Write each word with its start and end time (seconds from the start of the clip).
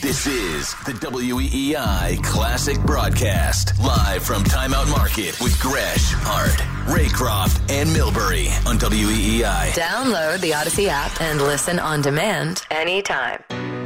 This 0.00 0.26
is 0.26 0.74
the 0.84 0.92
WEEI 0.92 2.22
Classic 2.24 2.78
Broadcast, 2.80 3.78
live 3.78 4.22
from 4.22 4.42
Timeout 4.44 4.90
Market 4.90 5.40
with 5.40 5.58
Gresh, 5.60 6.12
Hart, 6.12 6.58
Raycroft, 6.86 7.70
and 7.70 7.88
Milbury 7.90 8.48
on 8.66 8.78
WEEI. 8.78 9.70
Download 9.72 10.40
the 10.40 10.54
Odyssey 10.54 10.88
app 10.88 11.20
and 11.20 11.40
listen 11.40 11.78
on 11.78 12.02
demand 12.02 12.62
anytime. 12.70 13.83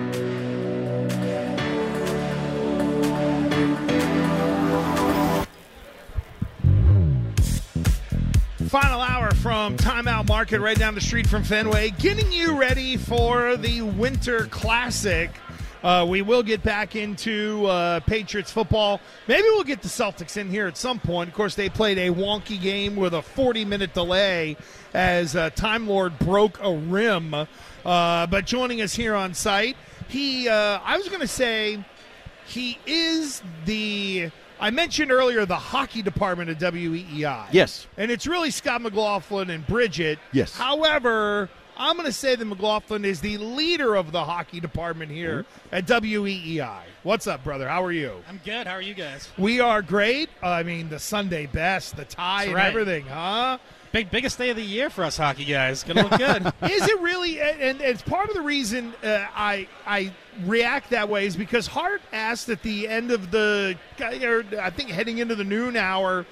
Final 8.69 9.01
hour 9.01 9.31
from 9.37 9.79
Timeout 9.79 10.29
Market 10.29 10.61
right 10.61 10.79
down 10.79 10.95
the 10.95 11.01
street 11.01 11.27
from 11.27 11.43
Fenway, 11.43 11.89
getting 11.99 12.31
you 12.31 12.55
ready 12.55 12.99
for 12.99 13.57
the 13.57 13.81
Winter 13.81 14.45
Classic. 14.51 15.31
Uh, 15.83 16.05
we 16.07 16.21
will 16.21 16.43
get 16.43 16.63
back 16.63 16.95
into 16.95 17.65
uh, 17.65 18.01
Patriots 18.01 18.53
football. 18.53 19.01
Maybe 19.27 19.45
we'll 19.45 19.65
get 19.65 19.81
the 19.81 19.89
Celtics 19.89 20.37
in 20.37 20.51
here 20.51 20.67
at 20.67 20.77
some 20.77 21.01
point. 21.01 21.31
Of 21.31 21.35
course, 21.35 21.55
they 21.55 21.71
played 21.71 21.97
a 21.97 22.11
wonky 22.11 22.61
game 22.61 22.95
with 22.95 23.15
a 23.15 23.23
40 23.23 23.65
minute 23.65 23.95
delay 23.95 24.59
as 24.93 25.35
uh, 25.35 25.49
Time 25.49 25.89
Lord 25.89 26.19
broke 26.19 26.63
a 26.63 26.71
rim. 26.71 27.33
Uh, 27.33 27.47
but 28.27 28.45
joining 28.45 28.83
us 28.83 28.95
here 28.95 29.15
on 29.15 29.33
site, 29.33 29.79
he, 30.09 30.47
uh, 30.47 30.79
I 30.85 30.99
was 30.99 31.09
going 31.09 31.23
to 31.23 31.27
say, 31.27 31.83
he 32.45 32.79
is 32.87 33.43
the. 33.65 34.31
I 34.61 34.71
mentioned 34.71 35.13
earlier 35.13 35.47
the 35.47 35.57
hockey 35.57 36.03
department 36.03 36.51
of 36.51 36.59
WEEI. 36.59 37.47
Yes. 37.53 37.87
And 37.97 38.11
it's 38.11 38.27
really 38.27 38.51
Scott 38.51 38.83
McLaughlin 38.83 39.51
and 39.51 39.67
Bridget. 39.67 40.19
Yes. 40.33 40.57
However, 40.57 41.49
I'm 41.77 41.97
going 41.97 42.07
to 42.07 42.13
say 42.13 42.35
that 42.35 42.45
McLaughlin 42.45 43.05
is 43.05 43.21
the 43.21 43.39
leader 43.39 43.95
of 43.95 44.11
the 44.11 44.25
hockey 44.25 44.59
department 44.59 45.13
here 45.13 45.45
mm-hmm. 45.45 45.75
at 45.75 45.87
WEEI. 45.87 46.81
What's 47.05 47.29
up, 47.29 47.45
brother? 47.45 47.69
How 47.69 47.85
are 47.85 47.93
you? 47.93 48.13
I'm 48.29 48.41
good. 48.45 48.67
How 48.67 48.75
are 48.75 48.83
you 48.83 48.95
guys? 48.95 49.29
We 49.39 49.61
are 49.61 49.81
great. 49.81 50.29
I 50.43 50.65
mean, 50.65 50.89
the 50.89 50.99
Sunday 50.99 51.47
best, 51.47 51.97
the 51.97 52.05
tie, 52.05 52.39
That's 52.39 52.47
and 52.49 52.57
right. 52.57 52.67
everything, 52.67 53.07
huh? 53.07 53.59
Big 53.91 54.11
biggest 54.11 54.37
day 54.37 54.51
of 54.51 54.57
the 54.57 54.63
year 54.63 54.91
for 54.91 55.03
us 55.05 55.17
hockey 55.17 55.45
guys. 55.45 55.83
Gonna 55.83 56.03
look 56.03 56.19
good. 56.19 56.47
is 56.71 56.89
it 56.89 57.01
really? 57.01 57.41
And, 57.41 57.61
and 57.61 57.81
it's 57.81 58.03
part 58.03 58.29
of 58.29 58.35
the 58.35 58.43
reason 58.43 58.93
uh, 59.03 59.27
I 59.35 59.67
I 59.87 60.13
react 60.45 60.91
that 60.91 61.09
way 61.09 61.27
is 61.27 61.37
because 61.37 61.67
Hart 61.67 62.03
asked 62.13 62.49
at 62.49 62.63
the 62.63 62.87
end 62.87 63.11
of 63.11 63.31
the, 63.31 63.77
or 64.01 64.45
I 64.61 64.71
think 64.71 64.91
heading 64.91 65.19
into 65.19 65.35
the 65.35 65.45
noon 65.45 65.77
hour, 65.77 66.27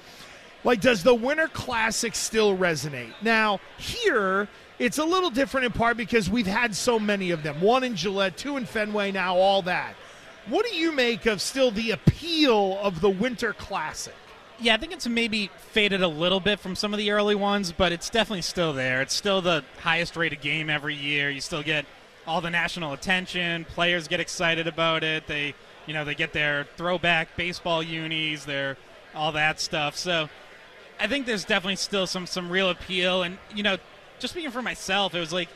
like, 0.63 0.81
does 0.81 1.03
the 1.03 1.15
Winter 1.15 1.47
Classic 1.47 2.13
still 2.15 2.57
resonate? 2.57 3.13
Now 3.21 3.59
here. 3.77 4.47
It's 4.79 4.99
a 4.99 5.03
little 5.03 5.31
different 5.31 5.65
in 5.65 5.71
part 5.71 5.97
because 5.97 6.29
we've 6.29 6.45
had 6.45 6.75
so 6.75 6.99
many 6.99 7.31
of 7.31 7.41
them. 7.41 7.59
One 7.61 7.83
in 7.83 7.95
Gillette, 7.95 8.37
two 8.37 8.57
in 8.57 8.65
Fenway, 8.67 9.11
now 9.11 9.35
all 9.35 9.63
that. 9.63 9.95
What 10.49 10.67
do 10.67 10.75
you 10.75 10.91
make 10.91 11.25
of 11.25 11.41
still 11.41 11.71
the 11.71 11.91
appeal 11.91 12.77
of 12.83 13.01
the 13.01 13.09
Winter 13.09 13.53
Classic? 13.53 14.13
Yeah, 14.59 14.73
I 14.73 14.77
think 14.77 14.91
it's 14.91 15.07
maybe 15.07 15.49
faded 15.71 16.01
a 16.01 16.07
little 16.07 16.39
bit 16.39 16.59
from 16.59 16.75
some 16.75 16.93
of 16.93 16.97
the 16.97 17.11
early 17.11 17.35
ones, 17.35 17.71
but 17.71 17.91
it's 17.91 18.09
definitely 18.09 18.41
still 18.41 18.73
there. 18.73 19.01
It's 19.01 19.13
still 19.13 19.41
the 19.41 19.63
highest 19.79 20.15
rated 20.15 20.41
game 20.41 20.69
every 20.69 20.95
year. 20.95 21.29
You 21.29 21.41
still 21.41 21.63
get 21.63 21.85
all 22.25 22.41
the 22.41 22.49
national 22.49 22.93
attention. 22.93 23.65
Players 23.65 24.07
get 24.07 24.19
excited 24.19 24.67
about 24.67 25.03
it. 25.03 25.27
They, 25.27 25.53
you 25.85 25.93
know, 25.93 26.03
they 26.03 26.15
get 26.15 26.33
their 26.33 26.65
throwback 26.75 27.35
baseball 27.35 27.83
unis, 27.83 28.45
their 28.45 28.77
all 29.13 29.31
that 29.33 29.59
stuff. 29.59 29.95
So, 29.95 30.29
I 30.99 31.07
think 31.07 31.25
there's 31.25 31.45
definitely 31.45 31.75
still 31.75 32.07
some 32.07 32.25
some 32.25 32.49
real 32.49 32.69
appeal. 32.69 33.23
And 33.23 33.37
you 33.53 33.63
know, 33.63 33.77
just 34.19 34.33
speaking 34.33 34.51
for 34.51 34.61
myself, 34.61 35.13
it 35.13 35.19
was 35.19 35.31
like 35.31 35.49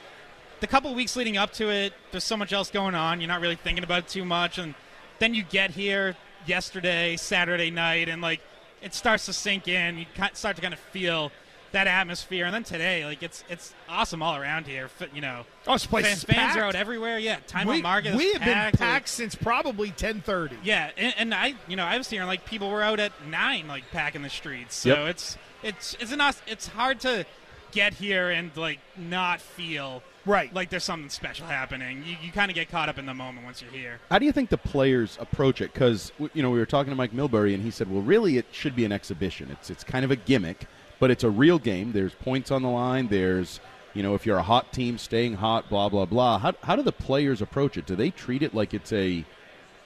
the 0.59 0.68
couple 0.68 0.94
weeks 0.94 1.16
leading 1.16 1.38
up 1.38 1.51
to 1.53 1.69
it. 1.69 1.94
There's 2.12 2.23
so 2.23 2.38
much 2.38 2.53
else 2.53 2.69
going 2.69 2.95
on. 2.95 3.19
You're 3.19 3.28
not 3.28 3.41
really 3.41 3.56
thinking 3.56 3.83
about 3.83 4.00
it 4.00 4.07
too 4.07 4.25
much, 4.25 4.57
and 4.57 4.75
then 5.19 5.33
you 5.33 5.44
get 5.44 5.72
here 5.72 6.16
yesterday, 6.45 7.18
Saturday 7.18 7.72
night, 7.72 8.07
and 8.07 8.22
like 8.22 8.41
it 8.81 8.94
starts 8.94 9.25
to 9.28 9.34
sink 9.34 9.68
in. 9.68 9.97
You 9.97 10.06
start 10.34 10.56
to 10.56 10.62
kind 10.62 10.74
of 10.74 10.80
feel 10.80 11.31
that 11.72 11.88
atmosphere, 11.88 12.44
and 12.46 12.53
then 12.53 12.64
today, 12.66 13.06
like 13.06 13.24
it's 13.24 13.44
it's 13.50 13.74
awesome 13.88 14.22
all 14.22 14.36
around 14.36 14.68
here. 14.68 14.90
You 15.14 15.22
know, 15.22 15.46
Oh, 15.68 15.74
this 15.74 15.86
place 15.86 16.06
fans, 16.06 16.18
is 16.18 16.24
fans 16.25 16.58
are 16.58 16.64
out 16.64 16.75
everywhere. 16.75 17.18
Yeah, 17.18 17.38
time 17.47 17.68
we, 17.68 17.78
on 17.78 17.81
market. 17.84 18.14
we 18.16 18.25
is 18.25 18.34
have 18.34 18.42
packed. 18.42 18.72
been 18.78 18.78
packed 18.88 19.08
since 19.08 19.36
probably 19.36 19.92
10:30. 19.92 20.58
Yeah, 20.64 20.92
and, 20.97 21.14
and 21.18 21.34
I, 21.34 21.53
you 21.69 21.78
know, 21.78 21.86
I 21.86 21.97
was 21.97 22.09
hearing 22.09 22.28
like 22.28 22.44
people 22.46 22.69
were 22.69 22.81
out 22.81 23.00
at 23.00 23.14
nine, 23.30 23.68
like 23.69 23.90
packing 23.92 24.22
the 24.22 24.30
streets. 24.30 24.75
So 24.75 24.90
Yep. 24.90 24.98
it's 25.09 25.38
it's 25.63 25.94
it's 26.02 26.12
not 26.16 26.36
it's 26.46 26.68
hard 26.68 27.00
to 27.02 27.25
get 27.72 27.94
here 27.94 28.30
and 28.31 28.52
like 28.58 28.80
not 28.98 29.40
feel 29.40 30.03
Right. 30.25 30.53
like 30.53 30.69
there's 30.69 30.83
something 30.83 31.09
special 31.09 31.47
happening. 31.47 32.03
You, 32.05 32.15
you 32.21 32.31
kind 32.31 32.51
of 32.51 32.55
get 32.55 32.69
caught 32.69 32.89
up 32.89 32.97
in 32.97 33.05
the 33.05 33.13
moment 33.13 33.45
once 33.45 33.61
you're 33.61 33.71
here. 33.71 33.99
How 34.09 34.19
do 34.19 34.25
you 34.25 34.31
think 34.31 34.49
the 34.49 34.57
players 34.57 35.17
approach 35.19 35.61
it? 35.61 35.73
Because 35.73 36.11
you 36.33 36.43
know 36.43 36.51
we 36.51 36.59
were 36.59 36.65
talking 36.65 36.91
to 36.91 36.95
Mike 36.95 37.13
Milbury, 37.13 37.53
and 37.53 37.63
he 37.63 37.71
said, 37.71 37.89
"Well, 37.91 38.01
really, 38.01 38.37
it 38.37 38.45
should 38.51 38.75
be 38.75 38.85
an 38.85 38.91
exhibition. 38.91 39.49
It's 39.51 39.69
it's 39.69 39.83
kind 39.83 40.05
of 40.05 40.11
a 40.11 40.15
gimmick, 40.15 40.67
but 40.99 41.11
it's 41.11 41.23
a 41.23 41.29
real 41.29 41.59
game. 41.59 41.91
There's 41.91 42.13
points 42.13 42.51
on 42.51 42.61
the 42.61 42.69
line. 42.69 43.07
There's 43.07 43.59
you 43.93 44.03
know 44.03 44.13
if 44.13 44.25
you're 44.25 44.37
a 44.37 44.43
hot 44.43 44.71
team, 44.71 44.97
staying 44.97 45.35
hot, 45.35 45.69
blah 45.69 45.89
blah 45.89 46.05
blah. 46.05 46.38
How 46.38 46.53
how 46.61 46.75
do 46.75 46.83
the 46.83 46.91
players 46.91 47.41
approach 47.41 47.77
it? 47.77 47.85
Do 47.85 47.95
they 47.95 48.11
treat 48.11 48.43
it 48.43 48.53
like 48.53 48.73
it's 48.73 48.93
a 48.93 49.25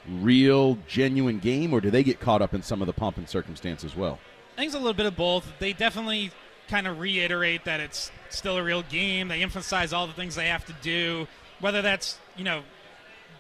real, 0.08 0.78
genuine 0.88 1.40
game, 1.40 1.74
or 1.74 1.82
do 1.82 1.90
they 1.90 2.04
get 2.04 2.20
caught 2.20 2.42
up 2.42 2.54
in 2.54 2.62
some 2.62 2.82
of 2.82 2.88
the 2.88 2.94
pomp 2.94 3.18
and 3.18 3.28
circumstance 3.28 3.84
as 3.84 3.96
well? 3.96 4.20
I 4.54 4.60
think 4.60 4.68
it's 4.68 4.76
a 4.76 4.80
little 4.80 4.94
bit 4.94 5.06
of 5.06 5.16
both. 5.16 5.52
They 5.60 5.74
definitely 5.74 6.32
kind 6.68 6.88
of 6.88 7.00
reiterate 7.00 7.66
that 7.66 7.80
it's 7.80 8.12
still 8.30 8.58
a 8.58 8.64
real 8.64 8.84
game. 8.84 9.28
They 9.28 9.42
emphasize 9.42 9.94
all 9.94 10.08
the 10.08 10.14
things 10.14 10.36
they 10.36 10.48
have 10.48 10.66
to 10.66 10.74
do, 10.82 11.28
whether 11.60 11.82
that's 11.82 12.18
you 12.36 12.44
know 12.44 12.64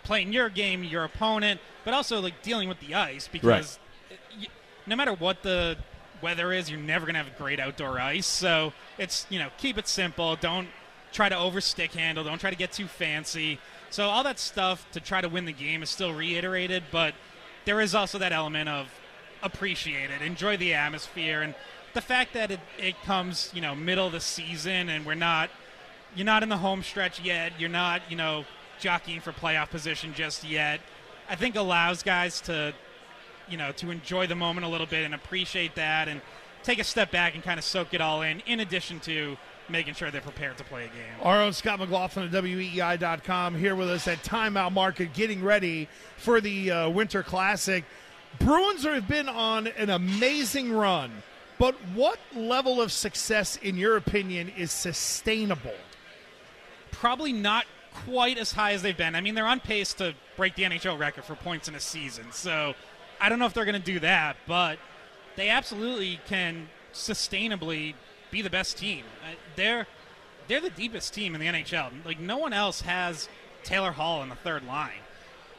playing 0.03 0.33
your 0.33 0.49
game, 0.49 0.83
your 0.83 1.03
opponent, 1.03 1.59
but 1.83 1.93
also 1.93 2.21
like 2.21 2.41
dealing 2.43 2.69
with 2.69 2.79
the 2.79 2.95
ice 2.95 3.27
because 3.27 3.79
y 4.39 4.47
no 4.85 4.95
matter 4.95 5.13
what 5.13 5.43
the 5.43 5.77
weather 6.21 6.53
is, 6.53 6.69
you're 6.69 6.79
never 6.79 7.05
gonna 7.05 7.17
have 7.23 7.37
great 7.37 7.59
outdoor 7.59 7.99
ice. 7.99 8.27
So 8.27 8.73
it's 8.97 9.25
you 9.29 9.39
know 9.39 9.49
keep 9.57 9.77
it 9.77 9.87
simple. 9.87 10.35
Don't 10.35 10.67
try 11.11 11.29
to 11.29 11.37
over 11.37 11.61
stick 11.61 11.93
handle. 11.93 12.23
Don't 12.23 12.39
try 12.39 12.49
to 12.49 12.55
get 12.55 12.71
too 12.71 12.87
fancy. 12.87 13.59
So 13.89 14.09
all 14.09 14.23
that 14.23 14.39
stuff 14.39 14.85
to 14.91 14.99
try 14.99 15.21
to 15.21 15.29
win 15.29 15.45
the 15.45 15.53
game 15.53 15.81
is 15.81 15.89
still 15.89 16.13
reiterated, 16.13 16.83
but 16.91 17.13
there 17.65 17.79
is 17.79 17.95
also 17.95 18.17
that 18.17 18.33
element 18.33 18.67
of 18.67 18.87
appreciate 19.41 20.09
it, 20.09 20.21
enjoy 20.21 20.57
the 20.57 20.73
atmosphere, 20.73 21.41
and 21.41 21.55
the 21.95 22.01
fact 22.01 22.33
that 22.33 22.51
it, 22.51 22.59
it 22.77 23.01
comes, 23.03 23.49
you 23.55 23.61
know, 23.61 23.73
middle 23.73 24.05
of 24.05 24.11
the 24.11 24.19
season 24.19 24.89
and 24.89 25.05
we're 25.05 25.15
not, 25.15 25.49
you're 26.15 26.25
not 26.25 26.43
in 26.43 26.49
the 26.49 26.57
home 26.57 26.83
stretch 26.83 27.19
yet, 27.21 27.53
you're 27.59 27.69
not, 27.69 28.01
you 28.09 28.15
know, 28.15 28.45
jockeying 28.79 29.21
for 29.21 29.31
playoff 29.31 29.71
position 29.71 30.13
just 30.13 30.43
yet. 30.43 30.81
I 31.29 31.35
think 31.35 31.55
allows 31.55 32.03
guys 32.03 32.41
to, 32.41 32.73
you 33.49 33.57
know, 33.57 33.71
to 33.73 33.89
enjoy 33.89 34.27
the 34.27 34.35
moment 34.35 34.65
a 34.65 34.69
little 34.69 34.85
bit 34.85 35.05
and 35.05 35.15
appreciate 35.15 35.75
that 35.75 36.07
and 36.07 36.21
take 36.63 36.79
a 36.79 36.83
step 36.83 37.11
back 37.11 37.33
and 37.33 37.43
kind 37.43 37.57
of 37.57 37.63
soak 37.63 37.93
it 37.93 38.01
all 38.01 38.21
in, 38.21 38.41
in 38.41 38.59
addition 38.59 38.99
to 39.01 39.37
making 39.69 39.93
sure 39.93 40.11
they're 40.11 40.21
prepared 40.21 40.57
to 40.57 40.63
play 40.63 40.83
a 40.83 40.87
game. 40.87 41.15
Our 41.23 41.41
own 41.41 41.53
Scott 41.53 41.79
McLaughlin 41.79 42.27
at 42.27 42.43
WEEI.com 42.43 43.55
here 43.55 43.75
with 43.75 43.89
us 43.89 44.07
at 44.07 44.21
Timeout 44.23 44.73
Market, 44.73 45.13
getting 45.13 45.43
ready 45.43 45.87
for 46.17 46.41
the 46.41 46.71
uh, 46.71 46.89
Winter 46.89 47.23
Classic. 47.23 47.83
Bruins 48.39 48.83
have 48.83 49.07
been 49.07 49.29
on 49.29 49.67
an 49.67 49.89
amazing 49.89 50.73
run, 50.73 51.23
but 51.57 51.75
what 51.93 52.19
level 52.35 52.81
of 52.81 52.91
success, 52.91 53.55
in 53.57 53.77
your 53.77 53.97
opinion, 53.97 54.49
is 54.49 54.71
sustainable? 54.71 55.73
probably 56.95 57.33
not 57.33 57.65
quite 58.05 58.37
as 58.37 58.53
high 58.53 58.71
as 58.71 58.81
they've 58.81 58.97
been. 58.97 59.15
I 59.15 59.21
mean, 59.21 59.35
they're 59.35 59.45
on 59.45 59.59
pace 59.59 59.93
to 59.95 60.15
break 60.37 60.55
the 60.55 60.63
NHL 60.63 60.97
record 60.97 61.25
for 61.25 61.35
points 61.35 61.67
in 61.67 61.75
a 61.75 61.79
season. 61.79 62.31
So 62.31 62.73
I 63.19 63.29
don't 63.29 63.37
know 63.37 63.45
if 63.45 63.53
they're 63.53 63.65
going 63.65 63.79
to 63.79 63.91
do 63.93 63.99
that, 63.99 64.37
but 64.47 64.79
they 65.35 65.49
absolutely 65.49 66.19
can 66.25 66.69
sustainably 66.93 67.93
be 68.31 68.41
the 68.41 68.49
best 68.49 68.77
team. 68.77 69.03
Uh, 69.23 69.35
they're 69.55 69.87
they're 70.47 70.61
the 70.61 70.69
deepest 70.69 71.13
team 71.13 71.35
in 71.35 71.41
the 71.41 71.47
NHL. 71.47 71.91
Like 72.05 72.19
no 72.19 72.37
one 72.37 72.53
else 72.53 72.81
has 72.81 73.27
Taylor 73.63 73.91
Hall 73.91 74.23
in 74.23 74.29
the 74.29 74.35
third 74.35 74.65
line. 74.65 75.01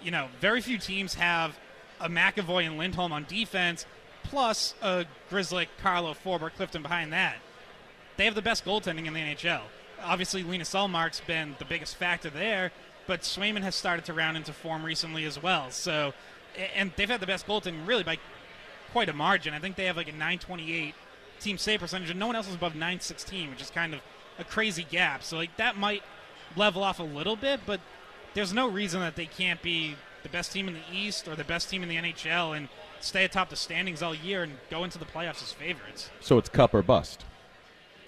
You 0.02 0.10
know, 0.10 0.28
very 0.40 0.60
few 0.60 0.78
teams 0.78 1.14
have 1.14 1.58
a 2.00 2.08
McAvoy 2.08 2.66
and 2.66 2.78
Lindholm 2.78 3.12
on 3.12 3.24
defense, 3.28 3.84
plus 4.28 4.74
a 4.82 5.06
Grizzly, 5.30 5.68
Carlo, 5.80 6.14
Forbort, 6.14 6.54
Clifton 6.54 6.82
behind 6.82 7.12
that. 7.12 7.36
They 8.16 8.24
have 8.24 8.34
the 8.34 8.42
best 8.42 8.64
goaltending 8.64 9.06
in 9.06 9.14
the 9.14 9.20
NHL. 9.20 9.62
Obviously, 10.02 10.42
Linus 10.42 10.72
Ullmark's 10.72 11.20
been 11.20 11.56
the 11.58 11.64
biggest 11.64 11.96
factor 11.96 12.30
there, 12.30 12.72
but 13.06 13.20
Swayman 13.22 13.62
has 13.62 13.74
started 13.74 14.04
to 14.06 14.12
round 14.12 14.36
into 14.36 14.52
form 14.52 14.84
recently 14.84 15.24
as 15.24 15.42
well. 15.42 15.70
So, 15.70 16.12
and 16.74 16.92
they've 16.96 17.08
had 17.08 17.20
the 17.20 17.26
best 17.26 17.46
goaltending 17.46 17.86
really 17.86 18.02
by 18.02 18.18
quite 18.92 19.08
a 19.08 19.12
margin. 19.12 19.54
I 19.54 19.58
think 19.58 19.76
they 19.76 19.86
have 19.86 19.96
like 19.96 20.08
a 20.08 20.12
928 20.12 20.94
team 21.40 21.58
save 21.58 21.80
percentage, 21.80 22.10
and 22.10 22.18
no 22.18 22.26
one 22.26 22.36
else 22.36 22.48
is 22.48 22.54
above 22.54 22.74
916, 22.74 23.50
which 23.50 23.62
is 23.62 23.70
kind 23.70 23.94
of 23.94 24.00
a 24.38 24.44
crazy 24.44 24.86
gap. 24.88 25.22
So, 25.22 25.36
like, 25.36 25.56
that 25.56 25.76
might 25.76 26.02
level 26.56 26.82
off 26.82 26.98
a 26.98 27.04
little 27.04 27.36
bit, 27.36 27.60
but 27.66 27.80
there's 28.34 28.52
no 28.52 28.68
reason 28.68 29.00
that 29.00 29.16
they 29.16 29.26
can't 29.26 29.62
be 29.62 29.96
the 30.26 30.32
best 30.32 30.50
team 30.50 30.66
in 30.66 30.74
the 30.74 30.80
East 30.92 31.28
or 31.28 31.36
the 31.36 31.44
best 31.44 31.70
team 31.70 31.84
in 31.84 31.88
the 31.88 31.96
NHL 31.96 32.56
and 32.56 32.68
stay 33.00 33.24
atop 33.24 33.48
the 33.48 33.56
standings 33.56 34.02
all 34.02 34.14
year 34.14 34.42
and 34.42 34.54
go 34.70 34.82
into 34.82 34.98
the 34.98 35.04
playoffs 35.04 35.40
as 35.42 35.52
favorites. 35.52 36.10
So 36.20 36.36
it's 36.36 36.48
cup 36.48 36.74
or 36.74 36.82
bust. 36.82 37.24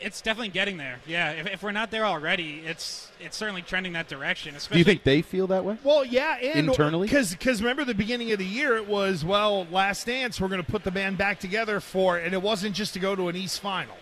It's 0.00 0.20
definitely 0.20 0.48
getting 0.48 0.76
there. 0.76 0.98
Yeah, 1.06 1.30
if, 1.32 1.46
if 1.46 1.62
we're 1.62 1.72
not 1.72 1.90
there 1.90 2.04
already, 2.04 2.62
it's 2.64 3.10
it's 3.20 3.36
certainly 3.36 3.62
trending 3.62 3.92
that 3.94 4.08
direction. 4.08 4.54
Especially 4.56 4.74
Do 4.74 4.78
you 4.78 4.84
think 4.84 5.04
they 5.04 5.22
feel 5.22 5.46
that 5.48 5.64
way? 5.64 5.76
Well, 5.82 6.04
yeah, 6.04 6.36
and 6.38 6.68
Internally? 6.68 7.06
because 7.06 7.32
because 7.32 7.60
remember 7.62 7.84
the 7.84 7.94
beginning 7.94 8.30
of 8.32 8.38
the 8.38 8.44
year 8.44 8.76
it 8.76 8.86
was 8.88 9.24
well, 9.24 9.66
Last 9.70 10.06
Dance, 10.06 10.40
we're 10.40 10.48
going 10.48 10.62
to 10.62 10.70
put 10.70 10.84
the 10.84 10.92
band 10.92 11.18
back 11.18 11.38
together 11.40 11.80
for, 11.80 12.16
and 12.16 12.32
it 12.32 12.42
wasn't 12.42 12.74
just 12.74 12.94
to 12.94 13.00
go 13.00 13.14
to 13.16 13.28
an 13.28 13.36
East 13.36 13.60
final. 13.60 13.96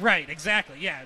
Right, 0.00 0.28
exactly. 0.28 0.76
Yeah. 0.80 1.02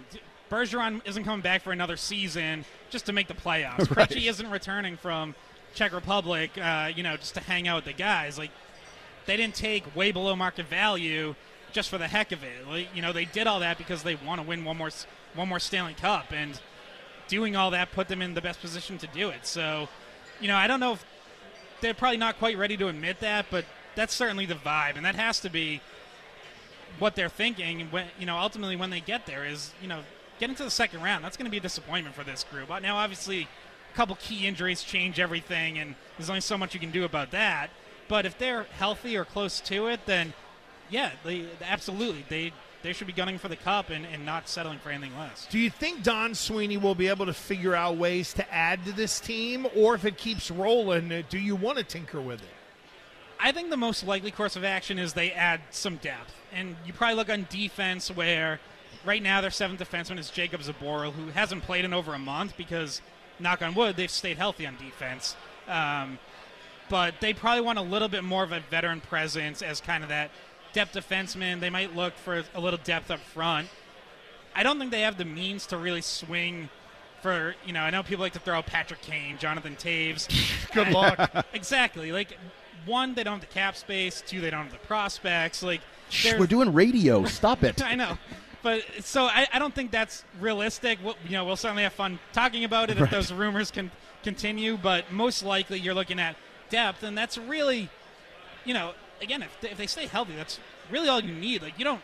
Bergeron 0.51 1.01
isn't 1.07 1.23
coming 1.25 1.43
back 1.43 1.63
for 1.63 1.71
another 1.71 1.97
season 1.97 2.65
just 2.91 3.07
to 3.07 3.13
make 3.13 3.29
the 3.29 3.35
playoffs. 3.35 3.89
Right. 3.97 4.09
Krejci 4.09 4.29
isn't 4.29 4.51
returning 4.51 4.97
from 4.97 5.35
Czech 5.75 5.93
Republic, 5.93 6.51
uh, 6.59 6.91
you 6.95 7.03
know, 7.03 7.17
just 7.17 7.35
to 7.35 7.41
hang 7.41 7.69
out 7.69 7.77
with 7.77 7.85
the 7.85 7.93
guys. 7.93 8.39
Like, 8.39 8.51
they 9.27 9.37
didn't 9.37 9.55
take 9.55 9.95
way 9.95 10.13
below 10.13 10.35
market 10.35 10.67
value 10.67 11.35
just 11.73 11.89
for 11.89 11.99
the 11.99 12.09
heck 12.09 12.33
of 12.33 12.43
it. 12.43 12.67
Like, 12.67 12.89
you 12.95 13.03
know, 13.03 13.13
they 13.13 13.25
did 13.25 13.47
all 13.47 13.61
that 13.61 13.79
because 13.79 14.03
they 14.03 14.17
want 14.17 14.41
to 14.41 14.47
win 14.47 14.65
one 14.65 14.77
more 14.77 14.91
one 15.35 15.49
more 15.49 15.61
Stanley 15.61 15.95
Cup, 15.95 16.33
and 16.33 16.61
doing 17.29 17.55
all 17.55 17.71
that 17.71 17.93
put 17.93 18.09
them 18.09 18.21
in 18.21 18.35
the 18.35 18.41
best 18.41 18.61
position 18.61 18.99
to 18.99 19.07
do 19.07 19.31
it. 19.31 19.47
So, 19.47 19.89
you 20.41 20.49
know, 20.49 20.57
I 20.57 20.67
don't 20.67 20.81
know 20.81 20.95
if 20.95 21.05
they're 21.81 21.95
probably 21.95 22.17
not 22.17 22.39
quite 22.39 22.59
ready 22.59 22.77
to 22.77 22.89
admit 22.89 23.21
that, 23.21 23.47
but 23.51 23.65
that's 23.95 24.13
certainly 24.13 24.47
the 24.47 24.55
vibe, 24.55 24.97
and 24.97 25.05
that 25.05 25.15
has 25.15 25.39
to 25.41 25.51
be 25.51 25.81
what 26.99 27.15
they're 27.15 27.29
thinking. 27.29 27.89
When 27.91 28.07
you 28.19 28.27
know, 28.27 28.37
ultimately, 28.37 28.77
when 28.77 28.91
they 28.91 29.01
get 29.01 29.27
there, 29.27 29.45
is 29.45 29.73
you 29.81 29.89
know, 29.89 30.01
getting 30.41 30.57
to 30.57 30.65
the 30.65 30.71
second 30.71 31.03
round. 31.03 31.25
That's 31.25 31.37
going 31.37 31.47
to 31.47 31.51
be 31.51 31.59
a 31.59 31.63
disappointment 31.63 32.17
for 32.17 32.25
this 32.25 32.45
group. 32.45 32.69
Now, 32.83 32.97
obviously, 32.97 33.49
a 33.93 33.97
couple 33.97 34.17
key 34.17 34.47
injuries 34.47 34.83
change 34.83 35.19
everything, 35.19 35.79
and 35.79 35.95
there's 36.17 36.31
only 36.31 36.41
so 36.41 36.57
much 36.57 36.75
you 36.75 36.81
can 36.81 36.91
do 36.91 37.05
about 37.05 37.31
that. 37.33 37.71
But 38.09 38.27
if 38.27 38.39
they're 38.39 38.65
healthy 38.65 39.17
or 39.17 39.25
close 39.25 39.61
to 39.63 39.89
it, 39.89 40.01
then 40.07 40.33
yeah, 40.91 41.11
they 41.25 41.47
absolutely 41.63 42.25
they 42.29 42.53
they 42.83 42.93
should 42.93 43.07
be 43.07 43.13
gunning 43.13 43.39
for 43.39 43.49
the 43.49 43.57
cup 43.57 43.91
and, 43.91 44.07
and 44.07 44.25
not 44.25 44.49
settling 44.49 44.79
for 44.79 44.91
anything 44.91 45.17
less. 45.19 45.47
Do 45.51 45.59
you 45.59 45.71
think 45.71 46.03
Don 46.03 46.35
Sweeney 46.35 46.79
will 46.79 46.95
be 46.95 47.09
able 47.09 47.27
to 47.27 47.35
figure 47.35 47.75
out 47.75 47.97
ways 47.97 48.33
to 48.35 48.55
add 48.55 48.85
to 48.87 48.93
this 48.93 49.21
team, 49.21 49.67
or 49.77 49.95
if 49.95 50.05
it 50.05 50.17
keeps 50.17 50.51
rolling, 50.51 51.25
do 51.29 51.39
you 51.39 51.57
want 51.57 51.79
to 51.79 51.85
tinker 51.85 52.21
with 52.21 52.41
it? 52.41 52.49
I 53.39 53.53
think 53.53 53.71
the 53.71 53.77
most 53.77 54.07
likely 54.07 54.31
course 54.31 54.57
of 54.57 54.65
action 54.65 54.99
is 54.99 55.13
they 55.13 55.33
add 55.33 55.61
some 55.71 55.97
depth. 55.97 56.35
And 56.53 56.77
you 56.87 56.93
probably 56.93 57.17
look 57.17 57.31
on 57.31 57.47
defense 57.51 58.11
where 58.11 58.61
right 59.05 59.23
now 59.23 59.41
their 59.41 59.51
seventh 59.51 59.81
defenseman 59.81 60.19
is 60.19 60.31
Jakub 60.31 60.63
Zboril, 60.63 61.13
who 61.13 61.29
hasn't 61.29 61.63
played 61.63 61.85
in 61.85 61.95
over 61.95 62.13
a 62.13 62.19
month 62.19 62.57
because, 62.57 63.01
knock 63.41 63.63
on 63.63 63.75
wood, 63.75 63.97
they've 63.97 64.11
stayed 64.11 64.37
healthy 64.37 64.67
on 64.67 64.77
defense. 64.77 65.37
Um, 65.69 66.19
but 66.89 67.15
they 67.21 67.33
probably 67.33 67.63
want 67.63 67.79
a 67.79 67.83
little 67.83 68.09
bit 68.09 68.25
more 68.25 68.43
of 68.43 68.53
a 68.53 68.61
veteran 68.71 69.01
presence 69.01 69.63
as 69.63 69.81
kind 69.81 70.03
of 70.03 70.09
that 70.09 70.31
depth 70.73 70.95
defenseman. 70.95 71.61
They 71.61 71.71
might 71.71 71.95
look 71.95 72.15
for 72.15 72.45
a 72.55 72.61
little 72.61 72.81
depth 72.83 73.11
up 73.11 73.21
front. 73.21 73.69
I 74.55 74.63
don't 74.63 74.79
think 74.79 74.91
they 74.91 75.03
have 75.03 75.17
the 75.17 75.25
means 75.25 75.67
to 75.67 75.77
really 75.77 76.01
swing 76.01 76.69
for, 77.23 77.55
you 77.65 77.73
know, 77.73 77.81
I 77.81 77.91
know 77.91 78.03
people 78.03 78.23
like 78.23 78.33
to 78.33 78.39
throw 78.41 78.59
out 78.59 78.67
Patrick 78.67 79.01
Kane, 79.03 79.39
Jonathan 79.39 79.77
Toews. 79.77 80.29
Good 80.73 80.89
luck. 80.89 81.47
exactly. 81.53 82.13
Like, 82.13 82.37
one, 82.87 83.15
they 83.15 83.23
don't 83.23 83.35
have 83.35 83.49
the 83.49 83.55
cap 83.55 83.77
space. 83.77 84.23
Two, 84.27 84.41
they 84.41 84.51
don't 84.51 84.65
have 84.65 84.73
the 84.73 84.79
prospects. 84.79 85.63
Like, 85.63 85.83
Shh, 86.09 86.35
we're 86.39 86.47
doing 86.47 86.73
radio. 86.73 87.25
Stop 87.25 87.63
it. 87.63 87.83
I 87.85 87.95
know. 87.95 88.19
But 88.63 88.83
so 89.01 89.25
I, 89.25 89.47
I 89.53 89.59
don't 89.59 89.75
think 89.75 89.91
that's 89.91 90.25
realistic. 90.39 90.99
We'll, 91.03 91.17
you 91.25 91.33
know, 91.33 91.45
we'll 91.45 91.57
certainly 91.57 91.83
have 91.83 91.93
fun 91.95 92.19
talking 92.33 92.65
about 92.65 92.91
it 92.91 93.01
if 93.01 93.11
those 93.11 93.33
rumors 93.33 93.71
can 93.71 93.91
continue. 94.23 94.77
But 94.77 95.11
most 95.13 95.43
likely, 95.43 95.79
you're 95.81 95.95
looking 95.95 96.19
at 96.21 96.37
depth, 96.69 97.03
and 97.03 97.17
that's 97.17 97.39
really, 97.39 97.89
you 98.65 98.75
know, 98.75 98.93
again, 99.23 99.43
if 99.43 99.61
they, 99.61 99.71
if 99.71 99.79
they 99.79 99.87
stay 99.87 100.07
healthy, 100.07 100.35
that's 100.37 100.61
really 100.91 101.09
all 101.09 101.21
you 101.21 101.33
need. 101.35 101.63
Like 101.63 101.79
you 101.79 101.85
don't. 101.85 102.01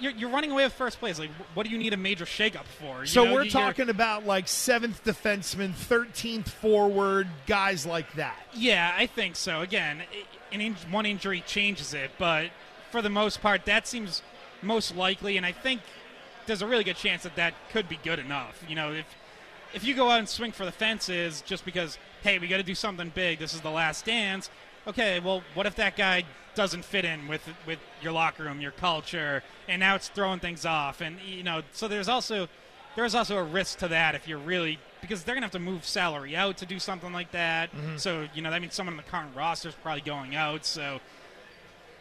You're, 0.00 0.10
you're 0.10 0.30
running 0.30 0.50
away 0.50 0.64
with 0.64 0.72
first 0.72 0.98
place. 0.98 1.20
Like, 1.20 1.30
what 1.54 1.64
do 1.64 1.70
you 1.70 1.78
need 1.78 1.92
a 1.92 1.96
major 1.96 2.24
shakeup 2.24 2.64
for? 2.64 3.02
You 3.02 3.06
So 3.06 3.24
know, 3.24 3.32
we're 3.32 3.44
talking 3.46 3.88
about 3.88 4.26
like 4.26 4.48
seventh 4.48 5.04
defenseman, 5.04 5.72
thirteenth 5.72 6.50
forward, 6.50 7.28
guys 7.46 7.86
like 7.86 8.12
that. 8.14 8.36
Yeah, 8.54 8.92
I 8.98 9.06
think 9.06 9.36
so. 9.36 9.60
Again, 9.60 10.02
an 10.50 10.60
in- 10.60 10.74
one 10.90 11.06
injury 11.06 11.42
changes 11.46 11.94
it, 11.94 12.10
but 12.18 12.50
for 12.90 13.02
the 13.02 13.08
most 13.08 13.40
part, 13.40 13.66
that 13.66 13.86
seems 13.86 14.22
most 14.64 14.96
likely, 14.96 15.36
and 15.36 15.46
I 15.46 15.52
think 15.52 15.80
there's 16.46 16.62
a 16.62 16.66
really 16.66 16.84
good 16.84 16.96
chance 16.96 17.22
that 17.22 17.36
that 17.36 17.54
could 17.70 17.88
be 17.88 17.98
good 18.02 18.18
enough. 18.18 18.62
You 18.68 18.74
know, 18.74 18.92
if 18.92 19.06
if 19.72 19.84
you 19.84 19.94
go 19.94 20.10
out 20.10 20.20
and 20.20 20.28
swing 20.28 20.52
for 20.52 20.64
the 20.64 20.72
fences 20.72 21.42
just 21.42 21.64
because, 21.64 21.98
hey, 22.22 22.38
we 22.38 22.46
got 22.46 22.58
to 22.58 22.62
do 22.62 22.74
something 22.74 23.10
big, 23.14 23.40
this 23.40 23.54
is 23.54 23.60
the 23.60 23.70
last 23.70 24.04
dance. 24.04 24.48
Okay, 24.86 25.18
well, 25.18 25.42
what 25.54 25.66
if 25.66 25.74
that 25.76 25.96
guy 25.96 26.24
doesn't 26.54 26.84
fit 26.84 27.04
in 27.04 27.26
with 27.26 27.42
with 27.66 27.78
your 28.02 28.12
locker 28.12 28.44
room, 28.44 28.60
your 28.60 28.70
culture, 28.72 29.42
and 29.68 29.80
now 29.80 29.94
it's 29.94 30.08
throwing 30.08 30.40
things 30.40 30.64
off, 30.64 31.00
and 31.00 31.18
you 31.20 31.42
know, 31.42 31.62
so 31.72 31.88
there's 31.88 32.08
also 32.08 32.48
there's 32.96 33.14
also 33.14 33.36
a 33.36 33.42
risk 33.42 33.78
to 33.78 33.88
that 33.88 34.14
if 34.14 34.28
you're 34.28 34.38
really 34.38 34.78
because 35.00 35.24
they're 35.24 35.34
gonna 35.34 35.46
have 35.46 35.52
to 35.52 35.58
move 35.58 35.84
salary 35.84 36.36
out 36.36 36.56
to 36.58 36.66
do 36.66 36.78
something 36.78 37.12
like 37.12 37.32
that. 37.32 37.72
Mm-hmm. 37.72 37.96
So 37.96 38.28
you 38.34 38.42
know 38.42 38.50
that 38.50 38.60
means 38.60 38.74
someone 38.74 38.94
in 38.94 38.96
the 38.98 39.10
current 39.10 39.34
roster 39.34 39.68
is 39.68 39.74
probably 39.74 40.02
going 40.02 40.36
out. 40.36 40.64
So 40.64 41.00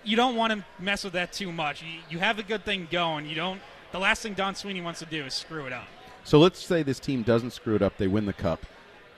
you 0.04 0.16
don't 0.16 0.36
want 0.36 0.54
to 0.54 0.64
mess 0.80 1.04
with 1.04 1.14
that 1.14 1.34
too 1.34 1.52
much. 1.52 1.82
You, 1.82 2.00
you 2.10 2.20
have 2.20 2.40
a 2.40 2.44
good 2.44 2.66
thing 2.66 2.88
going. 2.92 3.28
You 3.28 3.36
don't. 3.36 3.62
The 3.92 4.00
last 4.00 4.22
thing 4.24 4.34
Don 4.34 4.56
Sweeney 4.56 4.82
wants 4.82 5.00
to 5.00 5.06
do 5.06 5.24
is 5.24 5.34
screw 5.34 5.66
it 5.66 5.74
up. 5.74 5.88
So 6.24 6.40
let's 6.40 6.64
say 6.64 6.84
this 6.84 7.00
team 7.00 7.24
doesn't 7.24 7.52
screw 7.52 7.76
it 7.76 7.82
up, 7.82 7.98
they 7.98 8.08
win 8.08 8.26
the 8.26 8.34
cup. 8.34 8.66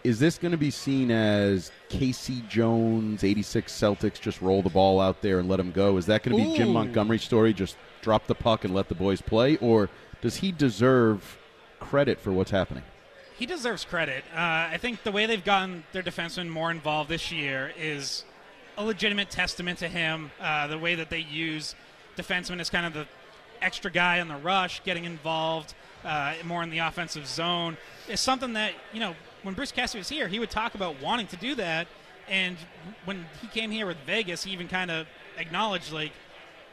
Is 0.03 0.19
this 0.19 0.37
going 0.37 0.51
to 0.51 0.57
be 0.57 0.69
seen 0.69 1.09
as 1.09 1.71
K.C. 1.89 2.43
Jones, 2.47 3.23
86 3.23 3.71
Celtics, 3.73 4.21
just 4.21 4.39
roll 4.39 4.61
the 4.61 4.69
ball 4.69 5.01
out 5.01 5.21
there 5.21 5.39
and 5.39 5.49
let 5.49 5.57
them 5.57 5.71
go? 5.71 5.97
Is 5.97 6.05
that 6.05 6.21
going 6.21 6.37
to 6.37 6.51
be 6.51 6.57
Jim 6.57 6.71
Montgomery's 6.73 7.23
story, 7.23 7.53
just 7.53 7.75
drop 8.01 8.27
the 8.27 8.35
puck 8.35 8.65
and 8.65 8.73
let 8.73 8.87
the 8.87 8.93
boys 8.93 9.21
play? 9.21 9.57
Or 9.57 9.89
does 10.21 10.37
he 10.37 10.51
deserve 10.51 11.39
credit 11.79 12.19
for 12.19 12.31
what's 12.31 12.51
happening? 12.51 12.83
He 13.35 13.47
deserves 13.47 13.83
credit. 13.83 14.23
Uh, 14.31 14.39
I 14.39 14.77
think 14.79 15.03
the 15.03 15.11
way 15.11 15.25
they've 15.25 15.43
gotten 15.43 15.83
their 15.91 16.03
defensemen 16.03 16.49
more 16.49 16.69
involved 16.69 17.09
this 17.09 17.31
year 17.31 17.73
is 17.77 18.25
a 18.77 18.83
legitimate 18.83 19.29
testament 19.29 19.79
to 19.79 19.87
him. 19.87 20.31
Uh, 20.39 20.67
the 20.67 20.77
way 20.77 20.95
that 20.95 21.09
they 21.09 21.19
use 21.19 21.75
defensemen 22.17 22.59
as 22.59 22.69
kind 22.69 22.85
of 22.85 22.93
the 22.93 23.07
extra 23.61 23.91
guy 23.91 24.19
on 24.19 24.27
the 24.27 24.37
rush, 24.37 24.83
getting 24.83 25.05
involved 25.05 25.73
uh, 26.03 26.33
more 26.43 26.61
in 26.61 26.69
the 26.69 26.79
offensive 26.79 27.25
zone 27.25 27.77
is 28.07 28.19
something 28.19 28.53
that 28.53 28.73
you 28.93 28.99
know 28.99 29.15
when 29.43 29.53
Bruce 29.53 29.71
Cassidy 29.71 29.99
was 29.99 30.09
here, 30.09 30.27
he 30.27 30.39
would 30.39 30.49
talk 30.49 30.75
about 30.75 31.01
wanting 31.01 31.27
to 31.27 31.37
do 31.37 31.55
that. 31.55 31.87
And 32.27 32.57
when 33.05 33.25
he 33.41 33.47
came 33.47 33.69
here 33.69 33.85
with 33.85 33.97
Vegas, 34.05 34.43
he 34.43 34.51
even 34.51 34.67
kind 34.67 34.89
of 34.89 35.07
acknowledged 35.37 35.93
like, 35.93 36.11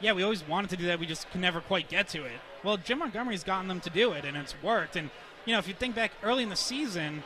yeah, 0.00 0.12
we 0.12 0.22
always 0.22 0.46
wanted 0.48 0.70
to 0.70 0.76
do 0.76 0.86
that. 0.86 0.98
We 0.98 1.04
just 1.04 1.30
could 1.30 1.42
never 1.42 1.60
quite 1.60 1.88
get 1.88 2.08
to 2.08 2.24
it. 2.24 2.40
Well, 2.64 2.78
Jim 2.78 3.00
Montgomery's 3.00 3.44
gotten 3.44 3.68
them 3.68 3.80
to 3.80 3.90
do 3.90 4.12
it, 4.12 4.24
and 4.24 4.36
it's 4.36 4.54
worked. 4.62 4.96
And 4.96 5.10
you 5.44 5.52
know, 5.52 5.58
if 5.58 5.68
you 5.68 5.74
think 5.74 5.94
back 5.94 6.12
early 6.22 6.42
in 6.42 6.48
the 6.48 6.56
season, 6.56 7.22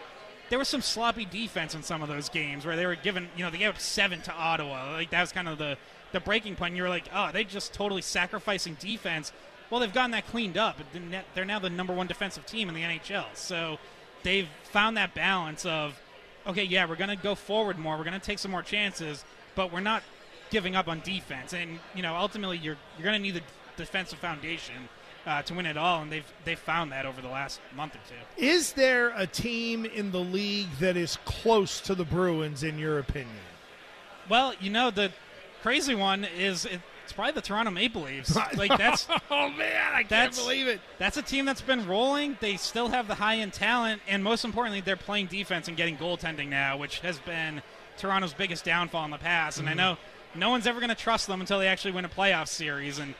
there 0.48 0.58
was 0.58 0.68
some 0.68 0.82
sloppy 0.82 1.24
defense 1.24 1.74
in 1.74 1.82
some 1.82 2.02
of 2.02 2.08
those 2.08 2.28
games 2.28 2.64
where 2.64 2.76
they 2.76 2.86
were 2.86 2.94
given, 2.94 3.28
you 3.36 3.44
know, 3.44 3.50
they 3.50 3.58
gave 3.58 3.70
up 3.70 3.80
seven 3.80 4.20
to 4.22 4.32
Ottawa. 4.32 4.92
Like 4.92 5.10
that 5.10 5.20
was 5.20 5.32
kind 5.32 5.48
of 5.48 5.58
the 5.58 5.76
the 6.12 6.20
breaking 6.20 6.54
point. 6.56 6.76
You 6.76 6.82
were 6.82 6.88
like, 6.88 7.08
oh, 7.12 7.30
they 7.32 7.44
just 7.44 7.74
totally 7.74 8.02
sacrificing 8.02 8.76
defense. 8.78 9.32
Well, 9.70 9.80
they've 9.80 9.92
gotten 9.92 10.12
that 10.12 10.26
cleaned 10.28 10.56
up. 10.56 10.78
They're 10.92 11.24
They're 11.34 11.44
now 11.44 11.58
the 11.58 11.70
number 11.70 11.92
one 11.92 12.06
defensive 12.06 12.46
team 12.46 12.68
in 12.68 12.74
the 12.74 12.82
NHL. 12.82 13.24
So 13.34 13.78
they've 14.22 14.48
found 14.64 14.96
that 14.96 15.14
balance 15.14 15.66
of, 15.66 16.00
okay, 16.46 16.64
yeah, 16.64 16.88
we're 16.88 16.96
going 16.96 17.10
to 17.10 17.16
go 17.16 17.34
forward 17.34 17.78
more. 17.78 17.96
We're 17.96 18.04
going 18.04 18.18
to 18.18 18.24
take 18.24 18.38
some 18.38 18.52
more 18.52 18.62
chances, 18.62 19.24
but 19.56 19.72
we're 19.72 19.80
not 19.80 20.04
giving 20.50 20.76
up 20.76 20.86
on 20.86 21.00
defense. 21.00 21.52
And 21.52 21.80
you 21.94 22.02
know, 22.02 22.14
ultimately, 22.14 22.58
you're 22.58 22.76
you're 22.96 23.04
going 23.04 23.20
to 23.20 23.22
need 23.22 23.34
the 23.34 23.42
defensive 23.76 24.20
foundation 24.20 24.88
uh, 25.26 25.42
to 25.42 25.54
win 25.54 25.66
it 25.66 25.76
all, 25.76 26.02
and 26.02 26.10
they've 26.10 26.32
they've 26.44 26.58
found 26.58 26.92
that 26.92 27.04
over 27.04 27.20
the 27.20 27.28
last 27.28 27.60
month 27.74 27.94
or 27.94 28.00
two. 28.08 28.42
Is 28.44 28.72
there 28.72 29.12
a 29.16 29.26
team 29.26 29.84
in 29.84 30.12
the 30.12 30.20
league 30.20 30.70
that 30.80 30.96
is 30.96 31.18
close 31.24 31.80
to 31.82 31.94
the 31.94 32.04
Bruins, 32.04 32.62
in 32.62 32.78
your 32.78 32.98
opinion? 32.98 33.36
Well, 34.28 34.54
you 34.60 34.70
know 34.70 34.90
the 34.90 35.12
crazy 35.62 35.94
one 35.94 36.24
is 36.24 36.64
it, 36.64 36.80
it's 37.04 37.12
probably 37.12 37.32
the 37.32 37.40
Toronto 37.40 37.70
Maple 37.70 38.02
Leafs. 38.02 38.36
Like 38.56 38.76
that's 38.78 39.06
oh 39.30 39.50
man, 39.50 39.92
I 39.92 40.04
can't 40.04 40.34
believe 40.34 40.68
it. 40.68 40.80
that's 40.98 41.16
a 41.16 41.22
team 41.22 41.44
that's 41.44 41.60
been 41.60 41.86
rolling. 41.86 42.38
They 42.40 42.56
still 42.56 42.88
have 42.88 43.08
the 43.08 43.16
high 43.16 43.36
end 43.38 43.52
talent, 43.52 44.02
and 44.08 44.22
most 44.22 44.44
importantly, 44.44 44.80
they're 44.80 44.96
playing 44.96 45.26
defense 45.26 45.68
and 45.68 45.76
getting 45.76 45.96
goaltending 45.96 46.48
now, 46.48 46.76
which 46.76 47.00
has 47.00 47.18
been 47.18 47.62
Toronto's 47.98 48.32
biggest 48.34 48.64
downfall 48.64 49.04
in 49.04 49.10
the 49.10 49.18
past. 49.18 49.58
And 49.58 49.68
I 49.68 49.74
know 49.74 49.98
no 50.34 50.50
one's 50.50 50.66
ever 50.66 50.80
going 50.80 50.90
to 50.90 50.94
trust 50.94 51.26
them 51.26 51.40
until 51.40 51.58
they 51.58 51.68
actually 51.68 51.92
win 51.92 52.04
a 52.04 52.08
playoff 52.08 52.48
series, 52.48 52.98
and 52.98 53.14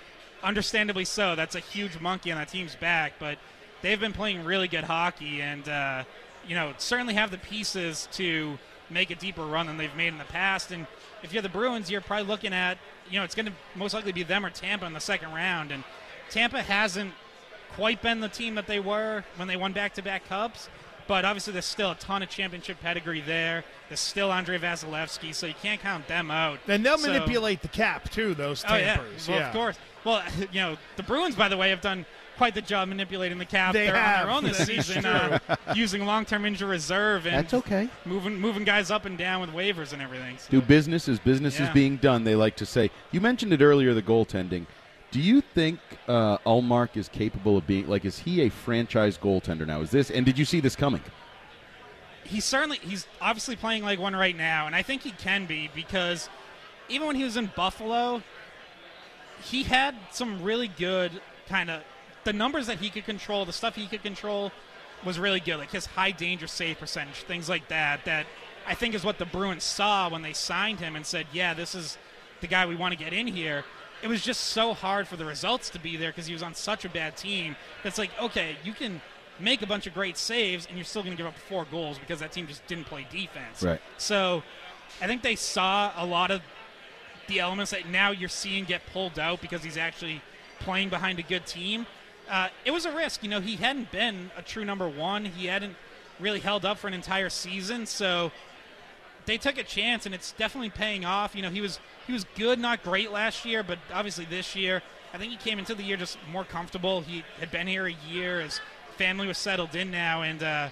understandably 0.47 1.05
so. 1.05 1.35
That's 1.35 1.57
a 1.57 1.61
huge 1.61 2.01
monkey 2.01 2.31
on 2.31 2.39
that 2.39 2.49
team's 2.49 2.77
back, 2.77 3.15
but 3.19 3.37
they've 3.83 3.99
been 4.01 4.13
playing 4.13 4.45
really 4.45 4.69
good 4.69 4.85
hockey, 4.85 5.43
and 5.43 5.69
uh, 5.69 6.05
you 6.47 6.55
know 6.55 6.73
certainly 6.79 7.15
have 7.15 7.31
the 7.31 7.39
pieces 7.39 8.09
to 8.13 8.59
make 8.89 9.11
a 9.11 9.17
deeper 9.17 9.45
run 9.45 9.67
than 9.67 9.77
they've 9.77 9.97
made 9.97 10.09
in 10.09 10.19
the 10.19 10.25
past. 10.25 10.71
And 10.71 10.87
if 11.23 11.33
you're 11.33 11.43
the 11.43 11.49
Bruins, 11.49 11.91
you're 11.91 12.01
probably 12.01 12.27
looking 12.27 12.55
at 12.55 12.79
you 13.11 13.19
know 13.19 13.25
it's 13.25 13.35
going 13.35 13.47
to 13.47 13.53
most 13.75 13.93
likely 13.93 14.13
be 14.13 14.23
them 14.23 14.47
or 14.47 14.51
Tampa 14.51 14.87
in 14.87 14.93
the 14.93 15.01
second 15.01 15.33
round, 15.33 15.73
and 15.73 15.83
Tampa 16.31 16.63
hasn't 16.63 17.13
quite 17.73 18.01
been 18.01 18.21
the 18.21 18.29
team 18.29 18.55
that 18.55 18.67
they 18.67 18.81
were 18.81 19.25
when 19.37 19.49
they 19.49 19.57
won 19.57 19.73
back-to-back 19.73 20.27
cups. 20.29 20.71
But 21.07 21.25
obviously, 21.25 21.53
there's 21.53 21.65
still 21.67 21.93
a 21.93 21.95
ton 21.95 22.23
of 22.23 22.29
championship 22.29 22.81
pedigree 22.81 23.21
there. 23.21 23.65
There's 23.89 24.01
still 24.01 24.33
Andrei 24.33 24.59
Vasilevskiy, 24.59 25.35
so 25.35 25.47
you 25.47 25.55
can't 25.63 25.81
count 25.81 26.09
them 26.09 26.31
out. 26.31 26.59
And 26.67 26.85
they'll 26.85 26.99
So- 26.99 27.13
manipulate 27.13 27.63
the 27.63 27.69
cap 27.69 28.11
too. 28.11 28.35
Those 28.35 28.65
Oh 28.69 28.75
yeah, 28.77 28.95
tampers. 28.97 29.29
well, 29.29 29.43
of 29.43 29.53
course. 29.53 29.79
Well, 30.05 30.23
you 30.53 30.61
know, 30.61 30.77
the 30.97 31.03
Bruins, 31.03 31.37
by 31.37 31.49
the 31.49 31.57
way, 31.57 31.71
have 31.71 31.81
done 31.81 32.05
quite 32.37 32.55
the 32.55 32.61
job 32.63 32.89
manipulating 32.89 33.39
the 33.39 33.45
cap. 33.47 33.73
They 33.73 33.87
They're 33.87 33.95
have. 33.97 34.29
on 34.29 34.43
their 34.45 34.51
own 34.53 34.57
this 34.59 34.67
season, 34.87 35.07
uh, 35.07 35.39
using 35.75 36.05
long-term 36.05 36.45
injury 36.45 36.69
reserve 36.69 37.27
and 37.27 37.37
That's 37.37 37.55
okay. 37.55 37.89
moving 38.05 38.39
moving 38.39 38.65
guys 38.65 38.91
up 38.91 39.05
and 39.07 39.17
down 39.17 39.41
with 39.41 39.51
waivers 39.51 39.93
and 39.95 40.03
everything. 40.03 40.37
So- 40.39 40.51
Do 40.51 40.61
business 40.61 41.09
as 41.09 41.19
business 41.19 41.59
Yeah. 41.59 41.69
is 41.69 41.73
being 41.75 41.97
done. 41.97 42.25
They 42.25 42.35
like 42.35 42.57
to 42.57 42.67
say. 42.67 42.91
You 43.13 43.21
mentioned 43.21 43.53
it 43.53 43.63
earlier, 43.63 43.95
the 43.95 44.03
goaltending. 44.03 44.67
Do 45.17 45.23
you 45.23 45.41
think 45.41 45.81
uh, 46.09 46.37
Ullmark 46.45 46.95
is 46.99 47.09
capable 47.09 47.57
of 47.57 47.67
being 47.67 47.89
like? 47.89 48.05
Is 48.05 48.19
he 48.19 48.43
a 48.43 48.51
franchise 48.51 49.17
goaltender 49.17 49.67
now? 49.67 49.81
Is 49.81 49.91
this? 49.91 50.11
And 50.11 50.27
did 50.27 50.39
you 50.39 50.45
see 50.45 50.61
this 50.61 50.77
coming? 50.77 51.01
he's 52.27 52.45
certainly 52.45 52.77
he's 52.83 53.07
obviously 53.19 53.57
playing 53.57 53.83
like 53.83 53.99
one 53.99 54.15
right 54.15 54.37
now, 54.37 54.67
and 54.67 54.77
I 54.77 54.83
think 54.83 55.01
he 55.01 55.13
can 55.13 55.47
be 55.47 55.71
because 55.75 56.29
even 56.91 57.07
when 57.07 57.17
he 57.17 57.25
was 57.25 57.39
in 57.39 57.51
Buffalo, 57.57 58.23
he 59.43 59.63
had 59.63 59.95
some 60.11 60.43
really 60.43 60.69
good 60.69 61.13
kind 61.49 61.71
of 61.71 61.83
the 62.25 62.35
numbers 62.35 62.67
that 62.67 62.81
he 62.81 62.91
could 62.91 63.07
control, 63.07 63.47
the 63.47 63.55
stuff 63.55 63.75
he 63.75 63.87
could 63.87 64.03
control 64.03 64.53
was 65.03 65.19
really 65.19 65.41
good, 65.41 65.57
like 65.57 65.71
his 65.71 65.87
high 65.87 66.11
danger 66.11 66.47
save 66.47 66.79
percentage, 66.79 67.23
things 67.23 67.49
like 67.49 67.69
that. 67.69 68.05
That 68.05 68.27
I 68.67 68.75
think 68.75 68.95
is 68.95 69.03
what 69.03 69.17
the 69.17 69.25
Bruins 69.25 69.65
saw 69.65 70.11
when 70.11 70.21
they 70.21 70.35
signed 70.35 70.81
him 70.81 70.95
and 70.95 71.07
said, 71.07 71.27
"Yeah, 71.33 71.55
this 71.55 71.75
is 71.75 71.97
the 72.43 72.47
guy 72.47 72.67
we 72.67 72.77
want 72.77 72.93
to 72.93 73.03
get 73.03 73.15
in 73.15 73.27
here." 73.27 73.65
It 74.03 74.09
was 74.09 74.23
just 74.23 74.41
so 74.41 74.75
hard 74.75 75.09
for 75.09 75.17
the 75.17 75.25
results 75.25 75.71
to 75.71 75.79
be 75.79 75.97
there 75.97 76.11
because 76.11 76.27
he 76.27 76.33
was 76.33 76.43
on 76.43 76.55
such 76.55 76.85
a 76.85 76.89
bad 76.89 77.17
team. 77.17 77.57
That's 77.83 77.99
like, 77.99 78.11
okay, 78.21 78.57
you 78.63 78.73
can 78.73 79.01
make 79.39 79.63
a 79.63 79.67
bunch 79.67 79.87
of 79.87 79.95
great 79.95 80.17
saves 80.17 80.67
and 80.67 80.77
you're 80.77 80.85
still 80.85 81.03
going 81.03 81.15
to 81.15 81.17
give 81.17 81.27
up 81.27 81.37
four 81.37 81.67
goals 81.71 81.99
because 81.99 82.21
that 82.21 82.33
team 82.33 82.47
just 82.47 82.67
didn't 82.67 82.85
play 82.85 83.07
defense. 83.11 83.63
Right. 83.63 83.81
So, 83.99 84.43
I 85.01 85.07
think 85.07 85.23
they 85.23 85.37
saw 85.37 85.93
a 85.97 86.07
lot 86.07 86.31
of 86.31 86.43
the 87.29 87.41
elements 87.41 87.73
that 87.73 87.89
now 87.89 88.11
you're 88.11 88.29
seeing 88.29 88.65
get 88.65 88.83
pulled 88.93 89.19
out 89.19 89.41
because 89.41 89.63
he's 89.63 89.77
actually 89.77 90.23
playing 90.61 90.89
behind 90.89 91.19
a 91.19 91.23
good 91.23 91.47
team. 91.47 91.87
Uh, 92.29 92.49
it 92.65 92.71
was 92.71 92.87
a 92.87 92.93
risk. 92.93 93.23
You 93.23 93.31
know, 93.31 93.41
he 93.41 93.57
hadn't 93.57 93.91
been 93.91 94.31
a 94.37 94.43
true 94.43 94.65
number 94.65 94.89
one. 94.89 95.25
He 95.25 95.47
hadn't 95.47 95.77
really 96.19 96.41
held 96.41 96.65
up 96.65 96.79
for 96.79 96.89
an 96.89 96.95
entire 96.95 97.29
season. 97.29 97.87
So 97.87 98.33
they 99.27 99.37
took 99.39 99.59
a 99.59 99.65
chance, 99.65 100.07
and 100.07 100.15
it's 100.15 100.33
definitely 100.33 100.71
paying 100.71 101.05
off. 101.05 101.35
You 101.35 101.43
know, 101.43 101.51
he 101.51 101.61
was 101.61 101.81
he 102.07 102.13
was 102.13 102.25
good, 102.37 102.59
not 102.59 102.83
great 102.83 103.13
last 103.13 103.45
year, 103.45 103.63
but 103.63 103.79
obviously 103.93 104.25
this 104.25 104.57
year, 104.57 104.83
I 105.13 105.19
think 105.19 105.33
he 105.33 105.39
came 105.39 105.59
into 105.59 105.75
the 105.75 105.83
year 105.83 105.97
just 105.97 106.19
more 106.31 106.45
comfortable. 106.45 107.01
He 107.01 107.25
had 107.41 107.51
been 107.51 107.67
here 107.67 107.87
a 107.87 107.97
year, 108.09 108.41
his 108.41 108.61
family 108.97 109.27
was 109.27 109.39
settled 109.39 109.75
in 109.75 109.91
now, 109.91 110.23
and 110.23 110.43
uh, 110.43 110.69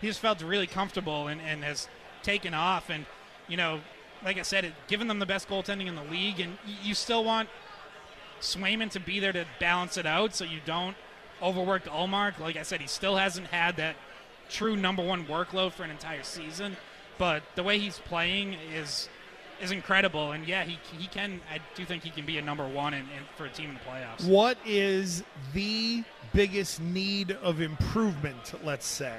he 0.00 0.06
just 0.06 0.20
felt 0.20 0.42
really 0.42 0.66
comfortable 0.66 1.28
and, 1.28 1.40
and 1.40 1.64
has 1.64 1.88
taken 2.22 2.54
off. 2.54 2.90
And 2.90 3.06
you 3.48 3.56
know, 3.56 3.80
like 4.24 4.38
I 4.38 4.42
said, 4.42 4.64
it, 4.64 4.74
given 4.86 5.08
them 5.08 5.18
the 5.18 5.26
best 5.26 5.48
goaltending 5.48 5.86
in 5.86 5.94
the 5.94 6.04
league, 6.04 6.40
and 6.40 6.58
y- 6.66 6.74
you 6.82 6.94
still 6.94 7.24
want 7.24 7.48
Swayman 8.40 8.90
to 8.90 9.00
be 9.00 9.20
there 9.20 9.32
to 9.32 9.46
balance 9.58 9.96
it 9.96 10.06
out, 10.06 10.34
so 10.34 10.44
you 10.44 10.60
don't 10.64 10.96
overwork 11.42 11.84
Ullmark. 11.84 12.38
Like 12.38 12.56
I 12.56 12.62
said, 12.62 12.80
he 12.80 12.86
still 12.86 13.16
hasn't 13.16 13.48
had 13.48 13.76
that 13.76 13.96
true 14.48 14.76
number 14.76 15.02
one 15.02 15.24
workload 15.24 15.72
for 15.72 15.84
an 15.84 15.90
entire 15.90 16.22
season, 16.22 16.76
but 17.18 17.42
the 17.54 17.62
way 17.62 17.78
he's 17.78 17.98
playing 18.00 18.56
is 18.74 19.08
is 19.60 19.70
incredible. 19.70 20.32
And 20.32 20.46
yeah, 20.46 20.64
he 20.64 20.78
he 20.96 21.06
can. 21.06 21.40
I 21.52 21.58
do 21.74 21.84
think 21.84 22.02
he 22.02 22.10
can 22.10 22.26
be 22.26 22.38
a 22.38 22.42
number 22.42 22.66
one 22.66 22.94
in, 22.94 23.00
in, 23.00 23.24
for 23.36 23.46
a 23.46 23.50
team 23.50 23.70
in 23.70 23.74
the 23.74 23.80
playoffs. 23.80 24.28
What 24.28 24.58
is 24.66 25.22
the 25.52 26.04
biggest 26.32 26.80
need 26.80 27.32
of 27.42 27.60
improvement, 27.60 28.54
let's 28.64 28.86
say, 28.86 29.18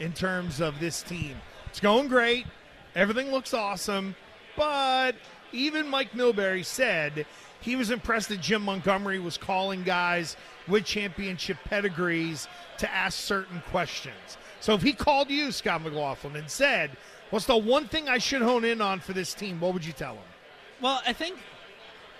in 0.00 0.12
terms 0.12 0.60
of 0.60 0.78
this 0.80 1.02
team? 1.02 1.36
It's 1.66 1.80
going 1.80 2.08
great. 2.08 2.46
Everything 2.94 3.30
looks 3.30 3.54
awesome. 3.54 4.16
But 4.56 5.16
even 5.52 5.88
Mike 5.88 6.12
Milbury 6.12 6.64
said 6.64 7.26
he 7.60 7.76
was 7.76 7.90
impressed 7.90 8.28
that 8.30 8.40
Jim 8.40 8.62
Montgomery 8.62 9.18
was 9.18 9.36
calling 9.36 9.82
guys 9.82 10.36
with 10.66 10.84
championship 10.84 11.58
pedigrees 11.64 12.48
to 12.78 12.90
ask 12.90 13.18
certain 13.18 13.62
questions. 13.70 14.38
So 14.60 14.74
if 14.74 14.82
he 14.82 14.92
called 14.92 15.30
you, 15.30 15.52
Scott 15.52 15.82
McLaughlin, 15.82 16.36
and 16.36 16.50
said, 16.50 16.96
What's 17.30 17.46
the 17.46 17.56
one 17.56 17.88
thing 17.88 18.08
I 18.08 18.18
should 18.18 18.42
hone 18.42 18.64
in 18.64 18.80
on 18.80 19.00
for 19.00 19.12
this 19.12 19.34
team? 19.34 19.60
What 19.60 19.74
would 19.74 19.84
you 19.84 19.92
tell 19.92 20.14
him? 20.14 20.22
Well, 20.80 21.00
I 21.06 21.12
think 21.12 21.38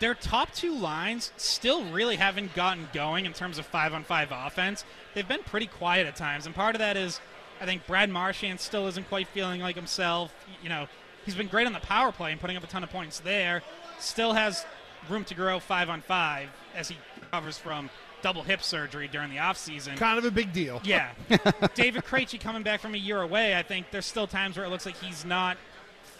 their 0.01 0.15
top 0.15 0.53
two 0.53 0.75
lines 0.75 1.33
still 1.37 1.85
really 1.85 2.17
haven't 2.17 2.55
gotten 2.55 2.89
going 2.93 3.25
in 3.25 3.33
terms 3.33 3.59
of 3.59 3.67
five 3.67 3.95
on 3.95 4.05
five 4.05 4.29
offense. 4.33 4.85
They've 5.15 5.27
been 5.27 5.43
pretty 5.45 5.67
quiet 5.67 6.07
at 6.07 6.17
times, 6.17 6.47
and 6.47 6.55
part 6.55 6.75
of 6.75 6.81
that 6.81 6.97
is 6.97 7.21
I 7.61 7.65
think 7.65 7.87
Brad 7.87 8.11
Marchand 8.11 8.61
still 8.61 8.87
isn't 8.89 9.09
quite 9.09 9.29
feeling 9.29 9.61
like 9.61 9.77
himself. 9.77 10.35
You 10.63 10.69
know, 10.69 10.89
he's 11.25 11.35
been 11.35 11.49
great 11.49 11.67
on 11.67 11.73
the 11.73 11.81
power 11.81 12.13
play 12.13 12.33
and 12.33 12.41
putting 12.41 12.57
up 12.57 12.65
a 12.65 12.67
ton 12.67 12.85
of 12.85 12.91
points 12.91 13.21
there. 13.21 13.63
Still 13.99 14.33
has 14.35 14.67
room 15.09 15.25
to 15.25 15.35
grow 15.35 15.61
five 15.61 15.89
on 15.89 16.03
five 16.03 16.49
as 16.75 16.89
he 16.89 16.97
recovers 17.21 17.57
from 17.57 17.89
double 18.27 18.43
hip 18.43 18.61
surgery 18.61 19.07
during 19.07 19.31
the 19.31 19.37
offseason. 19.37 19.97
Kind 19.97 20.19
of 20.19 20.25
a 20.25 20.33
big 20.33 20.53
deal. 20.53 20.81
Yeah. 20.83 21.13
David 21.77 22.05
Krejci 22.05 22.41
coming 22.41 22.65
back 22.65 22.81
from 22.81 22.93
a 22.97 22.99
year 22.99 23.23
away, 23.23 23.55
I 23.57 23.63
think 23.63 23.93
there's 23.93 24.05
still 24.05 24.27
times 24.27 24.57
where 24.57 24.67
it 24.67 24.69
looks 24.69 24.85
like 24.85 24.97
he's 24.97 25.25
not 25.25 25.57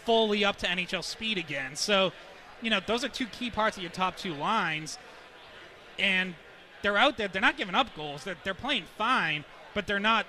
fully 0.05 0.45
up 0.45 0.55
to 0.59 0.67
NHL 0.67 1.03
speed 1.03 1.37
again. 1.37 1.75
So, 1.75 2.13
you 2.61 2.69
know, 2.69 2.79
those 2.87 3.03
are 3.03 3.09
two 3.09 3.25
key 3.25 3.51
parts 3.51 3.75
of 3.75 3.83
your 3.83 3.91
top 3.91 4.15
two 4.15 4.33
lines. 4.33 4.97
And 5.99 6.35
they're 6.81 6.95
out 6.95 7.17
there. 7.17 7.27
They're 7.27 7.41
not 7.41 7.57
giving 7.57 7.75
up 7.75 7.93
goals. 7.93 8.23
They're, 8.23 8.37
they're 8.45 8.53
playing 8.53 8.85
fine, 8.97 9.43
but 9.73 9.85
they're 9.85 9.99
not 9.99 10.27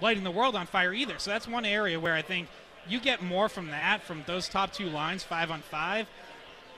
lighting 0.00 0.22
the 0.22 0.30
world 0.30 0.54
on 0.54 0.68
fire 0.68 0.94
either. 0.94 1.18
So 1.18 1.32
that's 1.32 1.48
one 1.48 1.64
area 1.64 1.98
where 1.98 2.14
I 2.14 2.22
think 2.22 2.46
you 2.88 3.00
get 3.00 3.20
more 3.20 3.48
from 3.48 3.66
that, 3.72 4.04
from 4.04 4.22
those 4.28 4.48
top 4.48 4.72
two 4.72 4.86
lines, 4.86 5.24
five 5.24 5.50
on 5.50 5.62
five. 5.62 6.06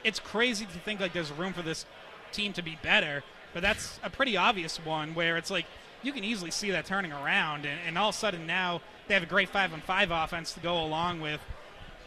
It's 0.04 0.20
crazy 0.20 0.64
to 0.64 0.78
think 0.78 1.00
like 1.00 1.12
there's 1.12 1.30
room 1.30 1.52
for 1.52 1.60
this 1.60 1.84
team 2.32 2.54
to 2.54 2.62
be 2.62 2.78
better, 2.82 3.22
but 3.52 3.62
that's 3.62 3.98
a 4.02 4.10
pretty 4.10 4.36
obvious 4.36 4.78
one 4.78 5.14
where 5.14 5.36
it's 5.36 5.50
like 5.50 5.66
you 6.02 6.12
can 6.12 6.24
easily 6.24 6.50
see 6.50 6.70
that 6.70 6.84
turning 6.84 7.12
around, 7.12 7.64
and, 7.64 7.78
and 7.86 7.96
all 7.96 8.08
of 8.08 8.14
a 8.14 8.18
sudden 8.18 8.46
now 8.46 8.80
they 9.08 9.14
have 9.14 9.22
a 9.22 9.26
great 9.26 9.48
five 9.48 9.72
on 9.72 9.80
five 9.80 10.10
offense 10.10 10.52
to 10.54 10.60
go 10.60 10.82
along 10.84 11.20
with, 11.20 11.40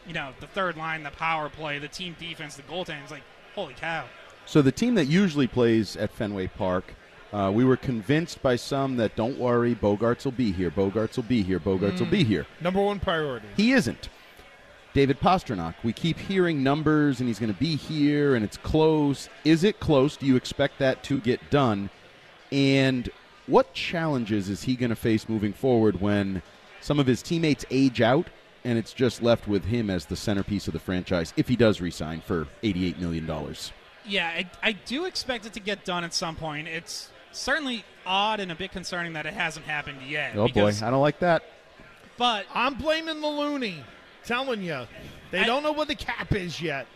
you 0.07 0.13
know, 0.13 0.31
the 0.39 0.47
third 0.47 0.77
line, 0.77 1.03
the 1.03 1.11
power 1.11 1.49
play, 1.49 1.79
the 1.79 1.87
team 1.87 2.15
defense, 2.19 2.55
the 2.55 2.63
goaltending. 2.63 3.03
It's 3.03 3.11
like, 3.11 3.23
holy 3.53 3.73
cow. 3.73 4.05
So 4.45 4.61
the 4.61 4.71
team 4.71 4.95
that 4.95 5.05
usually 5.05 5.47
plays 5.47 5.95
at 5.95 6.11
Fenway 6.11 6.47
Park, 6.47 6.93
uh, 7.33 7.51
we 7.53 7.65
were 7.65 7.77
convinced 7.77 8.41
by 8.41 8.55
some 8.55 8.97
that 8.97 9.15
don't 9.15 9.37
worry, 9.37 9.75
Bogaerts 9.75 10.25
will 10.25 10.31
be 10.31 10.51
here, 10.51 10.69
Bogaerts 10.69 11.15
will 11.15 11.23
be 11.23 11.41
here, 11.41 11.59
Bogaerts 11.59 11.99
will 11.99 12.07
be 12.07 12.23
here. 12.23 12.45
Number 12.61 12.81
one 12.81 12.99
priority. 12.99 13.47
He 13.57 13.71
isn't. 13.71 14.09
David 14.95 15.19
Pastrnak. 15.19 15.75
We 15.83 15.91
keep 15.91 16.17
hearing 16.17 16.63
numbers, 16.63 17.19
and 17.19 17.27
he's 17.27 17.37
going 17.37 17.53
to 17.53 17.59
be 17.59 17.75
here, 17.75 18.33
and 18.33 18.45
it's 18.45 18.55
close. 18.55 19.27
Is 19.43 19.65
it 19.65 19.81
close? 19.81 20.15
Do 20.15 20.25
you 20.25 20.37
expect 20.37 20.79
that 20.79 21.03
to 21.03 21.19
get 21.19 21.51
done? 21.51 21.89
And 22.49 23.09
what 23.45 23.73
challenges 23.73 24.47
is 24.47 24.63
he 24.63 24.77
going 24.77 24.91
to 24.91 24.95
face 24.95 25.27
moving 25.27 25.51
forward 25.51 25.99
when 25.99 26.41
some 26.79 26.97
of 26.97 27.07
his 27.07 27.21
teammates 27.21 27.65
age 27.69 27.99
out, 27.99 28.27
and 28.63 28.79
it's 28.79 28.93
just 28.93 29.21
left 29.21 29.49
with 29.49 29.65
him 29.65 29.89
as 29.89 30.05
the 30.05 30.15
centerpiece 30.15 30.67
of 30.67 30.73
the 30.73 30.79
franchise 30.79 31.33
if 31.35 31.49
he 31.49 31.57
does 31.57 31.81
resign 31.81 32.21
for 32.21 32.47
$88 32.63 32.97
million? 32.97 33.29
Yeah, 34.05 34.29
I, 34.29 34.49
I 34.63 34.71
do 34.71 35.03
expect 35.03 35.45
it 35.45 35.51
to 35.53 35.59
get 35.59 35.83
done 35.83 36.05
at 36.05 36.13
some 36.13 36.37
point. 36.37 36.69
It's 36.69 37.09
certainly 37.33 37.83
odd 38.05 38.39
and 38.39 38.49
a 38.49 38.55
bit 38.55 38.71
concerning 38.71 39.11
that 39.13 39.25
it 39.25 39.33
hasn't 39.33 39.65
happened 39.65 39.97
yet. 40.07 40.37
Oh, 40.37 40.47
boy. 40.47 40.71
I 40.81 40.89
don't 40.89 41.01
like 41.01 41.19
that. 41.19 41.43
But 42.17 42.45
I'm 42.53 42.75
blaming 42.75 43.19
the 43.19 43.27
loonie. 43.27 43.83
Telling 44.25 44.61
you, 44.63 44.87
they 45.31 45.39
I- 45.39 45.45
don't 45.45 45.63
know 45.63 45.71
what 45.71 45.87
the 45.87 45.95
cap 45.95 46.33
is 46.33 46.61
yet. 46.61 46.87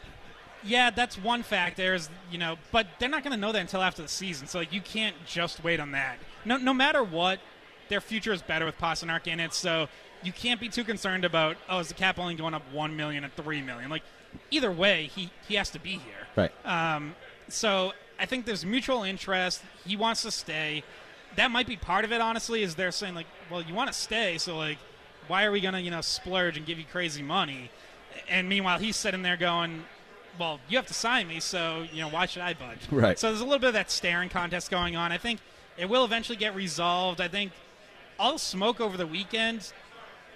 Yeah, 0.63 0.89
that's 0.89 1.17
one 1.17 1.43
factor. 1.43 1.95
Is 1.95 2.09
you 2.29 2.37
know, 2.37 2.57
but 2.71 2.87
they're 2.99 3.09
not 3.09 3.23
going 3.23 3.31
to 3.33 3.39
know 3.39 3.51
that 3.53 3.61
until 3.61 3.81
after 3.81 4.01
the 4.01 4.09
season. 4.09 4.47
So 4.47 4.59
like, 4.59 4.73
you 4.73 4.81
can't 4.81 5.15
just 5.25 5.63
wait 5.63 5.79
on 5.79 5.91
that. 5.91 6.17
No, 6.43 6.57
no 6.57 6.73
matter 6.73 7.01
what, 7.01 7.39
their 7.87 8.01
future 8.01 8.33
is 8.33 8.41
better 8.41 8.65
with 8.65 8.77
Pastrnak 8.77 9.27
in 9.27 9.39
it. 9.39 9.53
So 9.53 9.87
you 10.21 10.33
can't 10.33 10.59
be 10.59 10.67
too 10.67 10.83
concerned 10.83 11.23
about 11.23 11.55
oh, 11.69 11.79
is 11.79 11.87
the 11.87 11.93
cap 11.93 12.19
only 12.19 12.35
going 12.35 12.53
up 12.53 12.63
one 12.73 12.95
million 12.97 13.23
and 13.23 13.33
three 13.35 13.61
million? 13.61 13.89
Like, 13.89 14.03
either 14.51 14.71
way, 14.71 15.09
he 15.15 15.31
he 15.47 15.55
has 15.55 15.69
to 15.71 15.79
be 15.79 15.91
here. 15.91 16.27
Right. 16.35 16.51
Um, 16.65 17.15
so 17.47 17.93
I 18.19 18.25
think 18.25 18.45
there's 18.45 18.65
mutual 18.65 19.03
interest. 19.03 19.63
He 19.85 19.95
wants 19.95 20.23
to 20.23 20.31
stay. 20.31 20.83
That 21.37 21.51
might 21.51 21.67
be 21.67 21.77
part 21.77 22.03
of 22.03 22.11
it. 22.11 22.19
Honestly, 22.19 22.63
is 22.63 22.75
they're 22.75 22.91
saying 22.91 23.15
like, 23.15 23.27
well, 23.49 23.61
you 23.61 23.73
want 23.73 23.87
to 23.91 23.97
stay, 23.97 24.37
so 24.37 24.57
like, 24.57 24.77
why 25.29 25.45
are 25.45 25.51
we 25.51 25.61
gonna 25.61 25.79
you 25.79 25.91
know 25.91 26.01
splurge 26.01 26.57
and 26.57 26.65
give 26.65 26.77
you 26.77 26.85
crazy 26.91 27.21
money? 27.21 27.69
And 28.27 28.49
meanwhile, 28.49 28.79
he's 28.79 28.95
sitting 28.95 29.21
there 29.21 29.37
going, 29.37 29.85
well, 30.37 30.59
you 30.67 30.77
have 30.77 30.87
to 30.87 30.93
sign 30.93 31.27
me, 31.27 31.39
so 31.39 31.85
you 31.93 32.01
know 32.01 32.09
why 32.09 32.25
should 32.25 32.41
I 32.41 32.53
budge? 32.53 32.79
Right. 32.91 33.17
So 33.17 33.27
there's 33.27 33.41
a 33.41 33.45
little 33.45 33.59
bit 33.59 33.67
of 33.67 33.73
that 33.73 33.91
staring 33.91 34.29
contest 34.29 34.69
going 34.69 34.95
on. 34.95 35.11
I 35.11 35.17
think 35.17 35.39
it 35.77 35.87
will 35.87 36.03
eventually 36.03 36.37
get 36.37 36.55
resolved. 36.55 37.21
I 37.21 37.27
think 37.27 37.51
all 38.17 38.37
smoke 38.37 38.81
over 38.81 38.97
the 38.97 39.07
weekend. 39.07 39.71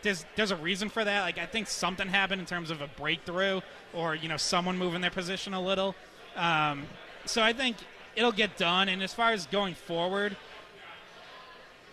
There's 0.02 0.26
there's 0.36 0.52
a 0.52 0.56
reason 0.56 0.90
for 0.90 1.04
that. 1.04 1.22
Like 1.22 1.38
I 1.38 1.46
think 1.46 1.68
something 1.68 2.08
happened 2.08 2.42
in 2.42 2.48
terms 2.48 2.72
of 2.72 2.82
a 2.82 2.88
breakthrough, 2.88 3.62
or 3.94 4.16
you 4.16 4.30
know 4.30 4.38
someone 4.38 4.78
moving 4.78 5.02
their 5.02 5.12
position 5.12 5.54
a 5.54 5.62
little. 5.62 5.96
Um, 6.36 6.84
so 7.26 7.42
I 7.42 7.54
think 7.54 7.78
it'll 8.16 8.32
get 8.32 8.58
done. 8.58 8.90
And 8.90 9.02
as 9.02 9.14
far 9.14 9.32
as 9.32 9.46
going 9.48 9.74
forward, 9.76 10.36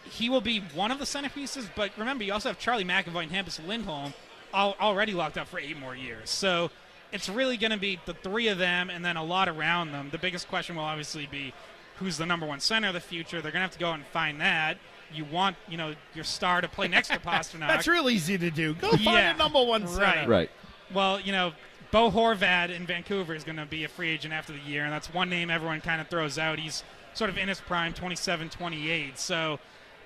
he 0.04 0.28
will 0.28 0.40
be 0.40 0.60
one 0.74 0.90
of 0.90 0.98
the 0.98 1.04
centerpieces. 1.04 1.68
But 1.74 1.90
remember, 1.96 2.24
you 2.24 2.32
also 2.32 2.48
have 2.50 2.58
Charlie 2.58 2.84
McAvoy 2.84 3.24
and 3.24 3.32
Hampus 3.32 3.64
Lindholm 3.66 4.14
al- 4.54 4.76
already 4.80 5.12
locked 5.12 5.38
up 5.38 5.48
for 5.48 5.58
eight 5.58 5.78
more 5.78 5.94
years. 5.96 6.30
So 6.30 6.70
it's 7.12 7.28
really 7.28 7.56
going 7.56 7.72
to 7.72 7.76
be 7.78 7.98
the 8.06 8.14
three 8.14 8.48
of 8.48 8.58
them 8.58 8.90
and 8.90 9.04
then 9.04 9.16
a 9.16 9.24
lot 9.24 9.48
around 9.48 9.92
them. 9.92 10.08
The 10.10 10.18
biggest 10.18 10.48
question 10.48 10.76
will 10.76 10.84
obviously 10.84 11.26
be 11.26 11.52
who's 11.96 12.16
the 12.18 12.26
number 12.26 12.46
one 12.46 12.60
center 12.60 12.88
of 12.88 12.94
the 12.94 13.00
future. 13.00 13.42
They're 13.42 13.52
going 13.52 13.60
to 13.60 13.66
have 13.66 13.72
to 13.72 13.78
go 13.78 13.92
and 13.92 14.04
find 14.06 14.40
that. 14.40 14.78
You 15.12 15.24
want, 15.24 15.56
you 15.68 15.76
know, 15.76 15.94
your 16.14 16.24
star 16.24 16.60
to 16.60 16.68
play 16.68 16.86
next 16.88 17.08
to 17.08 17.18
Pastrnak. 17.20 17.66
That's 17.68 17.88
real 17.88 18.08
easy 18.08 18.38
to 18.38 18.50
do. 18.50 18.74
Go 18.74 18.90
find 18.90 19.02
Yeah. 19.02 19.34
a 19.34 19.36
number 19.36 19.62
one 19.62 19.86
center. 19.88 20.00
Right. 20.06 20.28
Right. 20.28 20.50
Well, 20.94 21.20
you 21.20 21.32
know, 21.32 21.52
Bo 21.90 22.10
Horvat 22.10 22.70
in 22.74 22.86
Vancouver 22.86 23.34
is 23.34 23.42
going 23.42 23.56
to 23.56 23.66
be 23.66 23.82
a 23.84 23.88
free 23.88 24.08
agent 24.10 24.32
after 24.32 24.52
the 24.52 24.60
year, 24.60 24.84
and 24.84 24.92
that's 24.92 25.12
one 25.12 25.28
name 25.28 25.50
everyone 25.50 25.80
kind 25.80 26.00
of 26.00 26.06
throws 26.08 26.38
out. 26.38 26.60
He's 26.60 26.84
sort 27.14 27.28
of 27.28 27.36
in 27.36 27.48
his 27.48 27.60
prime, 27.60 27.92
27, 27.92 28.48
28. 28.50 29.18
So, 29.18 29.58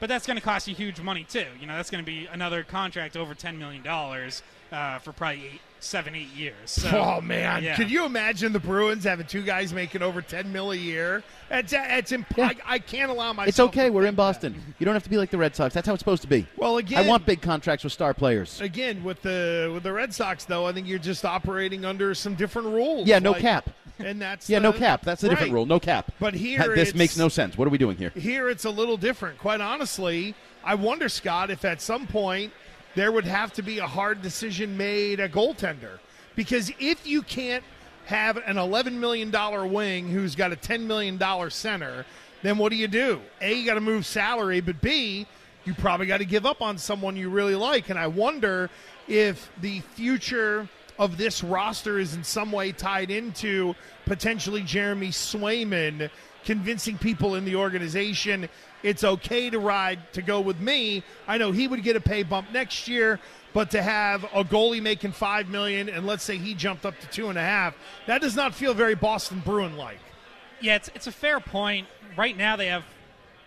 but 0.05 0.11
that's 0.11 0.27
going 0.27 0.37
to 0.37 0.43
cost 0.43 0.69
you 0.69 0.75
huge 0.75 1.01
money 1.01 1.25
too. 1.27 1.47
You 1.59 1.67
know, 1.67 1.77
that's 1.77 1.89
going 1.89 2.05
to 2.05 2.07
be 2.07 2.27
another 2.27 2.63
contract 2.63 3.17
over 3.17 3.35
$10 3.35 3.57
million 3.57 3.83
uh, 3.87 4.99
for 4.99 5.13
probably 5.13 5.47
eight, 5.47 5.61
seven, 5.81 6.15
eight 6.15 6.29
years. 6.35 6.55
So, 6.67 6.91
oh 7.17 7.21
man, 7.23 7.65
yeah. 7.65 7.75
could 7.75 7.91
you 7.91 8.05
imagine 8.05 8.53
the 8.53 8.61
Bruins 8.61 9.05
having 9.05 9.27
two 9.27 9.43
guys 9.43 9.73
making 9.73 10.03
over 10.03 10.21
ten 10.21 10.53
mil 10.53 10.73
a 10.73 10.77
year? 10.77 11.23
It's 11.51 11.73
it's 11.75 12.13
imp- 12.13 12.39
I, 12.39 12.55
I 12.67 12.79
can't 12.81 13.11
allow 13.11 13.33
myself. 13.33 13.49
It's 13.49 13.61
okay. 13.61 13.87
to 13.87 13.91
We're 13.93 14.03
think 14.03 14.11
in 14.11 14.17
Boston. 14.17 14.75
You 14.79 14.85
don't 14.85 14.95
have 14.95 15.05
to 15.05 15.11
be 15.11 15.17
like 15.17 15.31
the 15.31 15.39
Red 15.39 15.57
Sox. 15.57 15.73
That's 15.73 15.87
how 15.87 15.95
it's 15.95 16.01
supposed 16.01 16.21
to 16.23 16.29
be. 16.29 16.47
Well, 16.59 16.77
again, 16.77 17.03
I 17.03 17.09
want 17.09 17.25
big 17.25 17.41
contracts 17.41 17.83
with 17.83 17.95
star 17.95 18.13
players. 18.13 18.61
again 18.61 19.05
with 19.05 19.23
the 19.23 19.71
with 19.73 19.85
the 19.85 19.93
Red 19.93 20.13
Sox 20.13 20.45
though. 20.45 20.67
I 20.67 20.73
think 20.73 20.87
you're 20.87 20.99
just 20.99 21.25
operating 21.25 21.87
under 21.87 22.15
some 22.15 22.35
different 22.35 22.69
rules. 22.69 23.07
Yeah, 23.07 23.21
no 23.21 23.33
like- 23.33 23.41
cap. 23.41 23.71
And 23.99 24.21
that's 24.21 24.49
Yeah, 24.49 24.59
the- 24.59 24.65
no 24.65 24.73
cap. 24.73 25.03
That's 25.03 25.23
a 25.23 25.29
different 25.29 25.51
right. 25.51 25.55
rule. 25.57 25.67
No 25.67 25.81
cap. 25.81 26.13
But 26.19 26.35
here 26.35 26.75
this 26.75 26.95
makes 26.95 27.17
no 27.17 27.29
sense. 27.29 27.57
What 27.59 27.67
are 27.67 27.71
we 27.71 27.79
doing 27.79 27.97
here? 27.97 28.11
Here 28.11 28.49
it's 28.49 28.65
a 28.65 28.71
little 28.71 28.97
different. 28.97 29.39
Quite 29.39 29.61
honestly, 29.61 30.35
I 30.65 30.75
wonder, 30.75 31.09
Scott, 31.09 31.51
if 31.51 31.65
at 31.65 31.81
some 31.81 32.07
point 32.07 32.53
there 32.95 33.11
would 33.13 33.25
have 33.25 33.53
to 33.55 33.63
be 33.63 33.79
a 33.79 33.87
hard 33.87 34.23
decision 34.23 34.77
made 34.77 35.21
a 35.21 35.29
goaltender. 35.29 35.99
Because 36.37 36.73
if 36.79 37.07
you 37.07 37.23
can't 37.23 37.65
have 38.07 38.37
an 38.37 38.57
$11 38.57 38.93
million 38.95 39.31
wing 39.73 40.09
who's 40.09 40.35
got 40.35 40.53
a 40.53 40.57
$10 40.57 40.83
million 40.83 41.19
center, 41.51 42.05
then 42.43 42.59
what 42.59 42.71
do 42.71 42.77
you 42.77 42.89
do? 42.89 43.21
A, 43.41 43.55
you 43.55 43.65
got 43.67 43.75
to 43.75 43.81
move 43.81 44.05
salary, 44.05 44.61
but 44.61 44.81
B, 44.81 45.27
you 45.65 45.75
probably 45.75 46.07
got 46.07 46.19
to 46.19 46.25
give 46.27 46.45
up 46.45 46.61
on 46.61 46.77
someone 46.77 47.17
you 47.17 47.31
really 47.31 47.55
like. 47.55 47.89
And 47.89 47.99
I 47.99 48.07
wonder 48.09 48.69
if 49.09 49.51
the 49.61 49.81
future 49.95 50.69
of 50.99 51.17
this 51.17 51.43
roster 51.43 51.99
is 51.99 52.15
in 52.15 52.25
some 52.25 52.53
way 52.53 52.73
tied 52.73 53.11
into 53.11 53.75
potentially 54.07 54.63
Jeremy 54.63 55.09
Swayman 55.09 56.11
convincing 56.45 56.99
people 56.99 57.35
in 57.37 57.45
the 57.45 57.57
organization 57.57 58.49
it's 58.85 59.03
okay 59.03 59.49
to 59.49 59.59
ride 59.59 60.13
to 60.13 60.21
go 60.21 60.41
with 60.43 60.61
me. 60.61 61.03
I 61.27 61.39
know 61.39 61.53
he 61.53 61.67
would 61.67 61.83
get 61.83 61.97
a 61.97 62.01
pay 62.01 62.23
bump 62.23 62.53
next 62.53 62.87
year, 62.87 63.19
but 63.55 63.71
to 63.71 63.83
have 63.83 64.25
a 64.25 64.45
goalie 64.45 64.83
making 64.83 65.13
five 65.13 65.49
million 65.49 65.89
and 65.89 66.07
let's 66.07 66.23
say 66.23 66.37
he 66.37 66.55
jumped 66.55 66.85
up 66.85 67.01
to 67.01 67.07
two 67.09 67.31
and 67.31 67.39
a 67.39 67.43
half, 67.43 67.75
that 68.07 68.21
does 68.21 68.37
not 68.37 68.55
feel 68.55 68.75
very 68.75 68.95
Boston 68.95 69.43
Bruin 69.45 69.79
like. 69.79 69.99
Yeah, 70.61 70.77
it's, 70.77 70.91
it's 70.95 71.07
a 71.07 71.13
fair 71.13 71.41
point. 71.41 71.89
Right 72.15 72.37
now, 72.37 72.57
they 72.57 72.67
have 72.67 72.85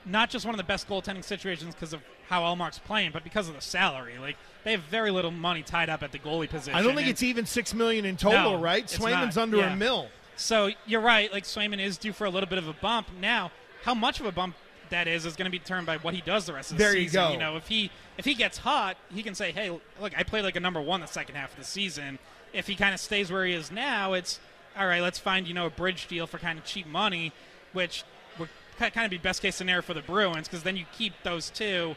not 0.05 0.31
just 0.31 0.43
one 0.43 0.55
of 0.55 0.57
the 0.57 0.63
best 0.63 0.89
goaltending 0.89 1.23
situations 1.23 1.75
because 1.75 1.93
of 1.93 2.01
how 2.27 2.41
Ullmark's 2.41 2.79
playing, 2.79 3.11
but 3.11 3.23
because 3.23 3.47
of 3.47 3.53
the 3.53 3.61
salary. 3.61 4.17
Like 4.19 4.37
they 4.67 4.73
have 4.73 4.81
very 4.83 5.11
little 5.11 5.31
money 5.31 5.63
tied 5.63 5.89
up 5.89 6.03
at 6.03 6.11
the 6.11 6.19
goalie 6.19 6.49
position. 6.49 6.77
I 6.77 6.81
don't 6.81 6.89
think 6.93 7.03
and- 7.07 7.11
it's 7.11 7.23
even 7.23 7.45
six 7.45 7.73
million 7.73 8.03
in 8.03 8.17
total, 8.17 8.51
No, 8.51 8.59
right? 8.61 8.85
Swayman's 8.85 9.37
not. 9.37 9.43
under 9.43 9.57
Yeah. 9.57 9.71
a 9.71 9.75
mill. 9.77 10.09
So 10.35 10.71
you're 10.85 10.99
right. 11.01 11.31
Like 11.31 11.45
Swayman 11.45 11.79
is 11.79 11.97
due 11.97 12.11
for 12.11 12.25
a 12.25 12.29
little 12.29 12.49
bit 12.49 12.57
of 12.57 12.67
a 12.67 12.73
bump. 12.73 13.07
Now, 13.21 13.51
how 13.83 13.93
much 13.93 14.19
of 14.19 14.25
a 14.25 14.31
bump 14.31 14.55
that 14.89 15.07
is 15.07 15.25
is 15.25 15.37
going 15.37 15.45
to 15.45 15.49
be 15.51 15.57
determined 15.57 15.87
by 15.87 15.97
what 15.97 16.13
he 16.13 16.19
does 16.21 16.45
the 16.45 16.53
rest 16.53 16.71
of 16.71 16.77
the 16.77 16.83
There 16.83 16.97
you 16.97 17.09
go. 17.09 17.31
You 17.31 17.37
know, 17.37 17.55
if 17.55 17.67
he 17.69 17.91
if 18.17 18.25
he 18.25 18.33
gets 18.33 18.57
hot, 18.57 18.97
he 19.13 19.23
can 19.23 19.35
say, 19.35 19.51
"Hey, 19.53 19.69
look, 20.01 20.17
I 20.17 20.23
played 20.23 20.43
like 20.43 20.57
a 20.57 20.59
number 20.59 20.81
one 20.81 20.99
the 20.99 21.07
second 21.07 21.35
half 21.35 21.51
of 21.53 21.57
the 21.59 21.63
season." 21.65 22.19
If 22.51 22.67
he 22.67 22.75
kind 22.75 22.93
of 22.93 22.99
stays 22.99 23.31
where 23.31 23.45
he 23.45 23.53
is 23.53 23.71
now, 23.71 24.13
it's 24.13 24.39
all 24.77 24.85
right. 24.87 25.01
Let's 25.01 25.17
find 25.19 25.47
you 25.47 25.53
know 25.53 25.65
a 25.67 25.69
bridge 25.69 26.07
deal 26.07 26.27
for 26.27 26.39
kind 26.39 26.59
of 26.59 26.65
cheap 26.65 26.87
money, 26.87 27.31
which 27.71 28.03
would 28.37 28.49
kind 28.77 28.97
of 29.05 29.11
be 29.11 29.17
best 29.17 29.41
case 29.41 29.55
scenario 29.55 29.81
for 29.81 29.93
the 29.93 30.01
Bruins 30.01 30.47
because 30.49 30.63
then 30.63 30.75
you 30.75 30.85
keep 30.97 31.13
those 31.23 31.49
two 31.49 31.95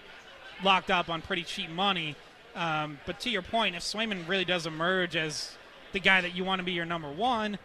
locked 0.63 0.91
up 0.91 1.09
on 1.09 1.21
pretty 1.21 1.43
cheap 1.43 1.69
money. 1.71 2.15
Um, 2.55 2.99
but 3.07 3.21
to 3.21 3.31
your 3.31 3.43
point, 3.43 3.77
if 3.77 3.83
Swayman 3.83 4.29
really 4.29 4.45
does 4.45 4.67
emerge 4.67 5.17
as 5.17 5.57
the 5.93 6.01
guy 6.01 6.21
that 6.21 6.35
you 6.35 6.45
want 6.45 6.61
to 6.61 6.65
be 6.65 6.73
your 6.73 6.85
number 6.85 7.11
one, 7.11 7.59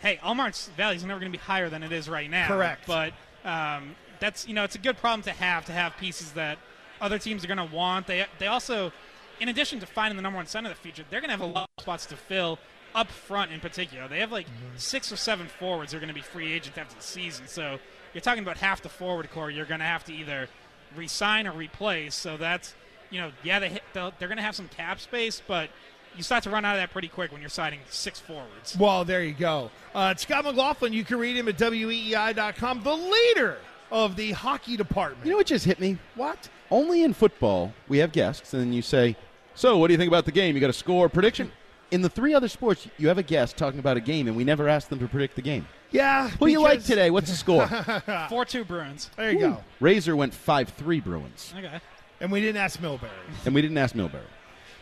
hey, 0.00 0.18
Ullmark's 0.22 0.68
value 0.76 0.96
is 0.96 1.04
never 1.04 1.20
going 1.20 1.32
to 1.32 1.38
be 1.38 1.42
higher 1.42 1.68
than 1.68 1.82
it 1.82 1.92
is 1.92 2.08
right 2.08 2.30
now. 2.30 2.48
Correct. 2.48 2.86
But 2.86 3.12
um, 3.44 3.94
that's 4.20 4.48
you 4.48 4.54
know 4.54 4.64
it's 4.64 4.74
a 4.74 4.80
good 4.80 4.96
problem 4.96 5.22
to 5.22 5.32
have 5.32 5.64
to 5.66 5.72
have 5.72 5.96
pieces 5.96 6.32
that 6.32 6.58
other 7.00 7.18
teams 7.18 7.44
are 7.44 7.48
going 7.48 7.68
to 7.68 7.74
want. 7.74 8.06
They 8.06 8.26
they 8.38 8.46
also, 8.46 8.92
in 9.40 9.48
addition 9.48 9.80
to 9.80 9.86
finding 9.86 10.16
the 10.16 10.22
number 10.22 10.36
one 10.36 10.46
center 10.46 10.70
of 10.70 10.76
the 10.76 10.82
future, 10.82 11.04
they're 11.10 11.20
going 11.20 11.30
to 11.30 11.36
have 11.36 11.40
a 11.40 11.52
lot 11.52 11.68
of 11.76 11.82
spots 11.82 12.06
to 12.06 12.16
fill 12.16 12.58
up 12.94 13.10
front 13.10 13.52
in 13.52 13.60
particular. 13.60 14.08
They 14.08 14.20
have 14.20 14.32
like 14.32 14.46
six 14.76 15.12
or 15.12 15.16
seven 15.16 15.46
forwards 15.46 15.92
who 15.92 15.98
are 15.98 16.00
going 16.00 16.08
to 16.08 16.14
be 16.14 16.22
free 16.22 16.52
agents 16.52 16.78
after 16.78 16.96
the 16.96 17.02
season. 17.02 17.46
So 17.46 17.78
you're 18.14 18.22
talking 18.22 18.42
about 18.42 18.56
half 18.56 18.82
the 18.82 18.88
forward 18.88 19.30
core 19.30 19.50
you're 19.50 19.66
going 19.66 19.80
to 19.80 19.86
have 19.86 20.04
to 20.04 20.12
either 20.12 20.48
resign 20.96 21.46
or 21.46 21.52
replace. 21.52 22.14
So 22.14 22.36
that's 22.36 22.74
you 23.10 23.20
know 23.20 23.30
yeah 23.42 23.58
they 23.58 23.68
hit, 23.70 23.82
they'll- 23.92 24.12
they're 24.18 24.28
going 24.28 24.36
to 24.38 24.42
have 24.44 24.56
some 24.56 24.68
cap 24.68 25.00
space, 25.00 25.40
but 25.46 25.70
you 26.16 26.22
start 26.22 26.42
to 26.44 26.50
run 26.50 26.64
out 26.64 26.74
of 26.74 26.80
that 26.80 26.90
pretty 26.90 27.08
quick 27.08 27.30
when 27.32 27.40
you're 27.40 27.50
signing 27.50 27.78
six 27.90 28.18
forwards. 28.18 28.76
Well, 28.76 29.04
there 29.04 29.22
you 29.22 29.34
go. 29.34 29.70
Uh, 29.94 30.14
Scott 30.16 30.44
McLaughlin, 30.44 30.92
you 30.92 31.04
can 31.04 31.18
read 31.18 31.36
him 31.36 31.46
at 31.48 31.56
weei.com, 31.58 32.82
the 32.82 32.94
leader 32.94 33.58
of 33.90 34.16
the 34.16 34.32
hockey 34.32 34.76
department. 34.76 35.24
You 35.24 35.32
know 35.32 35.36
what 35.38 35.46
just 35.46 35.64
hit 35.64 35.78
me? 35.80 35.98
what? 36.14 36.48
Only 36.70 37.02
in 37.02 37.14
football 37.14 37.72
we 37.88 37.98
have 37.98 38.12
guests, 38.12 38.52
and 38.52 38.60
then 38.62 38.72
you 38.72 38.82
say, 38.82 39.16
"So, 39.54 39.78
what 39.78 39.86
do 39.88 39.94
you 39.94 39.98
think 39.98 40.08
about 40.08 40.24
the 40.26 40.32
game? 40.32 40.54
You 40.54 40.60
got 40.60 40.70
a 40.70 40.74
score 40.74 41.08
prediction?" 41.08 41.50
In 41.90 42.02
the 42.02 42.10
three 42.10 42.34
other 42.34 42.48
sports, 42.48 42.86
you 42.98 43.08
have 43.08 43.16
a 43.16 43.22
guest 43.22 43.56
talking 43.56 43.78
about 43.80 43.96
a 43.96 44.00
game, 44.00 44.26
and 44.28 44.36
we 44.36 44.44
never 44.44 44.68
ask 44.68 44.88
them 44.88 44.98
to 44.98 45.08
predict 45.08 45.36
the 45.36 45.40
game. 45.42 45.66
Yeah. 45.90 46.28
Who 46.38 46.46
you 46.48 46.60
like 46.60 46.84
today? 46.84 47.08
What's 47.10 47.30
the 47.30 47.36
score? 47.36 47.66
Four 48.28 48.44
two 48.44 48.64
Bruins. 48.64 49.08
There 49.16 49.30
you 49.32 49.38
go. 49.38 49.62
Razor 49.80 50.14
went 50.14 50.34
five 50.34 50.68
three 50.70 51.00
Bruins, 51.00 51.54
Okay. 51.56 51.80
And 52.20 52.32
we 52.32 52.40
didn't 52.40 52.56
ask 52.60 52.80
Milbury. 52.80 53.08
and 53.44 53.54
we 53.54 53.62
didn't 53.62 53.78
ask 53.78 53.94
Milbury. 53.94 54.20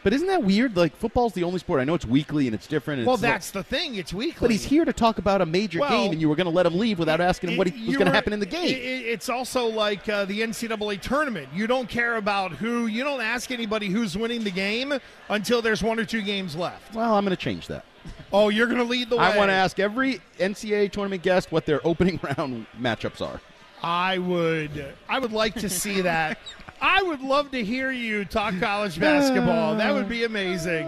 But 0.03 0.13
isn't 0.13 0.29
that 0.29 0.45
weird? 0.45 0.77
Like 0.77 0.95
football's 0.97 1.33
the 1.33 1.43
only 1.43 1.59
sport. 1.59 1.81
I 1.81 1.85
know 1.85 1.95
it's 1.95 2.07
weekly 2.07 2.47
and 2.47 2.55
it's 2.55 2.69
different. 2.69 2.99
And 3.01 3.07
Well, 3.09 3.15
it's 3.17 3.25
like- 3.25 3.33
that's 3.33 3.51
the 3.51 3.65
thing. 3.65 3.97
It's 3.97 4.15
weekly. 4.15 4.39
but 4.41 4.51
he's 4.53 4.65
here 4.65 4.85
to 4.85 4.93
talk 4.93 5.19
about 5.19 5.41
a 5.41 5.47
major 5.47 5.81
Well, 5.81 5.91
game, 5.91 6.13
and 6.13 6.21
you 6.21 6.29
were 6.29 6.37
going 6.37 6.45
to 6.47 6.53
let 6.53 6.65
him 6.65 6.79
leave 6.79 7.01
without 7.01 7.21
asking 7.21 7.51
him 7.51 7.57
what 7.57 7.67
he, 7.67 7.89
was 7.89 7.97
going 7.97 8.07
to 8.07 8.13
happen 8.15 8.33
in 8.33 8.39
the 8.39 8.47
game. 8.47 8.69
i- 8.69 8.79
i- 8.79 9.05
it's 9.13 9.29
also 9.29 9.67
like 9.67 10.09
uh, 10.09 10.25
the 10.27 10.43
NCAA 10.43 11.01
tournament. 11.01 11.49
You 11.53 11.67
don't 11.67 11.89
care 11.89 12.17
about 12.17 12.53
who. 12.53 12.87
You 12.87 13.03
don't 13.03 13.21
ask 13.21 13.51
anybody 13.51 13.89
who's 13.89 14.17
winning 14.17 14.45
the 14.45 14.51
game 14.53 14.95
until 15.29 15.61
there's 15.61 15.83
one 15.83 15.99
or 15.99 16.05
two 16.05 16.23
games 16.23 16.55
left. 16.55 16.95
well, 16.95 17.15
I'm 17.17 17.25
going 17.25 17.37
to 17.37 17.43
change 17.43 17.67
that. 17.67 17.85
Oh, 18.33 18.49
you're 18.49 18.67
going 18.67 18.79
to 18.79 18.85
lead 18.85 19.11
the 19.11 19.17
way. 19.17 19.25
I 19.25 19.37
want 19.37 19.49
to 19.49 19.55
ask 19.55 19.81
every 19.81 20.21
NCAA 20.39 20.93
tournament 20.93 21.23
guest 21.23 21.51
what 21.51 21.67
their 21.67 21.85
opening 21.85 22.21
round 22.39 22.67
matchups 22.81 23.21
are. 23.21 23.41
I 23.83 24.19
would. 24.19 24.95
I 25.09 25.19
would 25.19 25.33
like 25.33 25.55
to 25.57 25.69
see 25.69 26.03
that. 26.03 26.39
I 26.81 27.03
would 27.03 27.21
love 27.21 27.51
to 27.53 27.65
hear 27.65 27.91
you 27.91 28.25
talk 28.25 28.59
college 28.61 28.99
basketball. 28.99 29.77
That 29.77 29.95
would 29.95 30.09
be 30.09 30.25
amazing. 30.25 30.87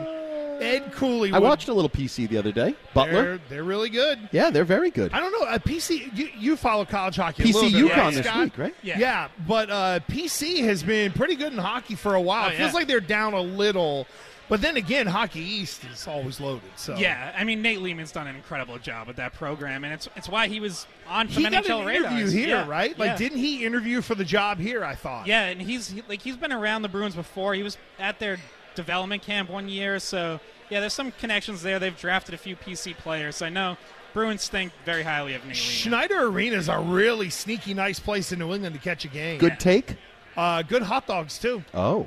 Ed 0.61 0.93
Cooley. 0.93 1.33
I 1.33 1.39
would- 1.39 1.47
watched 1.47 1.69
a 1.69 1.73
little 1.73 1.89
PC 1.89 2.29
the 2.29 2.37
other 2.37 2.53
day. 2.53 2.75
Butler. 2.95 3.23
They're, 3.23 3.41
they're 3.49 3.65
really 3.65 3.91
good. 3.91 4.29
Yeah, 4.33 4.51
they're 4.51 4.65
very 4.65 4.91
good. 4.91 5.13
I 5.13 5.21
don't 5.21 5.31
know. 5.33 5.47
Uh, 5.47 5.59
PC, 5.59 6.17
you, 6.17 6.31
you 6.37 6.57
follow 6.57 6.85
college 6.85 7.17
hockey. 7.17 7.45
a 7.45 7.47
PC 7.47 7.55
little 7.55 7.71
bit, 7.71 7.93
UConn 7.93 7.97
right, 7.97 8.15
this 8.15 8.27
Scott? 8.27 8.45
week, 8.45 8.59
right? 8.59 8.75
Yeah. 8.83 8.99
yeah. 8.99 9.29
but 9.47 9.71
uh, 9.71 10.01
PC 10.09 10.65
has 10.65 10.83
been 10.83 11.13
pretty 11.13 11.37
good 11.37 11.53
in 11.53 11.59
hockey 11.59 11.95
for 11.95 12.15
a 12.17 12.21
while. 12.21 12.47
Oh, 12.47 12.49
it 12.49 12.57
feels 12.57 12.73
yeah. 12.73 12.77
like 12.77 12.89
they're 12.89 13.01
down 13.01 13.35
a 13.35 13.41
little, 13.41 14.07
But 14.49 14.63
then 14.63 14.77
again, 14.77 15.07
Hockey 15.07 15.41
East 15.41 15.85
is 15.85 16.07
always 16.09 16.41
loaded. 16.41 16.71
So 16.77 16.97
Yeah, 16.97 17.35
I 17.37 17.45
mean 17.45 17.61
Nate 17.63 17.81
Leaman's 17.83 18.13
done 18.13 18.27
an 18.27 18.35
incredible 18.37 18.79
job 18.79 19.07
with 19.07 19.17
that 19.17 19.35
program, 19.35 19.85
and 19.85 19.93
it's 19.93 20.09
it's 20.17 20.29
why 20.29 20.49
he 20.49 20.59
was 20.61 20.87
on 21.07 21.29
he 21.29 21.43
some 21.43 21.53
got 21.53 21.67
an 21.69 21.85
radars. 21.87 22.07
interview 22.13 22.27
here, 22.29 22.49
Yeah, 22.49 22.69
right? 22.69 22.99
Like, 22.99 23.09
yeah. 23.11 23.17
didn't 23.17 23.39
he 23.39 23.65
interview 23.65 24.01
for 24.01 24.15
the 24.15 24.25
job 24.25 24.59
here? 24.59 24.85
I 24.85 24.95
thought. 24.95 25.27
Yeah, 25.27 25.45
and 25.47 25.61
he's 25.61 25.89
he, 25.91 26.03
like 26.09 26.23
he's 26.23 26.37
been 26.37 26.53
around 26.53 26.83
the 26.83 26.89
Bruins 26.89 27.15
before. 27.15 27.55
He 27.55 27.63
was 27.63 27.77
at 27.99 28.19
their 28.19 28.39
development 28.75 29.23
camp 29.23 29.51
one 29.51 29.69
year, 29.69 29.99
so 29.99 30.41
yeah, 30.71 30.81
there's 30.81 30.93
some 30.95 31.13
connections 31.13 31.63
there. 31.63 31.79
They've 31.79 31.97
drafted 31.99 32.35
a 32.35 32.39
few 32.39 32.57
PC 32.57 32.97
players, 32.97 33.37
so 33.37 33.47
I 33.47 33.49
know 33.51 33.77
Bruins 34.15 34.49
think 34.49 34.73
very 34.85 35.03
highly 35.03 35.35
of 35.35 35.43
Nate 35.43 35.55
Lehman. 35.55 35.55
Schneider 35.57 36.23
Arena 36.27 36.57
is 36.57 36.69
a 36.69 36.79
really 36.79 37.29
sneaky, 37.31 37.75
nice 37.75 37.99
place 38.01 38.33
in 38.33 38.39
New 38.39 38.53
England 38.55 38.75
to 38.75 38.81
catch 38.81 39.05
a 39.05 39.09
game. 39.09 39.39
Good 39.39 39.61
take. 39.61 39.97
Uh, 40.37 40.63
good 40.63 40.83
hot 40.83 41.07
dogs 41.07 41.39
too. 41.39 41.63
Oh, 41.75 42.07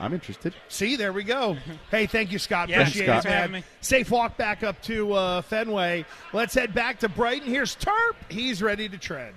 I'm 0.00 0.12
interested. 0.14 0.54
See, 0.68 0.96
there 0.96 1.12
we 1.12 1.24
go. 1.24 1.56
Hey, 1.90 2.06
thank 2.06 2.30
you, 2.32 2.38
Scott. 2.38 2.68
Yeah, 2.68 2.80
Appreciate 2.80 3.06
thanks, 3.06 3.24
it, 3.24 3.28
man. 3.28 3.38
having 3.38 3.52
me. 3.52 3.64
Safe 3.80 4.10
walk 4.10 4.36
back 4.36 4.62
up 4.62 4.80
to 4.82 5.12
uh, 5.14 5.42
Fenway. 5.42 6.04
Let's 6.34 6.52
head 6.54 6.74
back 6.74 6.98
to 7.00 7.08
Brighton. 7.08 7.48
Here's 7.48 7.74
Terp. 7.76 8.12
He's 8.28 8.62
ready 8.62 8.88
to 8.90 8.98
tread. 8.98 9.34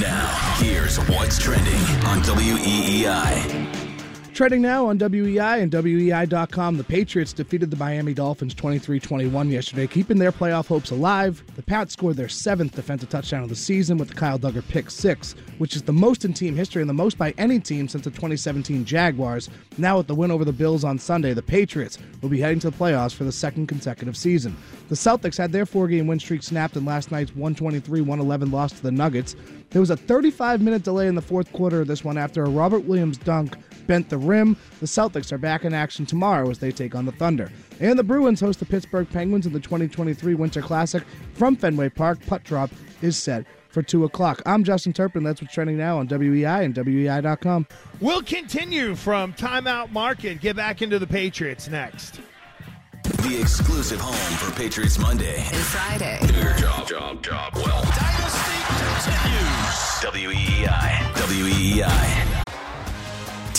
Now, 0.00 0.26
here's 0.58 0.98
what's 1.08 1.38
trending 1.38 1.74
on 2.06 2.20
WEEI. 2.22 3.73
Trending 4.34 4.62
now 4.62 4.88
on 4.88 4.98
WEI 4.98 5.60
and 5.60 5.70
WEI.com, 5.70 6.76
the 6.76 6.82
Patriots 6.82 7.32
defeated 7.32 7.70
the 7.70 7.76
Miami 7.76 8.12
Dolphins 8.12 8.52
23 8.52 8.98
21 8.98 9.48
yesterday, 9.48 9.86
keeping 9.86 10.18
their 10.18 10.32
playoff 10.32 10.66
hopes 10.66 10.90
alive. 10.90 11.40
The 11.54 11.62
Pats 11.62 11.92
scored 11.92 12.16
their 12.16 12.28
seventh 12.28 12.74
defensive 12.74 13.08
touchdown 13.10 13.44
of 13.44 13.48
the 13.48 13.54
season 13.54 13.96
with 13.96 14.08
the 14.08 14.14
Kyle 14.16 14.36
Dugger 14.36 14.66
pick 14.66 14.90
six, 14.90 15.36
which 15.58 15.76
is 15.76 15.82
the 15.82 15.92
most 15.92 16.24
in 16.24 16.34
team 16.34 16.56
history 16.56 16.82
and 16.82 16.90
the 16.90 16.94
most 16.94 17.16
by 17.16 17.32
any 17.38 17.60
team 17.60 17.86
since 17.86 18.02
the 18.02 18.10
2017 18.10 18.84
Jaguars. 18.84 19.50
Now, 19.78 19.98
with 19.98 20.08
the 20.08 20.16
win 20.16 20.32
over 20.32 20.44
the 20.44 20.52
Bills 20.52 20.82
on 20.82 20.98
Sunday, 20.98 21.32
the 21.32 21.40
Patriots 21.40 21.98
will 22.20 22.28
be 22.28 22.40
heading 22.40 22.58
to 22.58 22.70
the 22.72 22.76
playoffs 22.76 23.14
for 23.14 23.22
the 23.22 23.30
second 23.30 23.68
consecutive 23.68 24.16
season. 24.16 24.56
The 24.88 24.96
Celtics 24.96 25.38
had 25.38 25.52
their 25.52 25.64
four 25.64 25.86
game 25.86 26.08
win 26.08 26.18
streak 26.18 26.42
snapped 26.42 26.76
in 26.76 26.84
last 26.84 27.12
night's 27.12 27.30
123 27.36 28.00
111 28.00 28.50
loss 28.50 28.72
to 28.72 28.82
the 28.82 28.90
Nuggets. 28.90 29.36
There 29.70 29.80
was 29.80 29.90
a 29.90 29.96
35 29.96 30.60
minute 30.60 30.82
delay 30.82 31.06
in 31.06 31.14
the 31.14 31.22
fourth 31.22 31.52
quarter 31.52 31.80
of 31.80 31.86
this 31.86 32.02
one 32.02 32.18
after 32.18 32.42
a 32.42 32.48
Robert 32.48 32.84
Williams 32.84 33.16
dunk 33.16 33.56
bent 33.86 34.08
the 34.08 34.18
rim. 34.24 34.56
The 34.80 34.86
Celtics 34.86 35.32
are 35.32 35.38
back 35.38 35.64
in 35.64 35.74
action 35.74 36.06
tomorrow 36.06 36.50
as 36.50 36.58
they 36.58 36.72
take 36.72 36.94
on 36.94 37.06
the 37.06 37.12
Thunder. 37.12 37.50
And 37.80 37.98
the 37.98 38.04
Bruins 38.04 38.40
host 38.40 38.58
the 38.58 38.66
Pittsburgh 38.66 39.08
Penguins 39.10 39.46
in 39.46 39.52
the 39.52 39.60
2023 39.60 40.34
Winter 40.34 40.62
Classic 40.62 41.02
from 41.34 41.56
Fenway 41.56 41.88
Park. 41.90 42.18
Puck 42.26 42.44
drop 42.44 42.70
is 43.02 43.16
set 43.16 43.44
for 43.68 43.82
2 43.82 44.04
o'clock. 44.04 44.40
I'm 44.46 44.64
Justin 44.64 44.92
Turpin. 44.92 45.22
That's 45.24 45.42
what's 45.42 45.52
trending 45.52 45.76
now 45.76 45.98
on 45.98 46.06
WEI 46.08 46.64
and 46.64 46.74
WEI.com. 46.74 47.66
We'll 48.00 48.22
continue 48.22 48.94
from 48.94 49.34
Timeout 49.34 49.90
Market. 49.90 50.40
Get 50.40 50.56
back 50.56 50.80
into 50.80 50.98
the 50.98 51.06
Patriots 51.06 51.68
next. 51.68 52.20
The 53.04 53.38
exclusive 53.40 54.00
home 54.00 54.36
for 54.38 54.54
Patriots 54.56 54.98
Monday. 54.98 55.36
And 55.38 55.56
Friday. 55.56 56.18
Your 56.40 56.54
job, 56.56 56.88
job, 56.88 57.22
job 57.22 57.54
well. 57.56 57.82
Dynasty 57.82 58.54
continues. 59.02 59.74
WEEI. 60.04 61.12
WEEI. 61.14 62.53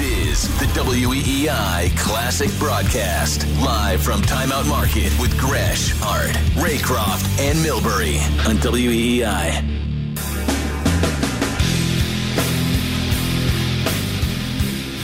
This 0.00 0.44
is 0.44 0.58
the 0.58 0.80
WEEI 0.80 1.94
Classic 1.98 2.50
Broadcast. 2.58 3.46
Live 3.60 4.00
from 4.00 4.22
Timeout 4.22 4.66
Market 4.66 5.12
with 5.20 5.38
Gresh, 5.38 5.92
Hart, 5.98 6.30
Raycroft, 6.56 7.38
and 7.38 7.58
Milbury 7.58 8.16
on 8.48 8.56
WEEI. 8.56 9.60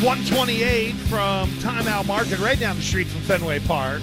128 0.03 0.93
from 1.11 1.51
Timeout 1.59 2.07
Market, 2.07 2.39
right 2.39 2.59
down 2.59 2.77
the 2.77 2.83
street 2.83 3.07
from 3.07 3.21
Fenway 3.21 3.59
Park. 3.61 4.01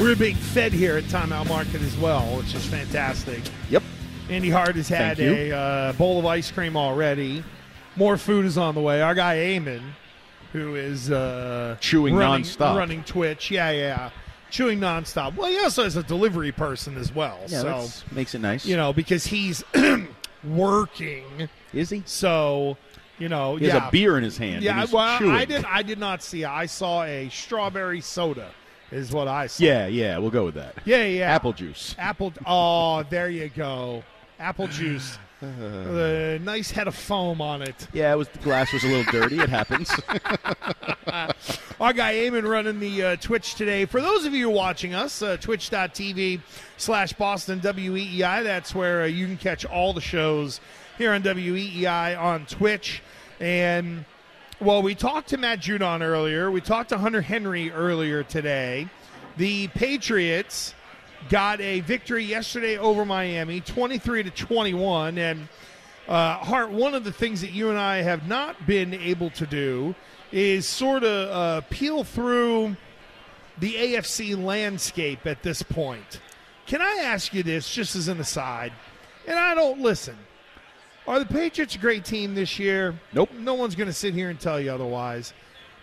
We're 0.00 0.16
being 0.16 0.34
fed 0.34 0.72
here 0.72 0.96
at 0.96 1.04
Timeout 1.04 1.48
Market 1.48 1.80
as 1.82 1.96
well, 1.96 2.24
which 2.36 2.56
is 2.56 2.66
fantastic. 2.66 3.44
Yep. 3.70 3.84
Andy 4.28 4.50
Hart 4.50 4.74
has 4.74 4.88
had 4.88 5.20
a 5.20 5.52
uh, 5.52 5.92
bowl 5.92 6.18
of 6.18 6.26
ice 6.26 6.50
cream 6.50 6.76
already. 6.76 7.44
More 7.94 8.16
food 8.16 8.46
is 8.46 8.58
on 8.58 8.74
the 8.74 8.80
way. 8.80 9.00
Our 9.00 9.14
guy 9.14 9.36
Eamon, 9.36 9.82
who 10.52 10.74
is 10.76 11.10
uh, 11.10 11.76
Chewing 11.80 12.14
running, 12.14 12.44
nonstop. 12.44 12.76
running 12.76 13.04
Twitch, 13.04 13.50
yeah, 13.50 13.70
yeah, 13.70 14.10
chewing 14.50 14.80
nonstop. 14.80 15.34
Well, 15.36 15.50
he 15.50 15.58
also 15.58 15.84
is 15.84 15.96
a 15.96 16.02
delivery 16.02 16.52
person 16.52 16.96
as 16.96 17.14
well. 17.14 17.38
Yeah, 17.48 17.60
so 17.60 17.86
that 17.86 18.04
makes 18.12 18.34
it 18.34 18.40
nice. 18.40 18.64
you 18.66 18.76
know 18.76 18.92
because 18.92 19.26
he's 19.26 19.62
working. 20.44 21.48
is 21.72 21.90
he? 21.90 22.02
So 22.06 22.76
you 23.18 23.28
know, 23.28 23.56
He 23.56 23.66
yeah, 23.66 23.78
has 23.80 23.88
a 23.88 23.90
beer 23.90 24.16
in 24.16 24.22
his 24.24 24.38
hand. 24.38 24.62
yeah, 24.62 24.72
and 24.72 24.80
he's 24.82 24.92
well, 24.92 25.18
chewing. 25.18 25.32
I 25.32 25.44
did. 25.44 25.64
I 25.64 25.82
did 25.82 25.98
not 25.98 26.22
see. 26.22 26.44
I 26.44 26.66
saw 26.66 27.02
a 27.04 27.28
strawberry 27.30 28.00
soda. 28.00 28.50
Is 28.90 29.12
what 29.12 29.28
I 29.28 29.48
saw. 29.48 29.62
Yeah, 29.64 29.86
yeah, 29.86 30.16
we'll 30.16 30.30
go 30.30 30.46
with 30.46 30.54
that. 30.54 30.74
yeah, 30.86 31.04
yeah. 31.04 31.34
Apple 31.34 31.52
juice. 31.52 31.94
Apple. 31.98 32.32
Oh, 32.46 33.02
there 33.10 33.28
you 33.28 33.50
go. 33.50 34.02
Apple 34.38 34.66
juice. 34.68 35.18
A 35.40 36.40
nice 36.42 36.70
head 36.70 36.88
of 36.88 36.96
foam 36.96 37.40
on 37.40 37.62
it. 37.62 37.86
Yeah, 37.92 38.12
it 38.12 38.16
was 38.16 38.28
the 38.28 38.38
glass 38.40 38.72
was 38.72 38.82
a 38.82 38.88
little 38.88 39.12
dirty. 39.12 39.38
It 39.38 39.48
happens. 39.48 39.88
Our 41.80 41.92
guy 41.92 42.14
Eamon 42.14 42.48
running 42.48 42.80
the 42.80 43.02
uh, 43.04 43.16
Twitch 43.16 43.54
today. 43.54 43.84
For 43.84 44.00
those 44.00 44.24
of 44.24 44.34
you 44.34 44.50
watching 44.50 44.94
us, 44.94 45.22
uh, 45.22 45.36
twitch.tv 45.36 46.40
slash 46.76 47.12
Boston 47.12 47.60
WEEI. 47.60 48.42
That's 48.42 48.74
where 48.74 49.02
uh, 49.02 49.06
you 49.06 49.26
can 49.26 49.36
catch 49.36 49.64
all 49.64 49.92
the 49.92 50.00
shows 50.00 50.60
here 50.96 51.12
on 51.12 51.22
WEEI 51.22 52.20
on 52.20 52.44
Twitch. 52.46 53.00
And, 53.38 54.04
well, 54.60 54.82
we 54.82 54.96
talked 54.96 55.28
to 55.28 55.36
Matt 55.36 55.60
Judon 55.60 56.02
earlier. 56.02 56.50
We 56.50 56.60
talked 56.60 56.88
to 56.88 56.98
Hunter 56.98 57.22
Henry 57.22 57.70
earlier 57.70 58.24
today. 58.24 58.88
The 59.36 59.68
Patriots 59.68 60.74
got 61.28 61.60
a 61.60 61.80
victory 61.80 62.24
yesterday 62.24 62.78
over 62.78 63.04
Miami, 63.04 63.60
23 63.60 64.24
to 64.24 64.30
21. 64.30 65.18
And, 65.18 65.48
uh, 66.08 66.36
Hart, 66.36 66.70
one 66.70 66.94
of 66.94 67.04
the 67.04 67.12
things 67.12 67.40
that 67.40 67.52
you 67.52 67.70
and 67.70 67.78
I 67.78 68.02
have 68.02 68.26
not 68.26 68.66
been 68.66 68.94
able 68.94 69.30
to 69.30 69.46
do 69.46 69.94
is 70.32 70.66
sort 70.66 71.04
of 71.04 71.30
uh, 71.30 71.60
peel 71.70 72.04
through 72.04 72.76
the 73.58 73.74
AFC 73.74 74.42
landscape 74.42 75.26
at 75.26 75.42
this 75.42 75.62
point. 75.62 76.20
Can 76.66 76.80
I 76.80 77.00
ask 77.02 77.32
you 77.32 77.42
this, 77.42 77.72
just 77.72 77.96
as 77.96 78.08
an 78.08 78.20
aside? 78.20 78.72
And 79.26 79.38
I 79.38 79.54
don't 79.54 79.80
listen. 79.80 80.16
Are 81.06 81.18
the 81.18 81.26
Patriots 81.26 81.74
a 81.74 81.78
great 81.78 82.04
team 82.04 82.34
this 82.34 82.58
year? 82.58 82.94
Nope. 83.14 83.32
No 83.32 83.54
one's 83.54 83.74
going 83.74 83.86
to 83.86 83.94
sit 83.94 84.12
here 84.12 84.28
and 84.28 84.38
tell 84.38 84.60
you 84.60 84.70
otherwise. 84.70 85.32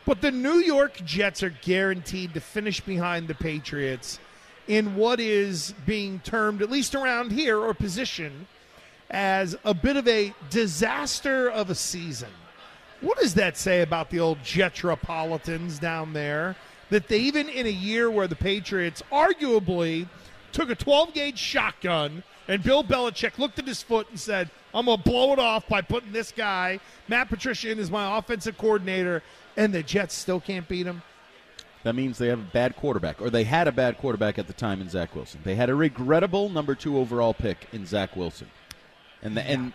But 0.06 0.22
the 0.22 0.32
New 0.32 0.58
York 0.58 1.02
Jets 1.04 1.42
are 1.42 1.50
guaranteed 1.50 2.36
to 2.36 2.40
finish 2.40 2.80
behind 2.80 3.28
the 3.28 3.34
Patriots 3.34 4.20
in 4.68 4.96
what 4.96 5.20
is 5.20 5.74
being 5.86 6.20
termed, 6.20 6.62
at 6.62 6.70
least 6.70 6.96
around 6.96 7.32
here, 7.32 7.60
or 7.60 7.74
positioned 7.74 8.48
as 9.10 9.56
a 9.64 9.74
bit 9.74 9.98
of 9.98 10.08
a 10.08 10.34
disaster 10.50 11.50
of 11.50 11.70
a 11.70 11.76
season. 11.76 12.30
What 13.02 13.20
does 13.20 13.36
that 13.36 13.58
say 13.58 13.82
about 13.82 14.10
the 14.10 14.20
old 14.20 14.44
Jetropolitans 14.44 15.80
down 15.80 16.14
there? 16.14 16.56
That 16.90 17.08
they, 17.08 17.20
even 17.20 17.50
in 17.50 17.66
a 17.66 17.70
year 17.70 18.10
where 18.10 18.28
the 18.28 18.36
Patriots 18.36 19.04
arguably 19.12 20.08
took 20.52 20.70
a 20.70 20.76
12 20.76 21.14
gauge 21.14 21.38
shotgun 21.38 22.24
and 22.48 22.62
Bill 22.62 22.84
Belichick 22.84 23.38
looked 23.38 23.60
at 23.60 23.68
his 23.68 23.82
foot 23.82 24.08
and 24.10 24.20
said, 24.20 24.50
I'm 24.74 24.86
going 24.86 24.98
to 24.98 25.04
blow 25.04 25.34
it 25.34 25.40
off 25.40 25.68
by 25.68 25.82
putting 25.82 26.12
this 26.12 26.32
guy, 26.32 26.80
Matt 27.08 27.30
Patricia, 27.30 27.72
in 27.72 27.80
as 27.80 27.90
my 27.90 28.18
offensive 28.18 28.58
coordinator, 28.58 29.24
and 29.58 29.74
the 29.74 29.82
Jets 29.82 30.14
still 30.14 30.40
can't 30.40 30.68
beat 30.68 30.86
him? 30.86 31.02
That 31.86 31.94
means 31.94 32.18
they 32.18 32.30
have 32.30 32.40
a 32.40 32.52
bad 32.52 32.76
quarterback, 32.76 33.22
or 33.22 33.30
they 33.30 33.44
had 33.44 33.68
a 33.68 33.72
bad 33.72 34.00
quarterback 34.00 34.40
at 34.40 34.48
the 34.48 34.54
time 34.54 34.82
in 34.82 34.90
Zach 34.90 35.16
Wilson. 35.16 35.42
They 35.44 35.54
had 35.54 35.70
a 35.70 35.76
regrettable 35.76 36.50
number 36.50 36.74
two 36.74 36.98
overall 36.98 37.36
pick 37.36 37.68
in 37.74 37.86
Zach 37.86 38.16
Wilson, 38.16 38.50
and 39.22 39.38
the, 39.38 39.44
and 39.44 39.72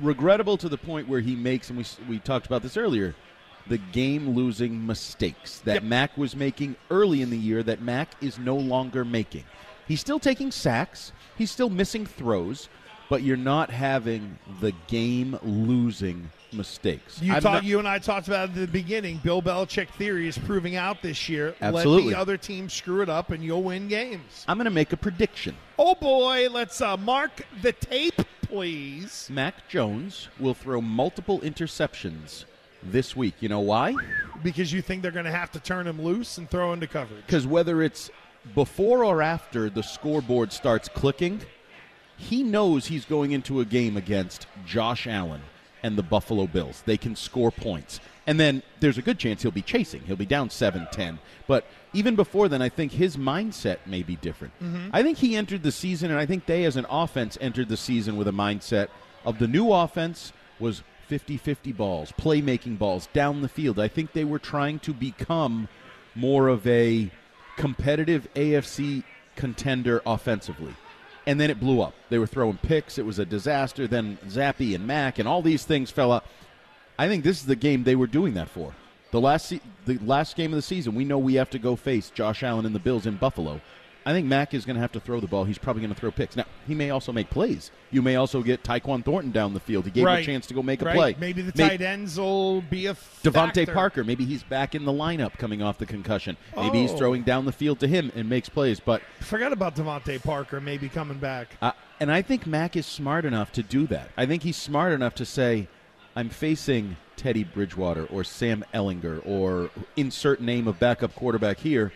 regrettable 0.00 0.56
to 0.56 0.68
the 0.68 0.76
point 0.76 1.06
where 1.06 1.20
he 1.20 1.36
makes, 1.36 1.70
and 1.70 1.78
we 1.78 1.84
we 2.08 2.18
talked 2.18 2.46
about 2.46 2.62
this 2.62 2.76
earlier, 2.76 3.14
the 3.68 3.78
game 3.78 4.30
losing 4.30 4.84
mistakes 4.84 5.60
that 5.60 5.74
Yep. 5.74 5.82
Mac 5.84 6.18
was 6.18 6.34
making 6.34 6.74
early 6.90 7.22
in 7.22 7.30
the 7.30 7.38
year 7.38 7.62
that 7.62 7.80
Mac 7.80 8.16
is 8.20 8.36
no 8.40 8.56
longer 8.56 9.04
making. 9.04 9.44
He's 9.86 10.00
still 10.00 10.18
taking 10.18 10.50
sacks, 10.50 11.12
he's 11.36 11.52
still 11.52 11.70
missing 11.70 12.04
throws, 12.04 12.68
but 13.08 13.22
you're 13.22 13.36
not 13.36 13.70
having 13.70 14.38
the 14.60 14.72
game 14.88 15.38
losing 15.44 16.30
mistakes. 16.52 17.20
You 17.22 17.32
talk, 17.34 17.42
not- 17.42 17.64
you 17.64 17.78
and 17.78 17.88
I 17.88 17.98
talked 17.98 18.28
about 18.28 18.50
it 18.50 18.52
at 18.52 18.54
the 18.56 18.66
beginning. 18.66 19.20
Bill 19.22 19.42
Belichick 19.42 19.88
theory 19.90 20.28
is 20.28 20.38
proving 20.38 20.76
out 20.76 21.02
this 21.02 21.28
year. 21.28 21.54
Absolutely. 21.60 22.08
Let 22.08 22.16
the 22.16 22.20
other 22.20 22.36
team 22.36 22.68
screw 22.68 23.02
it 23.02 23.08
up, 23.08 23.30
and 23.30 23.42
you'll 23.42 23.62
win 23.62 23.88
games. 23.88 24.44
I'm 24.48 24.56
going 24.56 24.64
to 24.64 24.70
make 24.70 24.92
a 24.92 24.96
prediction. 24.96 25.54
Oh 25.78 25.94
boy, 25.94 26.48
let's 26.50 26.80
uh, 26.80 26.96
mark 26.96 27.46
the 27.62 27.72
tape, 27.72 28.20
please. 28.42 29.28
Mac 29.30 29.68
Jones 29.68 30.28
will 30.40 30.54
throw 30.54 30.80
multiple 30.80 31.40
interceptions 31.40 32.44
this 32.82 33.14
week. 33.16 33.34
You 33.40 33.48
know 33.48 33.60
why? 33.60 33.94
Because 34.42 34.72
you 34.72 34.82
think 34.82 35.02
they're 35.02 35.10
going 35.10 35.24
to 35.24 35.30
have 35.30 35.50
to 35.52 35.60
turn 35.60 35.86
him 35.86 36.02
loose 36.02 36.38
and 36.38 36.48
throw 36.48 36.72
into 36.72 36.86
coverage. 36.86 37.24
Because 37.26 37.46
whether 37.46 37.82
it's 37.82 38.10
before 38.54 39.04
or 39.04 39.20
after 39.22 39.68
the 39.68 39.82
scoreboard 39.82 40.52
starts 40.52 40.88
clicking, 40.88 41.40
he 42.16 42.42
knows 42.42 42.86
he's 42.86 43.04
going 43.04 43.32
into 43.32 43.60
a 43.60 43.64
game 43.64 43.96
against 43.96 44.46
Josh 44.66 45.06
Allen 45.06 45.42
and 45.82 45.96
the 45.96 46.02
Buffalo 46.02 46.46
Bills. 46.46 46.82
They 46.86 46.96
can 46.96 47.16
score 47.16 47.50
points. 47.50 48.00
And 48.26 48.38
then 48.38 48.62
there's 48.80 48.98
a 48.98 49.02
good 49.02 49.18
chance 49.18 49.42
he'll 49.42 49.50
be 49.50 49.62
chasing. 49.62 50.02
He'll 50.02 50.16
be 50.16 50.26
down 50.26 50.50
7 50.50 50.86
10. 50.92 51.18
But 51.46 51.64
even 51.92 52.14
before 52.14 52.48
then, 52.48 52.60
I 52.60 52.68
think 52.68 52.92
his 52.92 53.16
mindset 53.16 53.78
may 53.86 54.02
be 54.02 54.16
different. 54.16 54.52
Mm-hmm. 54.62 54.90
I 54.92 55.02
think 55.02 55.18
he 55.18 55.34
entered 55.34 55.62
the 55.62 55.72
season, 55.72 56.10
and 56.10 56.20
I 56.20 56.26
think 56.26 56.46
they 56.46 56.64
as 56.64 56.76
an 56.76 56.86
offense 56.90 57.38
entered 57.40 57.68
the 57.68 57.76
season 57.76 58.16
with 58.16 58.28
a 58.28 58.32
mindset 58.32 58.88
of 59.24 59.38
the 59.38 59.48
new 59.48 59.72
offense 59.72 60.32
was 60.60 60.82
50 61.06 61.38
50 61.38 61.72
balls, 61.72 62.12
playmaking 62.12 62.78
balls 62.78 63.08
down 63.14 63.40
the 63.40 63.48
field. 63.48 63.78
I 63.78 63.88
think 63.88 64.12
they 64.12 64.24
were 64.24 64.38
trying 64.38 64.78
to 64.80 64.92
become 64.92 65.68
more 66.14 66.48
of 66.48 66.66
a 66.66 67.10
competitive 67.56 68.28
AFC 68.34 69.04
contender 69.36 70.02
offensively. 70.04 70.74
And 71.28 71.38
then 71.38 71.50
it 71.50 71.60
blew 71.60 71.82
up. 71.82 71.92
They 72.08 72.18
were 72.18 72.26
throwing 72.26 72.56
picks. 72.56 72.96
It 72.96 73.04
was 73.04 73.18
a 73.18 73.26
disaster. 73.26 73.86
Then 73.86 74.16
Zappe 74.28 74.74
and 74.74 74.86
Mac 74.86 75.18
and 75.18 75.28
all 75.28 75.42
these 75.42 75.62
things 75.66 75.90
fell 75.90 76.10
out. 76.10 76.24
I 76.98 77.06
think 77.06 77.22
this 77.22 77.38
is 77.38 77.44
the 77.44 77.54
game 77.54 77.84
they 77.84 77.96
were 77.96 78.06
doing 78.06 78.32
that 78.34 78.48
for. 78.48 78.74
The 79.10 79.20
last 79.20 79.46
se- 79.46 79.60
the 79.84 79.98
last 79.98 80.36
game 80.36 80.54
of 80.54 80.56
the 80.56 80.62
season, 80.62 80.94
we 80.94 81.04
know 81.04 81.18
we 81.18 81.34
have 81.34 81.50
to 81.50 81.58
go 81.58 81.76
face 81.76 82.08
Josh 82.08 82.42
Allen 82.42 82.64
and 82.64 82.74
the 82.74 82.78
Bills 82.80 83.04
in 83.04 83.16
Buffalo. 83.16 83.60
I 84.08 84.12
think 84.12 84.26
Mac 84.26 84.54
is 84.54 84.64
going 84.64 84.76
to 84.76 84.80
have 84.80 84.92
to 84.92 85.00
throw 85.00 85.20
the 85.20 85.26
ball. 85.26 85.44
He's 85.44 85.58
probably 85.58 85.82
going 85.82 85.92
to 85.92 86.00
throw 86.00 86.10
picks. 86.10 86.34
Now, 86.34 86.46
he 86.66 86.74
may 86.74 86.88
also 86.88 87.12
make 87.12 87.28
plays. 87.28 87.70
You 87.90 88.00
may 88.00 88.16
also 88.16 88.42
get 88.42 88.62
Tyquan 88.62 89.04
Thornton 89.04 89.32
down 89.32 89.52
the 89.52 89.60
field. 89.60 89.84
He 89.84 89.90
gave 89.90 90.06
him 90.06 90.08
a 90.14 90.22
chance 90.24 90.46
to 90.46 90.54
go 90.54 90.62
make 90.62 90.80
a 90.80 90.86
Right. 90.86 90.94
play. 90.96 91.16
Maybe 91.20 91.42
the 91.42 91.52
tight 91.52 91.82
ends 91.82 92.18
will 92.18 92.62
be 92.62 92.86
a 92.86 92.94
DeVante 92.94 93.54
factor. 93.54 93.74
Parker, 93.74 94.04
maybe 94.04 94.24
he's 94.24 94.42
back 94.42 94.74
in 94.74 94.86
the 94.86 94.92
lineup 94.92 95.36
coming 95.36 95.60
off 95.60 95.76
the 95.76 95.84
concussion. 95.84 96.38
Maybe 96.56 96.78
he's 96.78 96.92
Oh. 96.92 96.96
throwing 96.96 97.22
down 97.22 97.44
the 97.44 97.52
field 97.52 97.80
to 97.80 97.86
him 97.86 98.10
and 98.16 98.30
makes 98.30 98.48
plays. 98.48 98.80
But 98.80 99.02
Forgot 99.20 99.52
about 99.52 99.76
DeVante 99.76 100.22
Parker 100.22 100.58
maybe 100.58 100.88
coming 100.88 101.18
back. 101.18 101.48
uh, 101.60 101.72
and 102.00 102.10
I 102.10 102.22
think 102.22 102.46
Mac 102.46 102.76
is 102.76 102.86
smart 102.86 103.26
enough 103.26 103.52
to 103.52 103.62
do 103.62 103.86
that. 103.88 104.08
I 104.16 104.24
think 104.24 104.42
he's 104.42 104.56
smart 104.56 104.94
enough 104.94 105.14
to 105.16 105.26
say, 105.26 105.68
"I'm 106.16 106.30
facing 106.30 106.96
Teddy 107.16 107.44
Bridgewater 107.44 108.04
or 108.06 108.24
Sam 108.24 108.64
Ehlinger 108.72 109.20
or 109.26 109.68
insert 109.96 110.40
name 110.40 110.66
of 110.66 110.78
backup 110.78 111.14
quarterback 111.14 111.58
here. 111.58 111.92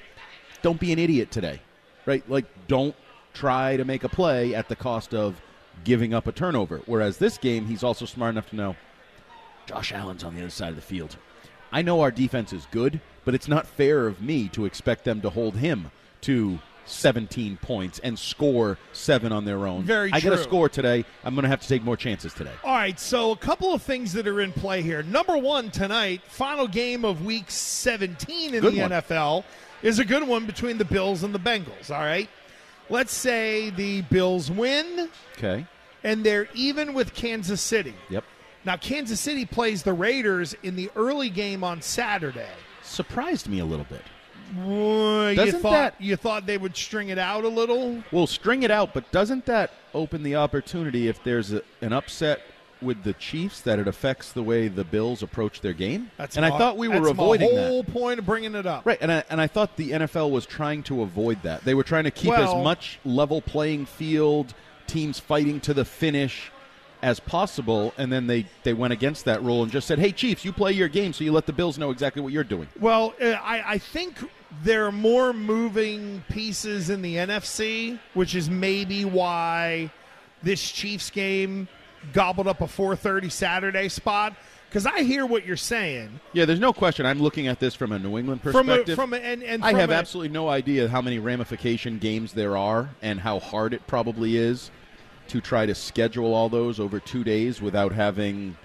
Don't 0.61 0.79
be 0.79 0.92
an 0.92 0.98
idiot 0.98 1.31
today, 1.31 1.61
right? 2.06 2.28
Like, 2.28 2.46
don't 2.68 2.94
try 3.34 3.76
to 3.76 3.84
make 3.84 4.04
a 4.04 4.08
play 4.08 4.54
at 4.54 4.68
the 4.68 4.76
cost 4.76 5.14
of 5.14 5.40
giving 5.84 6.12
up 6.14 6.26
a 6.26 6.32
turnover." 6.32 6.82
Whereas 6.86 7.18
this 7.18 7.38
game, 7.38 7.66
he's 7.66 7.82
also 7.82 8.04
smart 8.04 8.32
enough 8.34 8.50
to 8.50 8.56
know 8.56 8.76
Josh 9.66 9.92
Allen's 9.92 10.24
on 10.24 10.34
the 10.34 10.40
other 10.42 10.50
side 10.50 10.70
of 10.70 10.76
the 10.76 10.82
field. 10.82 11.16
I 11.72 11.82
know 11.82 12.00
our 12.00 12.10
defense 12.10 12.52
is 12.52 12.66
good, 12.70 13.00
but 13.24 13.34
it's 13.34 13.48
not 13.48 13.66
fair 13.66 14.06
of 14.06 14.20
me 14.20 14.48
to 14.48 14.66
expect 14.66 15.04
them 15.04 15.20
to 15.22 15.30
hold 15.30 15.56
him 15.56 15.90
to 16.22 16.58
17 16.85 17.59
points 17.62 17.99
and 18.01 18.18
score 18.18 18.79
seven 18.92 19.33
on 19.33 19.45
their 19.45 19.66
own. 19.66 19.83
Very 19.85 20.11
true. 20.11 20.16
I 20.16 20.21
got 20.21 20.31
to 20.31 20.37
true. 20.37 20.45
score 20.45 20.68
today. 20.68 21.05
I'm 21.25 21.35
going 21.35 21.45
to 21.45 21.49
have 21.49 21.61
to 21.62 21.68
take 21.68 21.83
more 21.83 21.97
chances 21.97 22.35
today. 22.35 22.53
All 22.64 22.75
right, 22.75 22.99
so 22.99 23.31
a 23.31 23.37
couple 23.37 23.73
of 23.73 23.83
things 23.83 24.12
that 24.14 24.27
are 24.27 24.40
in 24.40 24.53
play 24.53 24.83
here. 24.83 25.03
Number 25.03 25.37
one 25.38 25.71
tonight, 25.71 26.23
final 26.29 26.66
game 26.68 27.05
of 27.05 27.25
Week 27.25 27.51
17 27.51 28.55
in 28.55 28.61
Good 28.61 28.75
the 28.75 28.81
one. 28.81 28.90
NFL 28.90 29.45
is 29.83 29.99
a 29.99 30.05
good 30.05 30.27
one 30.27 30.47
between 30.47 30.79
the 30.79 30.85
Bills 30.85 31.23
and 31.23 31.35
the 31.35 31.38
Bengals. 31.40 31.90
All 31.90 32.01
right, 32.03 32.29
let's 32.90 33.12
say 33.12 33.71
the 33.71 34.03
Bills 34.03 34.51
win 34.51 35.09
Okay. 35.38 35.66
and 36.05 36.25
they're 36.25 36.49
even 36.55 36.95
with 36.95 37.14
Kansas 37.14 37.61
City. 37.61 37.95
Yep. 38.11 38.25
Now, 38.64 38.77
Kansas 38.77 39.18
City 39.18 39.45
plays 39.45 39.83
the 39.83 39.92
Raiders 39.92 40.55
in 40.62 40.77
the 40.77 40.88
early 40.95 41.31
game 41.31 41.64
on 41.64 41.83
Saturday. 41.83 42.47
Surprised 42.83 43.49
me 43.49 43.59
a 43.59 43.64
little 43.64 43.87
bit. 43.87 44.03
Well, 44.56 45.30
you 45.30 45.36
Doesn't 45.36 45.60
thought 45.60 45.72
that- 45.72 45.94
you 46.00 46.16
thought 46.16 46.46
they 46.46 46.58
would 46.58 46.76
string 46.76 47.08
it 47.08 47.18
out 47.18 47.44
a 47.44 47.48
little? 47.48 48.02
Well, 48.12 48.26
string 48.26 48.62
it 48.62 48.70
out, 48.70 48.92
but 48.94 49.10
doesn't 49.12 49.46
that 49.46 49.72
open 49.94 50.22
the 50.22 50.36
opportunity 50.36 51.08
if 51.08 51.22
there's 51.24 51.52
a, 51.52 51.62
an 51.80 51.92
upset 51.92 52.40
with 52.80 53.04
the 53.04 53.12
Chiefs 53.14 53.60
that 53.60 53.78
it 53.78 53.86
affects 53.86 54.32
the 54.32 54.42
way 54.42 54.66
the 54.68 54.84
Bills 54.84 55.22
approach 55.22 55.60
their 55.60 55.72
game? 55.72 56.10
That's 56.16 56.36
and 56.36 56.44
I 56.44 56.50
thought 56.58 56.76
we 56.76 56.88
were 56.88 57.08
avoiding 57.08 57.54
my 57.54 57.60
that. 57.62 57.68
whole 57.68 57.84
point 57.84 58.18
of 58.18 58.26
bringing 58.26 58.54
it 58.54 58.66
up. 58.66 58.84
Right, 58.84 58.98
and 59.00 59.10
I, 59.12 59.24
and 59.30 59.40
I 59.40 59.46
thought 59.46 59.76
the 59.76 59.92
NFL 59.92 60.30
was 60.30 60.44
trying 60.46 60.82
to 60.84 61.02
avoid 61.02 61.42
that. 61.44 61.64
They 61.64 61.74
were 61.74 61.84
trying 61.84 62.04
to 62.04 62.10
keep 62.10 62.30
Well- 62.30 62.58
as 62.58 62.64
much 62.64 62.98
level 63.04 63.40
playing 63.40 63.86
field, 63.86 64.52
teams 64.86 65.18
fighting 65.18 65.60
to 65.60 65.72
the 65.74 65.84
finish 65.84 66.50
as 67.02 67.18
possible, 67.18 67.92
and 67.98 68.12
then 68.12 68.26
they, 68.28 68.46
they 68.62 68.72
went 68.72 68.92
against 68.92 69.24
that 69.24 69.42
rule 69.42 69.62
and 69.64 69.72
just 69.72 69.88
said, 69.88 69.98
hey, 69.98 70.12
Chiefs, 70.12 70.44
you 70.44 70.52
play 70.52 70.72
your 70.72 70.86
game 70.88 71.12
so 71.12 71.24
you 71.24 71.32
let 71.32 71.46
the 71.46 71.52
Bills 71.52 71.76
know 71.78 71.90
exactly 71.90 72.22
what 72.22 72.32
you're 72.32 72.44
doing. 72.44 72.68
Well, 72.78 73.12
uh, 73.20 73.30
I, 73.42 73.72
I 73.72 73.78
think 73.78 74.18
there 74.62 74.86
are 74.86 74.92
more 74.92 75.32
moving 75.32 76.22
pieces 76.28 76.90
in 76.90 77.02
the 77.02 77.16
NFC, 77.16 77.98
which 78.14 78.34
is 78.34 78.50
maybe 78.50 79.04
why 79.04 79.90
this 80.42 80.70
Chiefs 80.70 81.10
game 81.10 81.68
gobbled 82.12 82.48
up 82.48 82.60
a 82.60 82.66
4:30 82.66 83.30
Saturday 83.30 83.88
spot. 83.88 84.34
Because 84.68 84.86
I 84.86 85.02
hear 85.02 85.26
what 85.26 85.44
you're 85.44 85.54
saying 85.54 86.18
Yeah, 86.32 86.46
there's 86.46 86.58
no 86.58 86.72
question. 86.72 87.04
I'm 87.04 87.20
looking 87.20 87.46
at 87.46 87.60
this 87.60 87.74
from 87.74 87.92
a 87.92 87.98
New 87.98 88.16
England 88.16 88.40
from 88.40 88.70
a, 88.70 88.76
perspective. 88.76 88.96
from 88.96 89.12
a, 89.12 89.18
and, 89.18 89.42
and 89.42 89.62
I 89.62 89.74
have 89.74 89.90
a- 89.90 89.94
absolutely 89.94 90.30
no 90.30 90.48
idea 90.48 90.88
how 90.88 91.02
many 91.02 91.18
ramification 91.18 91.98
games 91.98 92.32
there 92.32 92.56
are 92.56 92.88
and 93.02 93.20
how 93.20 93.38
hard 93.38 93.74
it 93.74 93.86
probably 93.86 94.38
is 94.38 94.70
to 95.28 95.42
try 95.42 95.66
to 95.66 95.74
schedule 95.74 96.32
all 96.32 96.48
those 96.48 96.80
over 96.80 96.98
two 97.00 97.22
days 97.22 97.60
without 97.60 97.92
having 97.92 98.56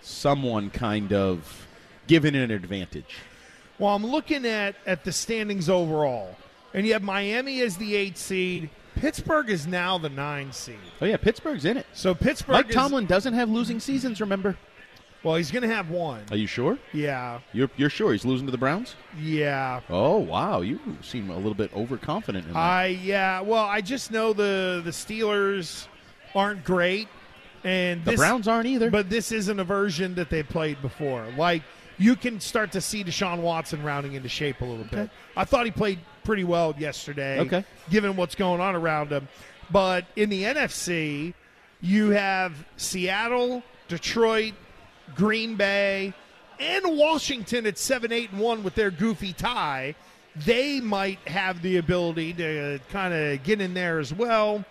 someone 0.00 0.70
kind 0.70 1.12
of 1.12 1.66
given 2.06 2.34
an 2.34 2.50
advantage. 2.50 3.16
Well, 3.80 3.94
I'm 3.96 4.06
looking 4.06 4.46
at 4.46 4.76
at 4.86 5.02
the 5.04 5.10
standings 5.12 5.68
overall, 5.68 6.36
and 6.72 6.86
you 6.86 6.92
have 6.92 7.02
Miami 7.02 7.60
as 7.62 7.76
the 7.76 7.96
eight 7.96 8.16
seed. 8.16 8.70
Pittsburgh 8.94 9.48
is 9.50 9.66
now 9.66 9.96
the 9.98 10.08
nine 10.10 10.52
seed. 10.52 10.76
Oh 11.00 11.06
yeah, 11.06 11.16
Pittsburgh's 11.16 11.64
in 11.64 11.76
it. 11.78 11.86
So 11.94 12.14
Pittsburgh. 12.14 12.52
Mike 12.52 12.68
is- 12.68 12.74
Tomlin 12.74 13.06
doesn't 13.06 13.34
have 13.34 13.48
losing 13.50 13.80
seasons. 13.80 14.20
Remember? 14.20 14.56
well, 15.22 15.36
he's 15.36 15.50
going 15.50 15.62
to 15.68 15.74
have 15.74 15.90
one. 15.90 16.22
Are 16.30 16.36
you 16.36 16.46
sure? 16.46 16.78
Yeah, 16.94 17.40
You're 17.52 17.68
you're 17.76 17.90
sure 17.90 18.12
he's 18.12 18.24
losing 18.24 18.46
to 18.46 18.50
the 18.52 18.58
Browns? 18.58 18.94
yeah. 19.18 19.80
Oh 19.88 20.18
wow, 20.18 20.60
you 20.60 20.78
seem 21.02 21.30
a 21.30 21.36
little 21.36 21.54
bit 21.54 21.74
overconfident 21.74 22.46
in 22.46 22.52
that. 22.52 22.58
I 22.58 22.86
yeah. 22.86 23.40
Well, 23.40 23.64
I 23.64 23.80
just 23.80 24.10
know 24.10 24.32
the 24.34 24.82
the 24.84 24.90
Steelers 24.90 25.86
aren't 26.34 26.64
great, 26.64 27.08
and 27.64 28.04
the 28.04 28.12
this, 28.12 28.20
Browns 28.20 28.46
aren't 28.48 28.66
either. 28.66 28.90
But 28.90 29.08
this 29.08 29.32
isn't 29.32 29.58
a 29.58 29.64
version 29.64 30.14
that 30.16 30.28
they 30.30 30.42
played 30.42 30.80
before. 30.82 31.26
Like 31.38 31.62
you 32.00 32.16
can 32.16 32.40
start 32.40 32.72
to 32.72 32.80
see 32.80 33.04
Deshaun 33.04 33.40
Watson 33.40 33.82
rounding 33.82 34.14
into 34.14 34.28
shape 34.28 34.62
a 34.62 34.64
little 34.64 34.86
bit. 34.86 35.10
I 35.36 35.44
thought 35.44 35.66
he 35.66 35.70
played 35.70 35.98
pretty 36.24 36.44
well 36.44 36.74
yesterday. 36.78 37.40
Okay. 37.40 37.64
given 37.90 38.16
what's 38.16 38.34
going 38.34 38.60
on 38.60 38.74
around 38.74 39.10
him. 39.10 39.28
But 39.70 40.06
in 40.16 40.30
the 40.30 40.44
NFC, 40.44 41.34
you 41.82 42.10
have 42.10 42.54
Seattle, 42.78 43.62
Detroit, 43.88 44.54
Green 45.14 45.56
Bay, 45.56 46.14
and 46.58 46.96
Washington 46.96 47.66
at 47.66 47.76
seven, 47.76 48.12
eight, 48.12 48.30
and 48.30 48.40
one 48.40 48.62
with 48.62 48.74
their 48.74 48.90
goofy 48.90 49.34
tie. 49.34 49.94
They 50.34 50.80
might 50.80 51.18
have 51.28 51.60
the 51.60 51.76
ability 51.76 52.32
to 52.34 52.80
kind 52.90 53.12
of 53.12 53.42
get 53.42 53.60
in 53.60 53.74
there 53.74 53.98
as 53.98 54.14
well. 54.14 54.64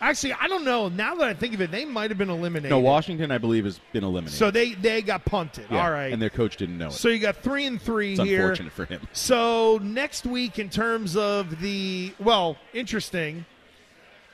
Actually, 0.00 0.34
I 0.34 0.48
don't 0.48 0.64
know. 0.64 0.88
Now 0.88 1.14
that 1.14 1.28
I 1.28 1.34
think 1.34 1.54
of 1.54 1.60
it, 1.62 1.70
they 1.70 1.84
might 1.84 2.10
have 2.10 2.18
been 2.18 2.28
eliminated. 2.28 2.70
no, 2.70 2.78
Washington, 2.78 3.30
I 3.30 3.38
believe, 3.38 3.64
has 3.64 3.80
been 3.92 4.04
eliminated. 4.04 4.36
So 4.38 4.50
they 4.50 4.74
they 4.74 5.00
got 5.02 5.24
punted. 5.24 5.66
Yeah, 5.70 5.82
All 5.84 5.90
right. 5.90 6.12
and 6.12 6.20
their 6.20 6.30
coach 6.30 6.56
didn't 6.56 6.76
know 6.76 6.88
it. 6.88 6.92
so 6.92 7.08
you 7.08 7.18
got 7.18 7.36
three 7.36 7.64
and 7.64 7.80
three 7.80 8.12
it's 8.12 8.22
here. 8.22 8.42
unfortunate 8.42 8.72
for 8.72 8.84
him. 8.84 9.00
So 9.12 9.78
next 9.82 10.26
week, 10.26 10.58
in 10.58 10.68
terms 10.68 11.16
of 11.16 11.60
the 11.60 12.12
well, 12.18 12.56
interesting. 12.72 13.46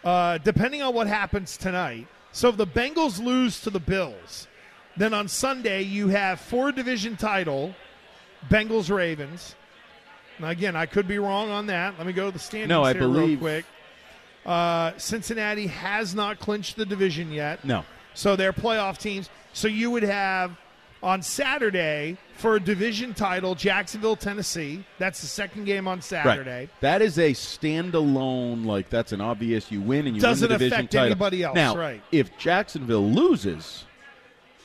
Uh, 0.03 0.39
depending 0.39 0.81
on 0.81 0.95
what 0.95 1.07
happens 1.07 1.59
tonight, 1.59 2.07
so 2.33 2.49
if 2.49 2.57
the 2.57 2.67
Bengals 2.67 3.23
lose 3.23 3.61
to 3.61 3.69
the 3.71 3.79
Bills, 3.81 4.49
then 4.97 5.13
on 5.13 5.29
Sunday 5.29 5.83
you 5.83 6.09
have 6.09 6.41
four 6.41 6.73
division 6.73 7.17
title, 7.19 7.75
Bengals 8.49 8.89
Ravens. 8.91 9.55
Now, 10.39 10.49
again, 10.49 10.75
I 10.75 10.87
could 10.87 11.07
be 11.07 11.19
wrong 11.19 11.51
on 11.51 11.67
that. 11.67 11.99
Let 11.99 12.07
me 12.07 12.15
go 12.15 12.27
to 12.29 12.33
the 12.33 12.39
standings 12.39 12.71
No, 12.71 12.83
I 12.83 12.95
here 12.95 13.03
real 13.03 13.13
believe- 13.13 13.41
quick. 13.41 13.65
Uh, 14.47 14.93
Cincinnati 14.97 15.67
has 15.67 16.15
not 16.15 16.39
clinched 16.39 16.77
the 16.77 16.87
division 16.87 17.31
yet. 17.31 17.65
No. 17.65 17.85
So 18.15 18.37
they're 18.37 18.53
playoff 18.53 18.99
teams. 18.99 19.29
So 19.53 19.69
you 19.69 19.91
would 19.91 20.03
have 20.03 20.57
on 21.03 21.23
Saturday 21.23 22.17
for 22.37 22.57
a 22.57 22.61
division 22.61 23.15
title, 23.15 23.55
Jacksonville, 23.55 24.17
Tennessee. 24.17 24.85
That's 24.99 25.21
the 25.21 25.27
second 25.27 25.65
game 25.65 25.87
on 25.89 26.03
Saturday. 26.03 26.61
Right. 26.61 26.81
That 26.81 27.03
is 27.03 27.19
a 27.19 27.33
standalone, 27.33 28.65
like 28.67 28.91
that's 28.91 29.13
an 29.13 29.21
obvious. 29.21 29.71
You 29.71 29.81
win 29.81 30.07
and 30.07 30.17
you 30.17 30.23
Doesn't 30.23 30.49
win 30.49 30.53
the 30.53 30.59
division 30.59 30.79
affect 30.81 30.93
title. 30.93 31.07
anybody 31.07 31.43
else, 31.43 31.55
Now, 31.55 31.77
right. 31.77 32.03
if 32.13 32.37
Jacksonville 32.39 33.09
loses, 33.11 33.85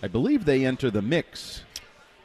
I 0.03 0.07
believe 0.07 0.45
they 0.45 0.65
enter 0.65 0.89
the 0.91 1.01
mix. 1.01 1.63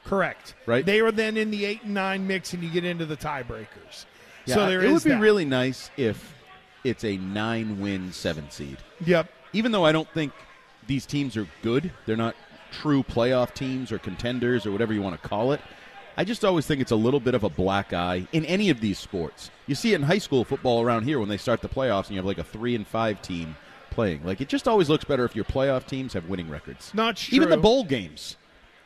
Correct. 0.05 0.55
Right. 0.67 0.85
They 0.85 1.01
are 1.01 1.13
then 1.13 1.37
in 1.37 1.51
the 1.51 1.65
eight 1.65 1.83
and 1.83 1.95
nine 1.95 2.27
mix, 2.27 2.53
and 2.53 2.63
you 2.63 2.71
get 2.71 2.85
into 2.85 3.07
the 3.07 3.17
tiebreakers. 3.17 4.07
Yeah, 4.47 4.55
so 4.57 4.67
there 4.67 4.83
it 4.83 4.91
would 4.93 5.05
be 5.05 5.11
that. 5.11 5.21
really 5.21 5.45
nice 5.45 5.91
if 5.97 6.35
it's 6.85 7.05
a 7.05 7.17
nine-win, 7.17 8.13
seven 8.13 8.51
seed. 8.51 8.79
Yep. 9.05 9.29
Even 9.53 9.73
though 9.73 9.85
I 9.85 9.93
don't 9.93 10.09
think 10.11 10.33
these 10.87 11.07
teams 11.07 11.37
are 11.37 11.47
good, 11.63 11.93
they're 12.07 12.17
not 12.17 12.37
true 12.71 13.03
playoff 13.03 13.55
teams 13.55 13.91
or 13.93 13.99
contenders 13.99 14.67
or 14.67 14.71
whatever 14.71 14.93
you 14.93 15.03
want 15.03 15.21
to 15.21 15.29
call 15.29 15.53
it. 15.53 15.61
I 16.17 16.25
just 16.25 16.45
always 16.45 16.67
think 16.67 16.81
it's 16.81 16.91
a 16.91 16.97
little 16.97 17.21
bit 17.21 17.35
of 17.35 17.45
a 17.45 17.49
black 17.49 17.93
eye 17.93 18.27
in 18.33 18.45
any 18.45 18.71
of 18.71 18.81
these 18.81 18.99
sports. 18.99 19.51
You 19.67 19.75
see 19.75 19.93
it 19.93 19.97
in 19.97 20.03
high 20.03 20.19
school 20.19 20.45
football 20.45 20.83
around 20.83 21.05
here 21.05 21.19
when 21.19 21.29
they 21.29 21.37
start 21.37 21.63
the 21.63 21.69
playoffs 21.69 22.07
and 22.07 22.11
you 22.11 22.17
have 22.17 22.27
like 22.27 22.39
a 22.39 22.45
three 22.45 22.75
and 22.75 22.87
five 22.87 23.23
team 23.23 23.57
playing. 23.91 24.25
Like 24.25 24.41
it 24.41 24.49
just 24.49 24.69
always 24.69 24.89
looks 24.89 25.05
better 25.05 25.25
if 25.25 25.35
your 25.35 25.45
playoff 25.45 25.87
teams 25.87 26.13
have 26.13 26.29
winning 26.29 26.51
records. 26.51 26.93
Not 26.95 27.33
Even 27.33 27.51
the 27.51 27.57
bowl 27.57 27.85
games. 27.85 28.37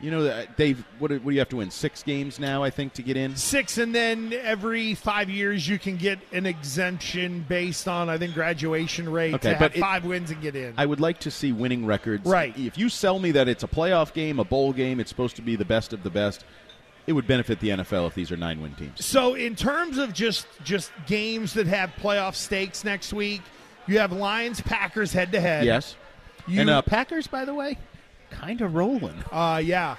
You 0.00 0.11
know, 0.11 0.24
that 0.24 0.57
they've 0.57 0.85
what, 0.98 1.09
do- 1.09 1.20
what 1.20 1.30
do 1.30 1.33
you 1.35 1.38
have 1.38 1.48
to 1.50 1.57
win? 1.57 1.70
Six 1.70 2.02
games 2.02 2.38
now, 2.40 2.62
I 2.62 2.68
think, 2.70 2.94
to 2.94 3.02
get 3.02 3.16
in. 3.16 3.37
Six, 3.37 3.78
and 3.78 3.94
then 3.94 4.35
every 4.42 4.94
five 4.94 5.30
years 5.30 5.66
you 5.68 5.78
can 5.78 5.96
get 5.96 6.18
an 6.33 6.46
exemption 6.46 7.44
based 7.48 7.87
on 7.88 8.11
I 8.11 8.18
think 8.18 8.35
graduation 8.35 9.09
rate 9.09 9.35
Okay, 9.35 9.52
to 9.52 9.59
but 9.59 9.70
have 9.72 9.76
it- 9.76 9.80
five 9.80 10.04
wins 10.04 10.30
and 10.30 10.42
get 10.42 10.57
in. 10.57 10.74
I 10.76 10.85
would 10.85 11.00
like 11.00 11.20
to 11.20 11.30
see 11.30 11.52
winning 11.52 11.87
records. 11.87 12.26
Right. 12.26 12.57
If 12.59 12.76
you 12.76 12.88
sell 12.88 13.18
me 13.18 13.30
that 13.33 13.48
it's 13.48 13.62
a 13.62 13.68
playoff 13.68 14.12
game, 14.12 14.38
a 14.40 14.44
bowl 14.44 14.72
game, 14.72 14.98
it's 15.00 15.09
supposed 15.11 15.37
to 15.37 15.42
be 15.42 15.57
the 15.57 15.64
best 15.64 15.92
of 15.92 16.02
the 16.02 16.11
best, 16.11 16.44
it 17.07 17.12
would 17.12 17.26
benefit 17.26 17.61
the 17.61 17.68
NFL 17.70 18.09
if 18.09 18.14
these 18.14 18.33
are 18.33 18.37
nine 18.37 18.61
win 18.61 18.74
teams. 18.74 19.04
So 19.04 19.35
in 19.35 19.54
terms 19.54 19.96
of 19.98 20.12
just 20.12 20.46
just 20.64 20.90
games 21.07 21.54
that 21.54 21.66
have 21.68 21.92
playoff 22.02 22.35
stakes 22.35 22.83
next 22.85 23.12
week, 23.12 23.42
you 23.87 23.98
have 24.00 24.11
Lions 24.12 24.61
Packers 24.61 25.12
head 25.12 25.30
to 25.33 25.40
head. 25.40 25.64
Yes. 25.64 25.96
You- 26.48 26.61
and 26.62 26.68
uh, 26.68 26.83
Packers, 26.83 27.26
by 27.26 27.44
the 27.44 27.54
way, 27.54 27.78
kind 28.35 28.61
of 28.61 28.75
rolling. 28.75 29.14
Uh, 29.33 29.61
yeah. 29.64 29.97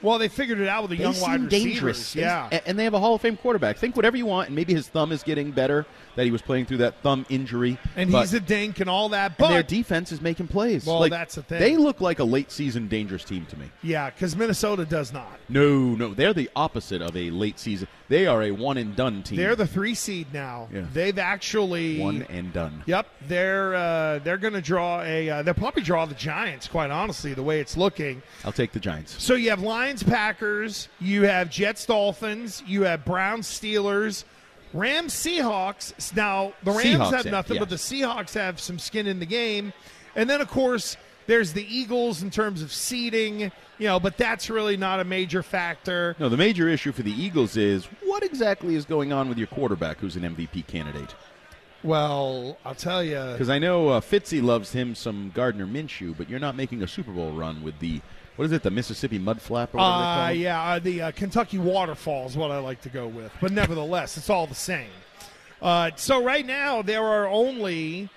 Well, 0.00 0.18
they 0.18 0.28
figured 0.28 0.58
it 0.58 0.66
out 0.68 0.82
with 0.82 0.90
the 0.90 0.96
They 0.96 1.02
young 1.04 1.12
seem 1.12 1.22
wide 1.22 1.42
receivers. 1.44 1.72
dangerous. 1.72 2.16
Yeah. 2.16 2.60
and 2.66 2.76
they 2.78 2.84
have 2.84 2.94
a 2.94 2.98
Hall 2.98 3.14
of 3.14 3.20
Fame 3.20 3.36
quarterback. 3.36 3.78
Think 3.78 3.94
whatever 3.94 4.16
you 4.16 4.26
want, 4.26 4.48
and 4.48 4.56
maybe 4.56 4.74
his 4.74 4.88
thumb 4.88 5.12
is 5.12 5.22
getting 5.22 5.52
better. 5.52 5.86
That 6.14 6.24
he 6.26 6.30
was 6.30 6.42
playing 6.42 6.66
through 6.66 6.78
that 6.78 6.96
thumb 7.02 7.24
injury, 7.30 7.78
and 7.96 8.12
but- 8.12 8.20
he's 8.20 8.34
a 8.34 8.40
dink 8.40 8.80
and 8.80 8.90
all 8.90 9.08
that. 9.10 9.38
But 9.38 9.48
their 9.48 9.62
defense 9.62 10.12
is 10.12 10.20
making 10.20 10.48
plays. 10.48 10.84
Well, 10.84 11.00
Like, 11.00 11.10
that's 11.10 11.36
the 11.36 11.42
thing. 11.42 11.58
They 11.60 11.76
look 11.76 12.00
like 12.02 12.18
a 12.18 12.24
late 12.24 12.52
season 12.52 12.86
dangerous 12.88 13.24
team 13.24 13.46
to 13.46 13.58
me. 13.58 13.70
yeah, 13.82 14.10
because 14.10 14.36
Minnesota 14.36 14.84
does 14.84 15.12
not. 15.12 15.38
No, 15.48 15.94
no, 15.94 16.12
they're 16.14 16.34
the 16.34 16.50
opposite 16.54 17.00
of 17.02 17.16
a 17.16 17.30
late 17.30 17.58
season. 17.58 17.88
They 18.08 18.26
are 18.26 18.42
a 18.42 18.50
one 18.50 18.76
and 18.76 18.94
done 18.94 19.22
team. 19.22 19.38
They're 19.38 19.56
the 19.56 19.66
three 19.66 19.94
seed 19.94 20.26
now. 20.34 20.68
Yeah. 20.72 20.82
They've 20.92 21.18
actually 21.18 21.98
one 21.98 22.26
and 22.28 22.52
done. 22.52 22.82
Yep, 22.86 23.06
they're 23.28 23.74
uh, 23.74 24.18
they're 24.18 24.36
going 24.38 24.52
to 24.54 24.60
draw 24.60 25.00
a. 25.02 25.30
Uh, 25.30 25.42
they'll 25.42 25.54
probably 25.54 25.82
draw 25.82 26.04
the 26.04 26.14
Giants. 26.14 26.68
Quite 26.68 26.90
honestly, 26.90 27.32
the 27.32 27.42
way 27.42 27.60
it's 27.60 27.76
looking. 27.76 28.22
I'll 28.44 28.52
take 28.52 28.72
the 28.72 28.80
Giants. 28.80 29.22
So 29.22 29.34
you 29.34 29.48
have 29.50 29.62
Lions, 29.62 30.02
Packers. 30.02 30.88
You 31.00 31.22
have 31.22 31.48
Jets, 31.50 31.86
Dolphins. 31.86 32.62
You 32.66 32.82
have 32.82 33.04
Browns, 33.06 33.46
Steelers. 33.46 34.24
Rams, 34.72 35.14
Seahawks. 35.14 36.14
Now 36.16 36.52
the 36.62 36.72
Rams 36.72 36.84
Seahawks, 36.84 37.12
have 37.12 37.24
yeah, 37.26 37.30
nothing, 37.30 37.58
but 37.58 37.68
the. 37.68 37.76
Seahawks 37.76 38.34
have 38.34 38.60
some 38.60 38.78
skin 38.78 39.06
in 39.06 39.18
the 39.18 39.26
game. 39.26 39.72
And 40.14 40.28
then 40.28 40.40
of 40.40 40.48
course 40.48 40.96
there's 41.26 41.52
the 41.52 41.64
Eagles 41.74 42.22
in 42.22 42.30
terms 42.30 42.62
of 42.62 42.72
seeding. 42.72 43.52
You 43.78 43.88
know, 43.88 43.98
but 43.98 44.16
that's 44.16 44.48
really 44.48 44.76
not 44.76 45.00
a 45.00 45.04
major 45.04 45.42
factor. 45.42 46.14
No, 46.18 46.28
the 46.28 46.36
major 46.36 46.68
issue 46.68 46.92
for 46.92 47.02
the 47.02 47.10
Eagles 47.10 47.56
is 47.56 47.86
what 48.04 48.22
exactly 48.22 48.76
is 48.76 48.84
going 48.84 49.12
on 49.12 49.28
with 49.28 49.38
your 49.38 49.48
quarterback, 49.48 49.98
who's 49.98 50.14
an 50.14 50.22
MVP 50.22 50.66
candidate? 50.68 51.14
Well, 51.82 52.58
I'll 52.64 52.76
tell 52.76 53.02
you. 53.02 53.16
Because 53.32 53.50
I 53.50 53.58
know 53.58 53.88
uh, 53.88 54.00
Fitzy 54.00 54.42
loves 54.42 54.72
him 54.72 54.94
some 54.94 55.32
Gardner 55.34 55.66
Minshew, 55.66 56.16
but 56.16 56.30
you're 56.30 56.38
not 56.38 56.54
making 56.54 56.82
a 56.82 56.86
Super 56.86 57.10
Bowl 57.10 57.32
run 57.32 57.62
with 57.62 57.78
the 57.80 58.00
what 58.36 58.44
is 58.46 58.52
it, 58.52 58.62
the 58.62 58.70
Mississippi 58.70 59.18
Mud 59.18 59.40
Flap 59.40 59.74
or 59.74 59.78
whatever 59.78 59.94
Uh, 59.94 60.28
yeah, 60.30 60.62
uh, 60.62 60.78
the 60.78 61.02
uh, 61.02 61.10
Kentucky 61.12 61.58
Waterfall 61.58 62.26
is 62.26 62.36
what 62.36 62.50
I 62.50 62.58
like 62.58 62.80
to 62.82 62.88
go 62.88 63.06
with. 63.06 63.32
But 63.40 63.52
nevertheless, 63.52 64.16
it's 64.16 64.30
all 64.30 64.46
the 64.46 64.54
same. 64.54 64.90
Uh, 65.60 65.90
so 65.96 66.24
right 66.24 66.44
now, 66.44 66.82
there 66.82 67.04
are 67.04 67.28
only 67.28 68.08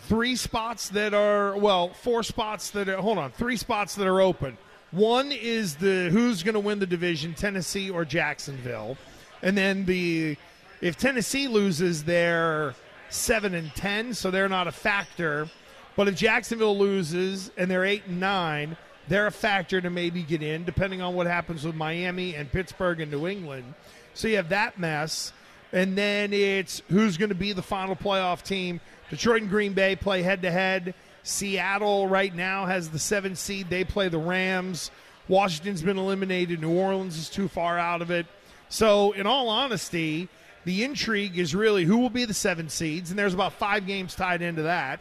three 0.00 0.36
spots 0.36 0.88
that 0.90 1.14
are, 1.14 1.56
well, 1.56 1.88
four 1.88 2.22
spots 2.22 2.70
that 2.70 2.88
are, 2.88 2.98
hold 2.98 3.18
on, 3.18 3.30
three 3.32 3.56
spots 3.56 3.94
that 3.94 4.06
are 4.06 4.20
open. 4.20 4.58
One 4.90 5.32
is 5.32 5.76
the 5.76 6.10
who's 6.10 6.42
going 6.42 6.54
to 6.54 6.60
win 6.60 6.78
the 6.78 6.86
division, 6.86 7.34
Tennessee 7.34 7.90
or 7.90 8.04
Jacksonville. 8.04 8.96
And 9.42 9.56
then 9.56 9.84
the, 9.84 10.36
if 10.80 10.96
Tennessee 10.96 11.48
loses, 11.48 12.04
they're 12.04 12.74
7 13.10 13.54
and 13.54 13.74
10, 13.74 14.14
so 14.14 14.30
they're 14.30 14.48
not 14.48 14.66
a 14.66 14.72
factor. 14.72 15.48
But 15.96 16.08
if 16.08 16.14
Jacksonville 16.14 16.76
loses 16.78 17.50
and 17.56 17.70
they're 17.70 17.84
8 17.84 18.02
and 18.06 18.20
9, 18.20 18.76
they're 19.08 19.26
a 19.26 19.32
factor 19.32 19.80
to 19.80 19.90
maybe 19.90 20.22
get 20.22 20.42
in, 20.42 20.64
depending 20.64 21.00
on 21.00 21.14
what 21.14 21.26
happens 21.26 21.64
with 21.64 21.74
Miami 21.74 22.34
and 22.34 22.50
Pittsburgh 22.50 23.00
and 23.00 23.10
New 23.10 23.26
England. 23.26 23.74
So 24.14 24.28
you 24.28 24.36
have 24.36 24.48
that 24.50 24.78
mess. 24.78 25.32
And 25.72 25.96
then 25.96 26.32
it's 26.32 26.80
who's 26.88 27.16
going 27.16 27.28
to 27.28 27.34
be 27.34 27.52
the 27.52 27.62
final 27.62 27.96
playoff 27.96 28.42
team. 28.42 28.80
Detroit 29.10 29.42
and 29.42 29.50
Green 29.50 29.72
Bay 29.72 29.96
play 29.96 30.22
head 30.22 30.42
to 30.42 30.50
head. 30.50 30.94
Seattle 31.22 32.06
right 32.06 32.34
now 32.34 32.66
has 32.66 32.88
the 32.88 32.98
seven 32.98 33.34
seed. 33.34 33.68
They 33.68 33.84
play 33.84 34.08
the 34.08 34.18
Rams. 34.18 34.90
Washington's 35.28 35.82
been 35.82 35.98
eliminated. 35.98 36.60
New 36.60 36.70
Orleans 36.70 37.18
is 37.18 37.28
too 37.28 37.48
far 37.48 37.78
out 37.78 38.00
of 38.00 38.10
it. 38.10 38.26
So, 38.68 39.12
in 39.12 39.26
all 39.26 39.48
honesty, 39.48 40.28
the 40.64 40.84
intrigue 40.84 41.38
is 41.38 41.54
really 41.54 41.84
who 41.84 41.98
will 41.98 42.10
be 42.10 42.24
the 42.24 42.34
seven 42.34 42.68
seeds, 42.68 43.10
and 43.10 43.18
there's 43.18 43.34
about 43.34 43.52
five 43.52 43.86
games 43.86 44.14
tied 44.14 44.42
into 44.42 44.62
that. 44.62 45.00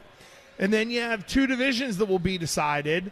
And 0.58 0.72
then 0.72 0.90
you 0.90 1.02
have 1.02 1.28
two 1.28 1.48
divisions 1.48 1.98
that 1.98 2.06
will 2.06 2.20
be 2.20 2.38
decided. 2.38 3.12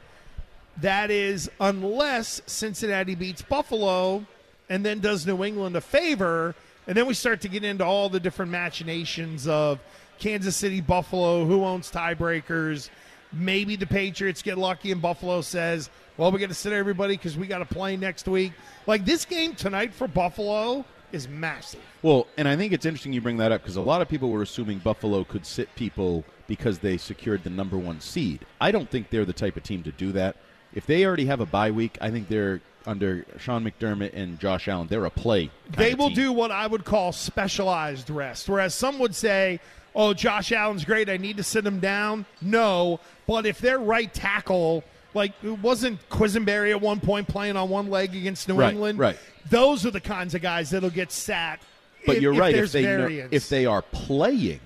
That 0.77 1.11
is, 1.11 1.49
unless 1.59 2.41
Cincinnati 2.45 3.15
beats 3.15 3.41
Buffalo 3.41 4.25
and 4.69 4.85
then 4.85 4.99
does 4.99 5.27
New 5.27 5.43
England 5.43 5.75
a 5.75 5.81
favor, 5.81 6.55
and 6.87 6.97
then 6.97 7.05
we 7.05 7.13
start 7.13 7.41
to 7.41 7.47
get 7.47 7.63
into 7.63 7.85
all 7.85 8.09
the 8.09 8.19
different 8.19 8.51
machinations 8.51 9.47
of 9.47 9.79
Kansas 10.19 10.55
City, 10.55 10.81
Buffalo, 10.81 11.45
who 11.45 11.63
owns 11.63 11.91
tiebreakers. 11.91 12.89
Maybe 13.31 13.75
the 13.75 13.87
Patriots 13.87 14.41
get 14.41 14.57
lucky 14.57 14.91
and 14.91 15.01
Buffalo 15.01 15.41
says, 15.41 15.89
well, 16.17 16.31
we 16.31 16.39
got 16.39 16.49
to 16.49 16.55
sit 16.55 16.73
everybody 16.73 17.17
because 17.17 17.37
we 17.37 17.47
got 17.47 17.59
to 17.59 17.65
play 17.65 17.97
next 17.97 18.27
week. 18.27 18.53
Like 18.85 19.05
this 19.05 19.25
game 19.25 19.55
tonight 19.55 19.93
for 19.93 20.07
Buffalo 20.07 20.85
is 21.11 21.27
massive. 21.27 21.79
Well, 22.01 22.27
and 22.37 22.47
I 22.47 22.55
think 22.55 22.73
it's 22.73 22.85
interesting 22.85 23.13
you 23.13 23.21
bring 23.21 23.37
that 23.37 23.51
up 23.51 23.61
because 23.61 23.75
a 23.75 23.81
lot 23.81 24.01
of 24.01 24.09
people 24.09 24.29
were 24.29 24.41
assuming 24.41 24.79
Buffalo 24.79 25.23
could 25.23 25.45
sit 25.45 25.73
people 25.75 26.23
because 26.47 26.79
they 26.79 26.97
secured 26.97 27.43
the 27.43 27.49
number 27.49 27.77
one 27.77 27.99
seed. 27.99 28.45
I 28.59 28.71
don't 28.71 28.89
think 28.89 29.09
they're 29.09 29.25
the 29.25 29.33
type 29.33 29.55
of 29.55 29.63
team 29.63 29.83
to 29.83 29.91
do 29.91 30.11
that. 30.11 30.35
If 30.75 30.85
they 30.85 31.05
already 31.05 31.25
have 31.25 31.39
a 31.39 31.45
bye 31.45 31.71
week, 31.71 31.97
I 32.01 32.09
think 32.09 32.27
they're 32.29 32.61
under 32.85 33.25
Sean 33.39 33.63
McDermott 33.63 34.11
and 34.13 34.39
Josh 34.39 34.67
Allen. 34.67 34.87
They're 34.87 35.05
a 35.05 35.09
play. 35.09 35.49
kind 35.71 35.77
they 35.77 35.93
will 35.95 36.07
team. 36.07 36.15
do 36.15 36.31
what 36.33 36.51
I 36.51 36.67
would 36.67 36.83
call 36.83 37.11
specialized 37.11 38.09
rest. 38.09 38.49
Whereas 38.49 38.73
some 38.75 38.99
would 38.99 39.15
say, 39.15 39.59
oh, 39.95 40.13
Josh 40.13 40.51
Allen's 40.51 40.83
great. 40.83 41.09
I 41.09 41.17
need 41.17 41.37
to 41.37 41.43
sit 41.43 41.65
him 41.65 41.79
down. 41.79 42.25
No. 42.41 42.99
But 43.27 43.45
if 43.45 43.59
their 43.59 43.79
right 43.79 44.13
tackle, 44.13 44.83
like, 45.13 45.31
it 45.43 45.59
wasn't 45.59 45.99
Quessenberry 46.09 46.71
at 46.71 46.81
one 46.81 46.99
point 46.99 47.27
playing 47.27 47.55
on 47.55 47.69
one 47.69 47.89
leg 47.89 48.15
against 48.15 48.49
New 48.49 48.55
Right, 48.55 48.73
England? 48.73 48.99
right. 48.99 49.17
Those 49.49 49.85
are 49.85 49.91
the 49.91 50.01
kinds 50.01 50.33
of 50.35 50.41
guys 50.41 50.71
that'll 50.71 50.89
get 50.89 51.11
sat. 51.11 51.61
But 52.05 52.17
if- 52.17 52.21
you're 52.21 52.33
right. 52.33 52.49
If 52.53 52.57
there's 52.57 52.71
they 52.73 52.81
know, 52.83 53.27
if 53.31 53.47
they 53.47 53.65
are 53.65 53.81
playing 53.81 54.59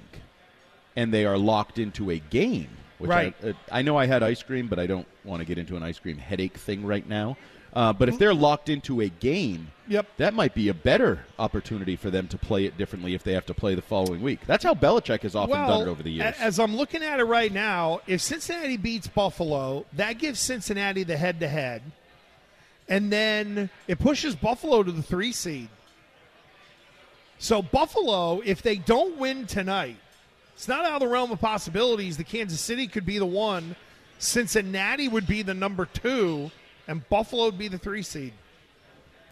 and 0.96 1.14
they 1.14 1.26
are 1.26 1.38
locked 1.38 1.78
into 1.78 2.10
a 2.10 2.18
game, 2.18 2.70
which 2.98 3.10
Right. 3.10 3.36
I, 3.44 3.50
uh, 3.50 3.54
I 3.72 3.82
know 3.82 3.98
I 3.98 4.06
had 4.06 4.24
ice 4.24 4.42
cream, 4.44 4.68
but 4.68 4.80
I 4.80 4.88
don't 4.88 5.08
want 5.24 5.42
to 5.42 5.46
get 5.46 5.58
into 5.58 5.76
an 5.76 5.84
ice 5.84 6.00
cream 6.00 6.18
headache 6.18 6.58
thing 6.58 6.86
right 6.86 7.08
now. 7.08 7.38
Uh, 7.74 7.94
but 7.94 8.10
if 8.10 8.18
they're 8.18 8.34
locked 8.34 8.70
into 8.70 9.02
a 9.02 9.10
game, 9.10 9.72
Yep. 9.88 10.08
that 10.18 10.34
might 10.34 10.56
be 10.56 10.68
a 10.70 10.74
better 10.74 11.26
opportunity 11.38 11.96
for 11.96 12.10
them 12.10 12.28
to 12.30 12.38
play 12.38 12.66
it 12.66 12.76
differently 12.76 13.14
if 13.14 13.24
they 13.24 13.34
have 13.34 13.46
to 13.46 13.54
play 13.54 13.76
the 13.76 13.84
following 13.84 14.22
week. 14.22 14.40
That's 14.48 14.64
how 14.64 14.74
Belichick 14.74 15.22
has 15.22 15.36
often 15.36 15.52
well, 15.52 15.68
done 15.80 15.88
it 15.88 15.92
over 15.92 16.02
the 16.02 16.10
years. 16.10 16.34
As 16.40 16.60
I'm 16.60 16.76
looking 16.76 17.04
at 17.04 17.20
it 17.20 17.26
right 17.26 17.52
now, 17.52 18.02
if 18.08 18.22
Cincinnati 18.22 18.78
beats 18.78 19.08
Buffalo, 19.08 19.86
that 19.94 20.14
gives 20.14 20.40
Cincinnati 20.40 21.04
the 21.04 21.18
head 21.18 21.40
to 21.42 21.48
head. 21.48 21.84
And 22.90 23.12
then 23.12 23.70
it 23.88 24.00
pushes 24.00 24.36
Buffalo 24.36 24.82
to 24.82 24.92
the 24.92 25.04
three 25.04 25.34
seed. 25.34 25.70
So, 27.38 27.62
Buffalo, 27.62 28.42
if 28.44 28.64
they 28.64 28.78
don't 28.78 29.18
win 29.18 29.46
tonight, 29.46 29.98
it's 30.58 30.68
not 30.68 30.86
out 30.86 30.94
of 30.94 31.00
the 31.02 31.08
realm 31.08 31.32
of 31.32 31.40
possibilities. 31.40 32.18
The 32.18 32.24
Kansas 32.24 32.60
City 32.60 32.88
could 32.88 33.06
be 33.06 33.20
the 33.20 33.28
one, 33.28 33.76
Cincinnati 34.18 35.08
would 35.08 35.28
be 35.28 35.44
the 35.44 35.54
number 35.54 35.86
two, 35.86 36.50
and 36.88 37.08
Buffalo 37.10 37.46
would 37.46 37.60
be 37.60 37.68
the 37.68 37.78
three 37.78 38.02
seed. 38.02 38.34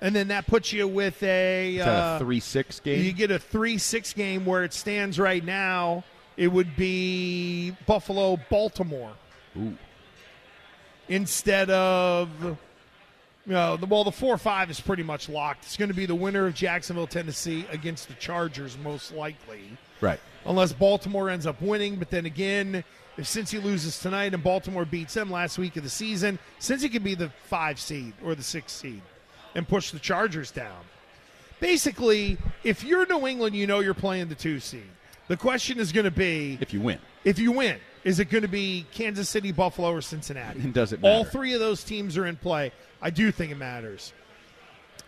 and 0.01 0.15
then 0.15 0.27
that 0.27 0.45
puts 0.45 0.71
you 0.71 0.87
with 0.87 1.23
a, 1.23 1.81
uh, 1.81 2.17
a 2.17 2.19
three-six 2.19 2.79
game? 2.79 3.03
You 3.03 3.11
get 3.11 3.31
a 3.31 3.39
three-six 3.39 4.13
game 4.13 4.45
where 4.45 4.63
it 4.63 4.71
stands 4.71 5.17
right 5.17 5.43
now. 5.43 6.03
It 6.37 6.49
would 6.49 6.75
be 6.75 7.75
Buffalo, 7.87 8.37
Baltimore 8.51 9.13
Ooh. 9.57 9.75
instead 11.09 11.71
of. 11.71 12.29
You 13.47 13.53
know, 13.53 13.77
the, 13.77 13.87
well, 13.87 14.03
the 14.03 14.11
four 14.11 14.37
five 14.37 14.69
is 14.69 14.79
pretty 14.79 15.03
much 15.03 15.27
locked. 15.27 15.65
It's 15.65 15.77
going 15.77 15.89
to 15.89 15.95
be 15.95 16.05
the 16.05 16.15
winner 16.15 16.45
of 16.45 16.53
Jacksonville, 16.53 17.07
Tennessee, 17.07 17.65
against 17.71 18.09
the 18.09 18.15
Chargers, 18.15 18.77
most 18.83 19.11
likely 19.11 19.77
Right. 20.01 20.19
unless 20.45 20.73
Baltimore 20.73 21.29
ends 21.29 21.45
up 21.47 21.61
winning. 21.61 21.95
But 21.95 22.09
then 22.09 22.25
again, 22.25 22.83
if 23.17 23.25
Cincy 23.25 23.63
loses 23.63 23.99
tonight 23.99 24.33
and 24.33 24.43
Baltimore 24.43 24.85
beats 24.85 25.13
them 25.13 25.31
last 25.31 25.57
week 25.57 25.75
of 25.77 25.83
the 25.83 25.89
season, 25.89 26.37
Cincy 26.59 26.91
could 26.91 27.03
be 27.03 27.15
the 27.15 27.29
five 27.47 27.79
seed 27.79 28.13
or 28.23 28.35
the 28.35 28.43
six 28.43 28.71
seed 28.73 29.01
and 29.55 29.67
push 29.67 29.91
the 29.91 29.99
Chargers 29.99 30.51
down. 30.51 30.81
Basically, 31.59 32.37
if 32.63 32.83
you're 32.83 33.05
New 33.07 33.25
England, 33.27 33.55
you 33.55 33.65
know 33.67 33.79
you're 33.79 33.93
playing 33.93 34.27
the 34.27 34.35
two 34.35 34.59
seed. 34.59 34.83
The 35.27 35.37
question 35.37 35.79
is 35.79 35.91
going 35.91 36.03
to 36.03 36.11
be 36.11 36.57
If 36.61 36.73
you 36.73 36.81
win. 36.81 36.99
if 37.23 37.39
you 37.39 37.51
win, 37.51 37.77
is 38.03 38.19
it 38.19 38.29
going 38.29 38.41
to 38.43 38.47
be 38.47 38.85
Kansas 38.91 39.29
City, 39.29 39.51
Buffalo, 39.51 39.91
or 39.93 40.01
Cincinnati? 40.01 40.59
And 40.59 40.73
does 40.75 40.93
it 40.93 40.99
All 41.01 41.23
three 41.23 41.53
of 41.53 41.59
those 41.59 41.83
teams 41.83 42.17
are 42.17 42.25
in 42.27 42.35
play. 42.35 42.71
I 43.01 43.09
do 43.09 43.31
think 43.31 43.51
it 43.51 43.55
matters. 43.57 44.13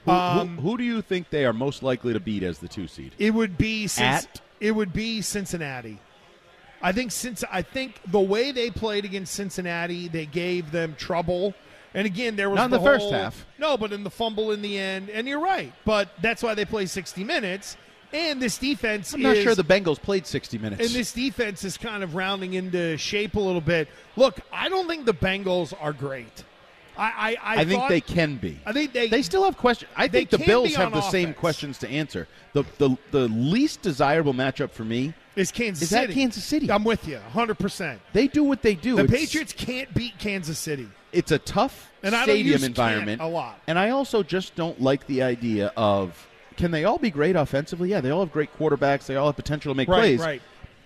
Who, 0.05 0.11
Um, 0.11 0.55
who, 0.57 0.61
who 0.71 0.77
do 0.77 0.83
you 0.83 1.01
think 1.01 1.29
they 1.29 1.45
are 1.45 1.53
most 1.53 1.83
likely 1.83 2.13
to 2.13 2.19
beat 2.19 2.41
as 2.43 2.59
the 2.59 2.67
two 2.67 2.87
seed? 2.87 3.11
It 3.19 3.31
would 3.31 3.57
be 3.57 3.85
Cinc- 3.87 4.07
At? 4.07 4.41
It 4.59 4.71
would 4.71 4.93
be 4.93 5.21
Cincinnati. 5.21 5.99
I 6.81 6.91
think 6.91 7.11
since 7.11 7.43
I 7.51 7.61
think 7.63 7.99
the 8.07 8.19
way 8.19 8.51
they 8.51 8.69
played 8.69 9.05
against 9.05 9.33
Cincinnati, 9.33 10.07
they 10.07 10.25
gave 10.25 10.71
them 10.71 10.95
trouble. 10.97 11.53
And 11.93 12.05
again, 12.05 12.35
there 12.35 12.49
was 12.49 12.57
Not 12.57 12.65
in 12.65 12.71
the, 12.71 12.77
the 12.79 12.83
first 12.83 13.03
whole- 13.03 13.13
half. 13.13 13.45
No, 13.57 13.77
but 13.77 13.91
in 13.91 14.03
the 14.03 14.11
fumble 14.11 14.51
in 14.51 14.61
the 14.61 14.77
end, 14.77 15.09
and 15.09 15.27
you're 15.27 15.39
right. 15.39 15.73
But 15.85 16.09
that's 16.21 16.43
why 16.43 16.53
they 16.53 16.65
play 16.65 16.85
60 16.85 17.23
minutes. 17.23 17.77
And 18.13 18.41
this 18.41 18.57
defense 18.57 19.13
I'm 19.13 19.21
not 19.21 19.35
is, 19.35 19.43
sure 19.43 19.53
the 19.55 19.63
Bengals 19.65 19.99
played 20.01 20.25
60 20.25 20.57
minutes. 20.59 20.81
and 20.85 20.89
this 20.91 21.11
defense 21.11 21.65
is 21.65 21.75
kind 21.77 22.03
of 22.03 22.15
rounding 22.15 22.53
into 22.53 22.95
shape 22.97 23.35
a 23.35 23.39
little 23.39 23.59
bit. 23.59 23.89
Look, 24.15 24.39
I 24.53 24.69
don't 24.69 24.87
think 24.87 25.05
the 25.05 25.13
Bengals 25.13 25.73
are 25.81 25.91
great. 25.91 26.43
I 26.97 27.03
I, 27.05 27.29
I, 27.29 27.61
I 27.61 27.65
think 27.65 27.79
thought- 27.81 27.89
they 27.89 28.01
can 28.01 28.37
be. 28.37 28.59
I 28.65 28.73
think 28.73 28.93
they 28.93 29.07
They 29.07 29.21
still 29.21 29.43
have 29.45 29.57
questions. 29.57 29.91
I 29.95 30.07
think 30.07 30.29
the 30.29 30.39
Bills 30.39 30.75
have 30.75 30.87
on 30.93 30.99
the 30.99 31.09
same 31.09 31.33
questions 31.33 31.77
to 31.79 31.89
answer. 31.89 32.27
The, 32.53 32.63
the 32.77 32.97
the 33.11 33.27
least 33.27 33.81
desirable 33.81 34.33
matchup 34.33 34.71
for 34.71 34.83
me 34.83 35.13
is 35.35 35.51
Kansas 35.51 35.83
is 35.83 35.89
that 35.91 36.01
City. 36.07 36.13
Kansas 36.15 36.43
City. 36.43 36.71
I'm 36.71 36.83
with 36.83 37.07
you 37.07 37.19
100%. 37.33 37.99
They 38.13 38.27
do 38.27 38.43
what 38.43 38.61
they 38.63 38.73
do. 38.75 38.95
The 38.95 39.03
It's- 39.03 39.19
Patriots 39.19 39.53
can't 39.53 39.93
beat 39.93 40.17
Kansas 40.17 40.57
City. 40.57 40.87
It's 41.13 41.31
a 41.31 41.37
tough 41.39 41.91
And 42.03 42.15
I 42.15 42.23
stadium 42.23 42.63
environment 42.63 43.21
a 43.21 43.27
lot. 43.27 43.59
And 43.67 43.77
I 43.79 43.91
also 43.91 44.23
just 44.23 44.55
don't 44.55 44.81
like 44.81 45.05
the 45.07 45.21
idea 45.23 45.71
of 45.77 46.27
can 46.57 46.71
they 46.71 46.85
all 46.85 46.97
be 46.97 47.11
great 47.11 47.35
offensively? 47.35 47.89
Yeah, 47.89 48.01
they 48.01 48.09
all 48.09 48.21
have 48.21 48.31
great 48.31 48.49
quarterbacks. 48.57 49.05
They 49.05 49.15
all 49.15 49.27
have 49.27 49.35
potential 49.35 49.71
to 49.73 49.77
make 49.77 49.87
Right, 49.87 49.99
plays. 49.99 50.19
right. 50.19 50.41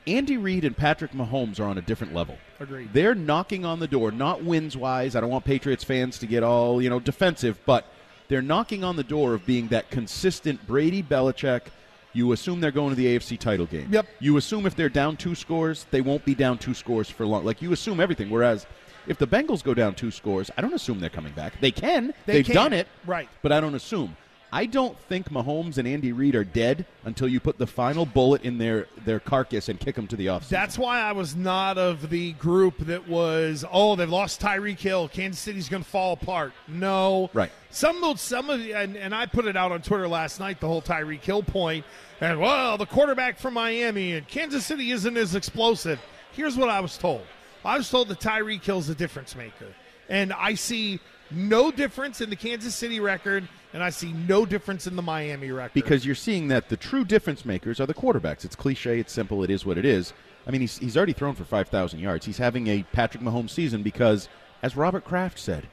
Andy 0.06 0.36
Reid 0.38 0.66
and 0.66 0.76
Patrick 0.76 1.12
Mahomes 1.14 1.60
are 1.60 1.64
on 1.66 1.78
a 1.78 1.82
different 1.82 2.14
level. 2.14 2.38
Agreed. 2.62 2.90
They're 2.94 3.16
knocking 3.16 3.66
on 3.66 3.80
the 3.80 3.88
door, 3.88 4.12
not 4.12 4.44
wins 4.44 4.78
wise. 4.78 5.16
I 5.16 5.22
don't 5.22 5.30
want 5.30 5.46
Patriots 5.46 5.84
fans 5.84 6.20
to 6.20 6.28
get 6.28 6.44
all, 6.44 6.82
you 6.82 6.90
know, 6.90 7.00
defensive, 7.00 7.60
but 7.66 7.86
they're 8.28 8.42
knocking 8.42 8.84
on 8.84 8.96
the 8.96 9.04
door 9.04 9.34
of 9.34 9.46
being 9.46 9.68
that 9.70 9.90
consistent 9.90 10.66
Brady 10.68 11.02
Belichick. 11.02 11.62
You 12.14 12.34
assume 12.34 12.60
they're 12.60 12.72
going 12.72 12.90
to 12.90 12.96
the 12.96 13.18
AFC 13.18 13.40
title 13.40 13.66
game. 13.66 13.88
Yep. 13.92 14.06
You 14.20 14.38
assume 14.38 14.66
if 14.66 14.76
they're 14.76 14.90
down 14.90 15.18
two 15.18 15.34
scores, 15.34 15.86
they 15.92 16.02
won't 16.02 16.24
be 16.26 16.36
down 16.36 16.58
two 16.58 16.74
scores 16.74 17.10
for 17.10 17.26
long. 17.26 17.46
Like 17.46 17.62
you 17.62 17.72
assume 17.74 18.00
everything. 18.00 18.30
Whereas 18.30 18.68
if 19.08 19.18
the 19.18 19.28
Bengals 19.28 19.64
go 19.64 19.74
down 19.74 19.96
two 19.96 20.12
scores, 20.12 20.52
I 20.58 20.62
don't 20.62 20.74
assume 20.74 21.00
they're 21.00 21.10
coming 21.10 21.34
back. 21.34 21.60
They 21.62 21.72
can. 21.72 22.14
They 22.26 22.34
They've 22.34 22.46
can. 22.46 22.56
done 22.56 22.74
it. 22.74 22.88
Right. 23.06 23.30
But 23.42 23.52
I 23.52 23.60
don't 23.62 23.76
assume. 23.76 24.16
I 24.54 24.66
don't 24.66 25.00
think 25.00 25.30
Mahomes 25.32 25.78
and 25.78 25.88
Andy 25.88 26.12
Reid 26.12 26.36
are 26.36 26.44
dead 26.44 26.86
until 27.06 27.28
you 27.28 27.40
put 27.40 27.58
the 27.58 27.68
final 27.68 28.06
bullet 28.06 28.44
in 28.44 28.58
their, 28.58 28.88
their 29.06 29.20
carcass 29.22 29.70
and 29.70 29.80
kick 29.80 29.96
them 29.96 30.08
to 30.08 30.16
the 30.18 30.26
offseason. 30.26 30.50
That's 30.50 30.78
why 30.78 31.00
I 31.00 31.14
was 31.14 31.36
not 31.36 31.78
of 31.78 32.10
the 32.10 32.34
group 32.34 32.78
that 32.80 33.08
was, 33.08 33.64
oh, 33.72 33.96
they've 33.96 34.10
lost 34.10 34.42
Tyreek 34.42 34.80
Hill. 34.80 35.08
Kansas 35.08 35.40
City's 35.40 35.70
going 35.70 35.84
to 35.84 35.90
fall 35.90 36.14
apart. 36.14 36.52
No. 36.68 37.30
Right. 37.34 37.52
Some 37.70 38.04
of 38.04 38.20
some 38.20 38.50
of 38.50 38.60
the- 38.60 38.74
and, 38.74 38.98
and 38.98 39.16
I 39.16 39.26
put 39.26 39.46
it 39.46 39.56
out 39.56 39.72
on 39.72 39.82
Twitter 39.82 40.08
last 40.08 40.40
night, 40.42 40.60
the 40.60 40.68
whole 40.68 40.82
Tyreek 40.82 41.22
Hill 41.22 41.44
point, 41.44 41.86
and 42.20 42.38
well, 42.40 42.78
the 42.78 42.86
quarterback 42.86 43.40
from 43.40 43.54
Miami 43.54 44.14
and 44.14 44.28
Kansas 44.28 44.66
City 44.66 44.92
isn't 44.92 45.16
as 45.16 45.34
explosive. 45.34 46.00
Here's 46.34 46.58
what 46.58 46.68
I 46.70 46.82
was 46.82 46.98
told. 46.98 47.22
I 47.64 47.78
was 47.78 47.90
told 47.90 48.10
that 48.10 48.20
Tyreek 48.20 48.64
Hill's 48.64 48.90
a 48.90 48.96
difference 48.96 49.36
maker. 49.36 49.68
And 50.10 50.34
I 50.34 50.56
see 50.56 51.00
no 51.32 51.72
difference 51.72 52.22
in 52.22 52.30
the 52.30 52.36
Kansas 52.36 52.76
City 52.76 53.00
record, 53.00 53.48
and 53.74 53.84
I 53.84 53.90
see 53.90 54.14
no 54.14 54.46
difference 54.46 54.88
in 54.88 54.96
the 54.96 55.02
Miami 55.02 55.52
record. 55.52 55.74
because 55.74 56.06
you're 56.06 56.16
seeing 56.16 56.48
that 56.50 56.70
the 56.70 56.78
true 56.78 57.06
difference 57.06 57.46
makers 57.46 57.80
are 57.80 57.86
the 57.86 57.94
quarterbacks. 57.94 58.46
It's 58.46 58.56
cliche, 58.56 59.00
it's 59.00 59.14
simple, 59.14 59.44
it 59.44 59.50
is 59.50 59.66
what 59.66 59.78
it 59.78 59.86
is. 59.86 60.14
I 60.46 60.52
mean, 60.52 60.62
he's, 60.62 60.78
he's 60.78 60.98
already 60.98 61.14
thrown 61.14 61.36
for 61.36 61.44
5,000 61.44 62.00
yards. 62.00 62.26
He's 62.26 62.38
having 62.40 62.68
a 62.68 62.84
Patrick 62.92 63.24
Mahomes 63.24 63.52
season 63.52 63.84
because, 63.84 64.28
as 64.64 64.76
Robert 64.76 65.06
Kraft 65.06 65.38
said, 65.38 65.68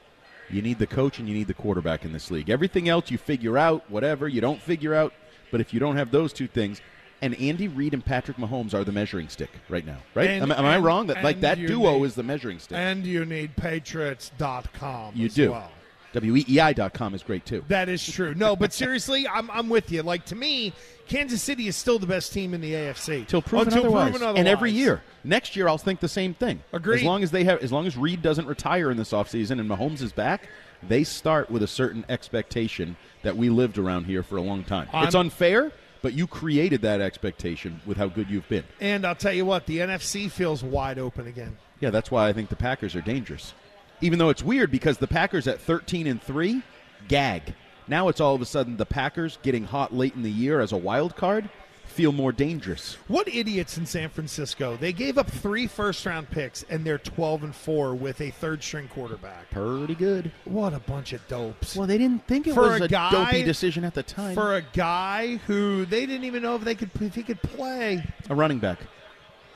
you 0.49 0.61
need 0.61 0.79
the 0.79 0.87
coach 0.87 1.19
and 1.19 1.27
you 1.27 1.35
need 1.35 1.47
the 1.47 1.53
quarterback 1.53 2.05
in 2.05 2.13
this 2.13 2.31
league. 2.31 2.49
Everything 2.49 2.89
else 2.89 3.11
you 3.11 3.17
figure 3.17 3.57
out, 3.57 3.89
whatever, 3.89 4.27
you 4.27 4.41
don't 4.41 4.61
figure 4.61 4.93
out. 4.93 5.13
But 5.51 5.61
if 5.61 5.73
you 5.73 5.79
don't 5.79 5.97
have 5.97 6.11
those 6.11 6.33
two 6.33 6.47
things, 6.47 6.81
and 7.21 7.35
Andy 7.35 7.67
Reid 7.67 7.93
and 7.93 8.03
Patrick 8.05 8.37
Mahomes 8.37 8.73
are 8.73 8.83
the 8.83 8.91
measuring 8.91 9.27
stick 9.29 9.49
right 9.67 9.85
now, 9.85 9.97
right? 10.15 10.29
And- 10.29 10.43
am, 10.43 10.51
am 10.51 10.65
I 10.65 10.77
wrong? 10.77 11.07
That 11.07 11.23
like 11.23 11.41
that 11.41 11.55
duo 11.57 11.97
need- 11.99 12.05
is 12.05 12.15
the 12.15 12.23
measuring 12.23 12.59
stick. 12.59 12.77
and 12.77 13.05
you 13.05 13.25
need 13.25 13.55
patriots.com. 13.55 15.15
you 15.15 15.25
as 15.27 15.33
do. 15.33 15.51
Well. 15.51 15.71
WEEI.com 16.13 17.13
is 17.13 17.21
great 17.21 17.45
too. 17.45 17.63
That 17.67 17.87
is 17.87 18.03
true. 18.11 18.33
No, 18.33 18.55
but 18.55 18.73
seriously, 18.73 19.27
I'm, 19.27 19.49
I'm 19.51 19.69
with 19.69 19.91
you. 19.91 20.01
Like 20.01 20.25
to 20.25 20.35
me, 20.35 20.73
Kansas 21.07 21.39
City 21.41 21.67
is 21.67 21.75
still 21.75 21.99
the 21.99 22.07
best 22.07 22.33
team 22.33 22.55
in 22.55 22.61
the 22.61 22.73
AFC 22.73 23.19
Until 23.19 23.43
proven, 23.43 23.73
oh, 23.73 23.77
Until 23.77 23.95
otherwise. 23.97 24.17
proven 24.17 24.37
And 24.37 24.47
every 24.47 24.71
year, 24.71 25.03
next 25.23 25.55
year, 25.55 25.67
I'll 25.67 25.77
think 25.77 25.99
the 25.99 26.07
same 26.07 26.33
thing. 26.33 26.61
Agreed. 26.73 26.97
As 27.01 27.03
long 27.03 27.21
as 27.21 27.29
they 27.29 27.43
have, 27.43 27.61
as 27.61 27.71
long 27.71 27.85
as 27.85 27.95
Reid 27.95 28.23
doesn't 28.23 28.47
retire 28.47 28.89
in 28.89 28.97
this 28.97 29.11
offseason 29.11 29.59
and 29.59 29.69
Mahomes 29.69 30.01
is 30.01 30.11
back, 30.11 30.49
they 30.81 31.03
start 31.03 31.51
with 31.51 31.61
a 31.61 31.67
certain 31.67 32.03
expectation 32.09 32.95
that 33.21 33.37
we 33.37 33.49
lived 33.49 33.77
around 33.77 34.05
here 34.05 34.23
for 34.23 34.37
a 34.37 34.41
long 34.41 34.63
time. 34.63 34.87
I'm- 34.91 35.05
it's 35.05 35.15
unfair, 35.15 35.71
but 36.01 36.13
you 36.13 36.27
created 36.27 36.81
that 36.81 37.01
expectation 37.01 37.81
with 37.85 37.97
how 37.97 38.07
good 38.07 38.29
you've 38.29 38.47
been. 38.49 38.63
And 38.79 39.05
I'll 39.05 39.15
tell 39.15 39.33
you 39.33 39.45
what, 39.45 39.65
the 39.65 39.79
NFC 39.79 40.29
feels 40.29 40.63
wide 40.63 40.99
open 40.99 41.27
again. 41.27 41.57
Yeah, 41.79 41.89
that's 41.89 42.11
why 42.11 42.27
I 42.27 42.33
think 42.33 42.49
the 42.49 42.55
Packers 42.55 42.95
are 42.95 43.01
dangerous. 43.01 43.53
Even 44.01 44.19
though 44.19 44.29
it's 44.29 44.43
weird 44.43 44.71
because 44.71 44.97
the 44.97 45.07
Packers 45.07 45.47
at 45.47 45.59
13 45.59 46.07
and 46.07 46.21
3 46.21 46.61
gag. 47.07 47.53
Now 47.87 48.07
it's 48.07 48.21
all 48.21 48.35
of 48.35 48.41
a 48.41 48.45
sudden 48.45 48.77
the 48.77 48.85
Packers 48.85 49.39
getting 49.41 49.63
hot 49.63 49.93
late 49.93 50.15
in 50.15 50.23
the 50.23 50.31
year 50.31 50.61
as 50.61 50.71
a 50.71 50.77
wild 50.77 51.15
card 51.15 51.49
feel 51.89 52.11
more 52.11 52.31
dangerous. 52.31 52.95
What 53.07 53.27
idiots 53.27 53.77
in 53.77 53.85
San 53.85 54.09
Francisco? 54.09 54.77
They 54.77 54.93
gave 54.93 55.17
up 55.17 55.29
three 55.29 55.67
first 55.67 56.05
round 56.05 56.29
picks 56.29 56.63
and 56.69 56.85
they're 56.85 56.97
12 56.97 57.43
and 57.43 57.55
4 57.55 57.95
with 57.95 58.21
a 58.21 58.29
third 58.31 58.63
string 58.63 58.87
quarterback. 58.87 59.49
Pretty 59.51 59.95
good. 59.95 60.31
What 60.45 60.73
a 60.73 60.79
bunch 60.79 61.13
of 61.13 61.27
dopes. 61.27 61.75
Well, 61.75 61.87
they 61.87 61.97
didn't 61.97 62.25
think 62.27 62.47
it 62.47 62.53
For 62.53 62.61
was 62.69 62.81
a 62.81 62.85
a, 62.85 62.87
guy- 62.87 63.11
dopey 63.11 63.43
decision 63.43 63.83
at 63.83 63.93
the 63.93 64.03
time. 64.03 64.35
For 64.35 64.55
a 64.55 64.61
guy 64.61 65.37
who 65.47 65.85
they 65.85 66.05
didn't 66.05 66.25
even 66.25 66.41
know 66.43 66.55
if 66.55 66.63
they 66.63 66.75
could 66.75 66.89
if 67.01 67.15
he 67.15 67.23
could 67.23 67.41
play. 67.41 68.03
a 68.29 68.35
running 68.35 68.59
back. 68.59 68.79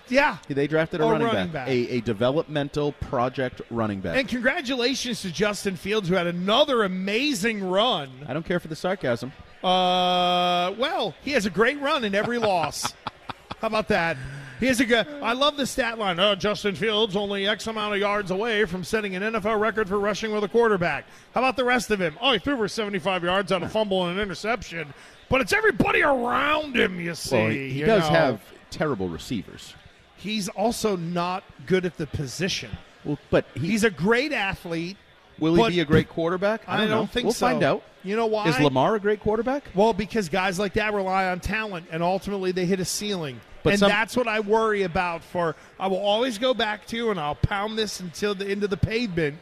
Yeah. 0.09 0.37
They 0.49 0.67
drafted 0.67 0.99
a 0.99 1.05
A 1.05 1.11
running, 1.11 1.27
running 1.27 1.47
back, 1.47 1.65
back. 1.65 1.67
A, 1.69 1.95
a 1.95 2.01
developmental 2.01 2.91
project 2.93 3.61
running 3.69 4.01
back. 4.01 4.17
And 4.17 4.27
congratulations 4.27 5.21
to 5.21 5.31
Justin 5.31 5.77
Fields 5.77 6.09
who 6.09 6.15
had 6.15 6.27
another 6.27 6.83
amazing 6.83 7.63
run. 7.69 8.09
I 8.27 8.33
don't 8.33 8.45
care 8.45 8.59
for 8.59 8.67
the 8.67 8.75
sarcasm. 8.75 9.31
Uh, 9.63 10.73
well, 10.77 11.15
he 11.23 11.31
has 11.31 11.45
a 11.45 11.49
great 11.49 11.79
run 11.79 12.03
in 12.03 12.13
every 12.15 12.37
loss. 12.37 12.93
How 13.61 13.67
about 13.67 13.87
that? 13.87 14.17
He 14.59 14.67
has 14.67 14.79
a 14.79 14.85
good. 14.85 15.07
I 15.21 15.33
love 15.33 15.57
the 15.57 15.65
stat 15.65 15.97
line. 15.97 16.19
Oh, 16.19 16.35
Justin 16.35 16.75
Fields 16.75 17.15
only 17.15 17.47
X 17.47 17.67
amount 17.67 17.93
of 17.95 17.99
yards 17.99 18.31
away 18.31 18.65
from 18.65 18.83
setting 18.83 19.15
an 19.15 19.23
NFL 19.23 19.59
record 19.59 19.89
for 19.89 19.99
rushing 19.99 20.31
with 20.31 20.43
a 20.43 20.47
quarterback. 20.47 21.05
How 21.33 21.41
about 21.41 21.57
the 21.57 21.65
rest 21.65 21.91
of 21.91 21.99
him? 21.99 22.17
Oh, 22.21 22.33
he 22.33 22.39
threw 22.39 22.55
for 22.57 22.67
75 22.67 23.23
yards 23.23 23.51
on 23.51 23.63
a 23.63 23.69
fumble 23.69 24.05
and 24.07 24.17
an 24.17 24.23
interception. 24.23 24.93
But 25.29 25.41
it's 25.41 25.53
everybody 25.53 26.01
around 26.01 26.75
him. 26.77 26.99
You 26.99 27.15
see, 27.15 27.35
Well, 27.35 27.49
he, 27.49 27.69
he 27.71 27.79
you 27.79 27.85
does 27.85 28.03
know. 28.03 28.15
have 28.15 28.41
terrible 28.69 29.09
receivers. 29.09 29.73
He's 30.17 30.47
also 30.49 30.95
not 30.95 31.43
good 31.65 31.85
at 31.85 31.97
the 31.97 32.07
position. 32.07 32.69
Well, 33.03 33.17
but 33.31 33.45
he, 33.55 33.67
He's 33.71 33.83
a 33.83 33.89
great 33.89 34.31
athlete. 34.31 34.95
Will 35.39 35.55
he 35.65 35.75
be 35.75 35.79
a 35.79 35.85
great 35.85 36.09
quarterback? 36.09 36.61
I 36.67 36.77
don't, 36.77 36.89
know. 36.89 37.05
think 37.05 37.25
we'll 37.25 37.33
so. 37.33 37.47
find 37.47 37.63
out. 37.63 37.83
You 38.03 38.15
know 38.15 38.25
why? 38.25 38.47
Is 38.49 38.59
Lamar 38.59 38.95
a 38.95 38.99
great 38.99 39.21
quarterback? 39.21 39.63
Well, 39.73 39.93
because 39.93 40.29
guys 40.29 40.59
like 40.59 40.73
that 40.73 40.93
rely 40.93 41.27
on 41.27 41.39
talent, 41.39 41.87
and 41.91 42.03
ultimately 42.03 42.51
they 42.51 42.65
hit 42.65 42.79
a 42.79 42.85
ceiling. 42.85 43.39
But 43.63 43.73
and 43.73 43.79
some- 43.79 43.89
that's 43.89 44.17
what 44.17 44.27
I 44.27 44.41
worry 44.41 44.83
about. 44.83 45.23
For 45.23 45.55
I 45.79 45.87
will 45.87 45.99
always 46.01 46.37
go 46.37 46.53
back 46.53 46.85
to, 46.87 47.11
and 47.11 47.19
I'll 47.19 47.35
pound 47.35 47.77
this 47.77 47.99
until 47.99 48.35
the 48.35 48.47
end 48.47 48.63
of 48.63 48.69
the 48.69 48.77
pavement. 48.77 49.37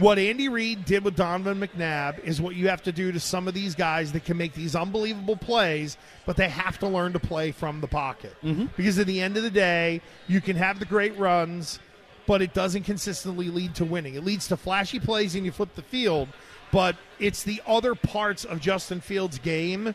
What 0.00 0.18
Andy 0.18 0.48
Reid 0.48 0.84
did 0.84 1.04
with 1.04 1.14
Donovan 1.14 1.60
McNabb 1.60 2.24
is 2.24 2.40
what 2.40 2.56
you 2.56 2.68
have 2.68 2.82
to 2.82 2.92
do 2.92 3.12
to 3.12 3.20
some 3.20 3.46
of 3.46 3.54
these 3.54 3.76
guys 3.76 4.10
that 4.12 4.24
can 4.24 4.36
make 4.36 4.52
these 4.52 4.74
unbelievable 4.74 5.36
plays, 5.36 5.96
but 6.26 6.36
they 6.36 6.48
have 6.48 6.76
to 6.80 6.88
learn 6.88 7.12
to 7.12 7.20
play 7.20 7.52
from 7.52 7.80
the 7.80 7.86
pocket. 7.86 8.34
Mm-hmm. 8.42 8.66
Because 8.76 8.98
at 8.98 9.06
the 9.06 9.20
end 9.20 9.36
of 9.36 9.44
the 9.44 9.50
day, 9.50 10.00
you 10.26 10.40
can 10.40 10.56
have 10.56 10.80
the 10.80 10.86
great 10.86 11.16
runs, 11.16 11.78
but 12.26 12.42
it 12.42 12.52
doesn't 12.54 12.82
consistently 12.84 13.48
lead 13.48 13.74
to 13.76 13.84
winning. 13.84 14.14
It 14.14 14.24
leads 14.24 14.48
to 14.48 14.56
flashy 14.56 14.98
plays 14.98 15.34
and 15.34 15.44
you 15.44 15.52
flip 15.52 15.74
the 15.74 15.82
field, 15.82 16.28
but 16.72 16.96
it's 17.18 17.42
the 17.42 17.62
other 17.66 17.94
parts 17.94 18.44
of 18.44 18.60
Justin 18.60 19.00
Fields' 19.00 19.38
game 19.38 19.94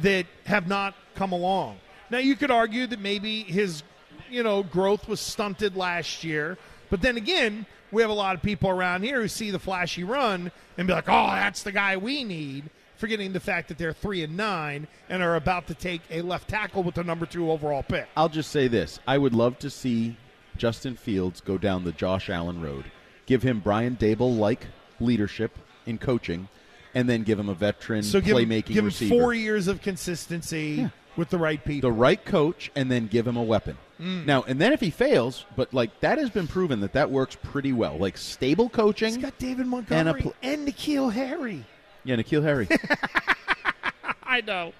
that 0.00 0.26
have 0.46 0.68
not 0.68 0.94
come 1.14 1.32
along. 1.32 1.78
Now 2.10 2.18
you 2.18 2.36
could 2.36 2.50
argue 2.50 2.86
that 2.86 3.00
maybe 3.00 3.42
his, 3.42 3.82
you 4.30 4.42
know, 4.42 4.62
growth 4.62 5.08
was 5.08 5.20
stunted 5.20 5.76
last 5.76 6.24
year, 6.24 6.58
but 6.90 7.00
then 7.02 7.16
again, 7.16 7.66
we 7.90 8.02
have 8.02 8.10
a 8.10 8.14
lot 8.14 8.34
of 8.34 8.42
people 8.42 8.70
around 8.70 9.02
here 9.02 9.20
who 9.20 9.28
see 9.28 9.50
the 9.50 9.58
flashy 9.58 10.04
run 10.04 10.50
and 10.78 10.86
be 10.86 10.94
like, 10.94 11.08
"Oh, 11.08 11.26
that's 11.26 11.62
the 11.62 11.72
guy 11.72 11.96
we 11.96 12.24
need." 12.24 12.70
Forgetting 12.96 13.32
the 13.32 13.40
fact 13.40 13.68
that 13.68 13.78
they're 13.78 13.92
three 13.92 14.22
and 14.22 14.36
nine 14.36 14.86
and 15.08 15.22
are 15.22 15.34
about 15.34 15.66
to 15.66 15.74
take 15.74 16.02
a 16.10 16.22
left 16.22 16.48
tackle 16.48 16.82
with 16.82 16.94
the 16.94 17.02
number 17.02 17.26
two 17.26 17.50
overall 17.50 17.82
pick. 17.82 18.06
I'll 18.16 18.28
just 18.28 18.50
say 18.50 18.68
this: 18.68 19.00
I 19.06 19.18
would 19.18 19.34
love 19.34 19.58
to 19.58 19.70
see 19.70 20.16
Justin 20.56 20.96
Fields 20.96 21.40
go 21.40 21.58
down 21.58 21.84
the 21.84 21.92
Josh 21.92 22.28
Allen 22.30 22.60
road, 22.60 22.84
give 23.26 23.42
him 23.42 23.60
Brian 23.60 23.96
Daboll 23.96 24.38
like 24.38 24.66
leadership 25.00 25.58
in 25.86 25.98
coaching, 25.98 26.48
and 26.94 27.08
then 27.08 27.22
give 27.22 27.38
him 27.38 27.48
a 27.48 27.54
veteran 27.54 28.02
So 28.02 28.20
give, 28.20 28.36
playmaking 28.36 28.66
give 28.66 28.76
him 28.78 28.84
receiver. 28.86 29.14
four 29.14 29.34
years 29.34 29.66
of 29.68 29.80
consistency 29.82 30.88
with 31.16 31.30
the 31.30 31.38
right 31.38 31.62
people. 31.64 31.90
the 31.90 31.96
right 31.96 32.22
coach 32.24 32.70
and 32.76 32.90
then 32.90 33.06
give 33.06 33.26
him 33.26 33.36
a 33.36 33.42
weapon. 33.42 33.76
Mm. 34.00 34.26
Now, 34.26 34.42
and 34.42 34.60
then 34.60 34.72
if 34.72 34.80
he 34.80 34.90
fails, 34.90 35.44
but 35.56 35.72
like 35.74 36.00
that 36.00 36.18
has 36.18 36.30
been 36.30 36.46
proven 36.48 36.80
that 36.80 36.92
that 36.94 37.10
works 37.10 37.36
pretty 37.42 37.72
well. 37.72 37.96
Like 37.98 38.16
stable 38.16 38.68
coaching. 38.68 39.14
He's 39.14 39.18
got 39.22 39.38
David 39.38 39.60
And 39.60 39.66
a 39.66 39.70
Montgomery 39.70 40.22
pl- 40.22 40.34
and, 40.42 40.66
N'Keal 40.68 41.12
Harry. 41.12 41.64
yeah, 42.04 42.16
N'Keal 42.16 42.42
Harry. 42.42 42.68
I 44.24 44.40
know. 44.40 44.72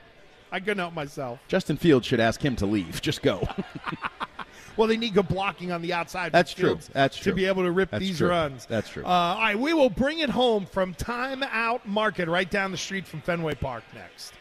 I 0.51 0.61
couldn't 0.61 0.79
help 0.79 0.93
myself. 0.95 1.39
Justin 1.49 1.77
Fields 1.77 2.07
should 2.07 2.21
ask 2.21 2.43
him 2.45 2.57
to 2.57 2.67
leave. 2.67 3.01
Just 3.01 3.23
go. 3.23 3.47
Well, 4.77 4.89
they 4.89 4.97
need 4.97 5.15
good 5.15 5.29
blocking 5.29 5.73
on 5.73 5.83
the 5.83 5.93
outside. 5.93 6.33
That's 6.33 6.53
true. 6.55 6.71
Fields 6.71 6.91
That's 6.93 7.17
To 7.19 7.23
true. 7.25 7.35
be 7.35 7.47
able 7.47 7.63
to 7.65 7.71
rip 7.71 7.91
That's 7.91 8.01
these 8.05 8.19
true. 8.19 8.29
runs. 8.29 8.67
That's 8.67 8.89
true. 8.89 9.05
Uh, 9.05 9.09
all 9.09 9.37
right, 9.39 9.59
we 9.59 9.75
will 9.75 9.91
bring 9.91 10.21
it 10.21 10.31
home 10.31 10.67
from 10.67 10.95
Time 10.95 11.43
Out 11.45 11.87
Market 11.87 12.29
right 12.29 12.51
down 12.51 12.71
the 12.71 12.77
street 12.79 13.07
from 13.07 13.21
Fenway 13.21 13.55
Park 13.55 13.85
next. 13.95 14.33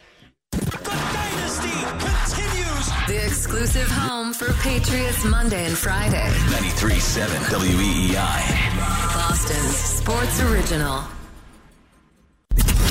The 0.52 0.58
Dynasty 0.84 1.70
continues. 2.00 2.88
The 3.08 3.26
exclusive 3.26 3.88
home 3.90 4.34
for 4.34 4.54
Patriots 4.62 5.24
Monday 5.26 5.66
and 5.66 5.78
Friday. 5.78 6.30
93.7 6.50 7.28
WEEI. 7.52 9.14
Boston's 9.14 9.76
sports 9.76 10.42
original. 10.42 11.04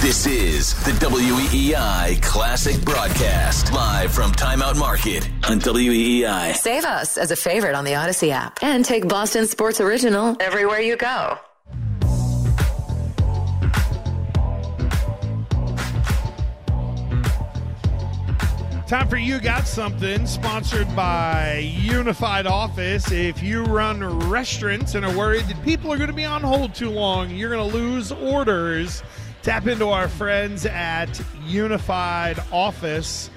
This 0.00 0.26
is 0.26 0.72
the 0.84 0.92
WEEI 0.92 2.22
Classic 2.22 2.82
Broadcast, 2.86 3.70
live 3.74 4.10
from 4.10 4.32
Timeout 4.32 4.78
Market 4.78 5.28
on 5.46 5.60
WEEI. 5.60 6.54
Save 6.54 6.86
us 6.86 7.18
as 7.18 7.30
a 7.30 7.36
favorite 7.36 7.74
on 7.74 7.84
the 7.84 7.94
Odyssey 7.96 8.30
app 8.32 8.60
and 8.62 8.82
take 8.82 9.06
Boston 9.06 9.46
Sports 9.46 9.78
Original 9.78 10.38
everywhere 10.40 10.80
you 10.80 10.96
go. 10.96 11.38
Time 18.86 19.06
for 19.06 19.18
You 19.18 19.38
Got 19.38 19.66
Something, 19.66 20.26
sponsored 20.26 20.96
by 20.96 21.58
Unified 21.58 22.46
Office. 22.46 23.12
If 23.12 23.42
you 23.42 23.64
run 23.64 24.02
restaurants 24.30 24.94
and 24.94 25.04
are 25.04 25.14
worried 25.16 25.44
that 25.44 25.62
people 25.62 25.92
are 25.92 25.98
going 25.98 26.08
to 26.08 26.16
be 26.16 26.24
on 26.24 26.42
hold 26.42 26.74
too 26.74 26.90
long, 26.90 27.30
you're 27.30 27.50
going 27.50 27.70
to 27.70 27.76
lose 27.76 28.10
orders, 28.10 29.02
tap 29.42 29.66
into 29.66 29.88
our 29.88 30.08
friends 30.08 30.66
at 30.66 31.20
Unified 31.46 32.38
Office. 32.52 33.30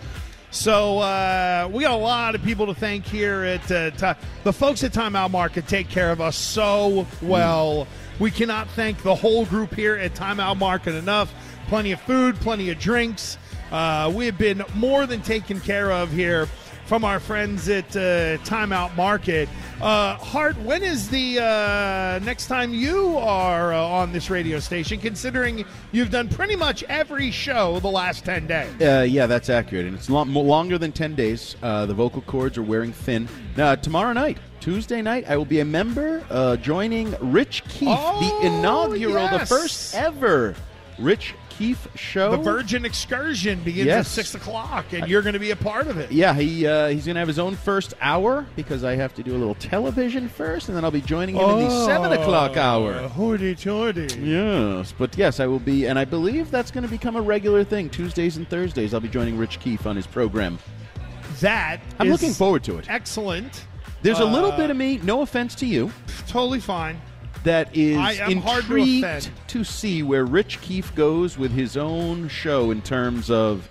So 0.51 0.99
uh, 0.99 1.69
we 1.71 1.83
got 1.83 1.93
a 1.93 1.95
lot 1.95 2.35
of 2.35 2.43
people 2.43 2.67
to 2.67 2.75
thank 2.75 3.05
here 3.05 3.43
at 3.43 3.71
uh, 3.71 4.13
the 4.43 4.53
folks 4.53 4.83
at 4.83 4.91
Timeout 4.91 5.31
Market. 5.31 5.67
Take 5.67 5.89
care 5.89 6.11
of 6.11 6.21
us 6.21 6.35
so 6.35 7.07
well. 7.21 7.87
We 8.19 8.29
cannot 8.29 8.69
thank 8.69 9.01
the 9.01 9.15
whole 9.15 9.45
group 9.45 9.73
here 9.73 9.95
at 9.95 10.13
Timeout 10.13 10.57
Market 10.57 10.95
enough. 10.95 11.33
Plenty 11.67 11.93
of 11.93 12.01
food, 12.01 12.35
plenty 12.35 12.69
of 12.69 12.79
drinks. 12.79 13.37
Uh, 13.71 14.11
we 14.13 14.25
have 14.27 14.37
been 14.37 14.63
more 14.75 15.07
than 15.07 15.21
taken 15.21 15.59
care 15.59 15.91
of 15.91 16.11
here 16.11 16.47
from 16.85 17.03
our 17.05 17.19
friends 17.19 17.69
at 17.69 17.85
uh, 17.95 18.37
Timeout 18.43 18.95
Market. 18.95 19.49
Uh, 19.81 20.15
Hart, 20.15 20.57
when 20.59 20.83
is 20.83 21.09
the 21.09 21.39
uh, 21.39 22.19
next 22.23 22.47
time 22.47 22.73
you 22.73 23.17
are 23.17 23.73
uh, 23.73 23.81
on 23.81 24.11
this 24.11 24.29
radio 24.29 24.59
station? 24.59 24.99
Considering 24.99 25.65
you've 25.91 26.11
done 26.11 26.29
pretty 26.29 26.55
much 26.55 26.83
every 26.83 27.31
show 27.31 27.79
the 27.79 27.89
last 27.89 28.23
ten 28.25 28.47
days. 28.47 28.69
Uh, 28.81 29.05
yeah, 29.07 29.25
that's 29.25 29.49
accurate, 29.49 29.85
and 29.85 29.95
it's 29.95 30.09
lo- 30.09 30.23
longer 30.23 30.77
than 30.77 30.91
ten 30.91 31.15
days. 31.15 31.55
Uh, 31.61 31.85
the 31.85 31.93
vocal 31.93 32.21
cords 32.21 32.57
are 32.57 32.63
wearing 32.63 32.93
thin. 32.93 33.27
Now, 33.57 33.75
tomorrow 33.75 34.13
night, 34.13 34.37
Tuesday 34.59 35.01
night, 35.01 35.25
I 35.27 35.35
will 35.35 35.45
be 35.45 35.59
a 35.59 35.65
member 35.65 36.23
uh, 36.29 36.55
joining 36.57 37.15
Rich 37.19 37.63
Keefe, 37.65 37.89
Oh, 37.91 38.39
the 38.41 38.47
inaugural, 38.47 39.27
the 39.27 39.45
first 39.45 39.95
ever 39.95 40.55
Rich 40.99 41.33
Keefe 41.57 41.87
show. 41.95 42.31
The 42.31 42.37
Virgin 42.37 42.85
Excursion 42.85 43.61
begins 43.63 43.87
Yes. 43.87 44.05
at 44.05 44.11
six 44.11 44.35
o'clock, 44.35 44.85
and 44.93 45.07
you're 45.07 45.21
going 45.21 45.33
to 45.33 45.39
be 45.39 45.51
a 45.51 45.55
part 45.55 45.87
of 45.87 45.97
it. 45.97 46.11
Yeah, 46.11 46.33
he 46.33 46.65
uh, 46.67 46.87
he's 46.89 47.05
going 47.05 47.15
to 47.15 47.19
have 47.19 47.27
his 47.27 47.39
own 47.39 47.55
first 47.55 47.93
hour 48.01 48.45
because 48.55 48.83
I 48.83 48.95
have 48.95 49.13
to 49.15 49.23
do 49.23 49.35
a 49.35 49.37
little 49.39 49.55
television 49.55 50.27
first, 50.29 50.67
and 50.67 50.75
then 50.77 50.83
I'll 50.83 50.91
be 50.91 51.01
joining 51.01 51.35
him 51.35 51.49
in 51.49 51.59
the 51.67 51.85
seven 51.85 52.11
o'clock 52.13 52.57
hour. 52.57 52.93
Hoity 53.09 53.55
toity. 53.55 54.19
Yes, 54.19 54.93
but 54.97 55.17
yes, 55.17 55.39
I 55.39 55.45
will 55.47 55.59
be, 55.59 55.85
and 55.87 55.97
I 55.99 56.05
believe 56.05 56.49
that's 56.51 56.71
going 56.71 56.83
to 56.83 56.89
become 56.89 57.15
a 57.15 57.21
regular 57.21 57.63
thing. 57.63 57.89
Tuesdays 57.89 58.37
and 58.37 58.47
Thursdays, 58.49 58.93
I'll 58.93 58.99
be 58.99 59.07
joining 59.09 59.37
Rich 59.37 59.59
Keefe 59.59 59.85
on 59.85 59.95
his 59.95 60.07
program. 60.07 60.57
That 61.39 61.79
I'm 61.99 62.07
is 62.07 62.11
looking 62.13 62.33
forward 62.33 62.63
to 62.65 62.77
it. 62.77 62.89
Excellent. 62.89 63.65
There's 64.01 64.19
a 64.19 64.25
little 64.25 64.51
Uh, 64.51 64.57
bit 64.57 64.69
of 64.69 64.77
me, 64.77 64.99
no 65.03 65.21
offense 65.21 65.55
to 65.55 65.65
you, 65.65 65.91
Totally 66.27 66.59
fine. 66.59 66.99
That 67.43 67.75
is 67.75 67.97
I 67.97 68.13
am 68.13 68.37
hard 68.37 68.65
to 68.65 68.75
intrigued 68.75 69.31
to 69.49 69.63
see 69.63 70.03
where 70.03 70.25
Rich 70.25 70.61
Keefe 70.61 70.93
goes 70.95 71.37
with 71.37 71.51
his 71.51 71.77
own 71.77 72.27
show 72.27 72.71
in 72.71 72.81
terms 72.81 73.29
of 73.29 73.69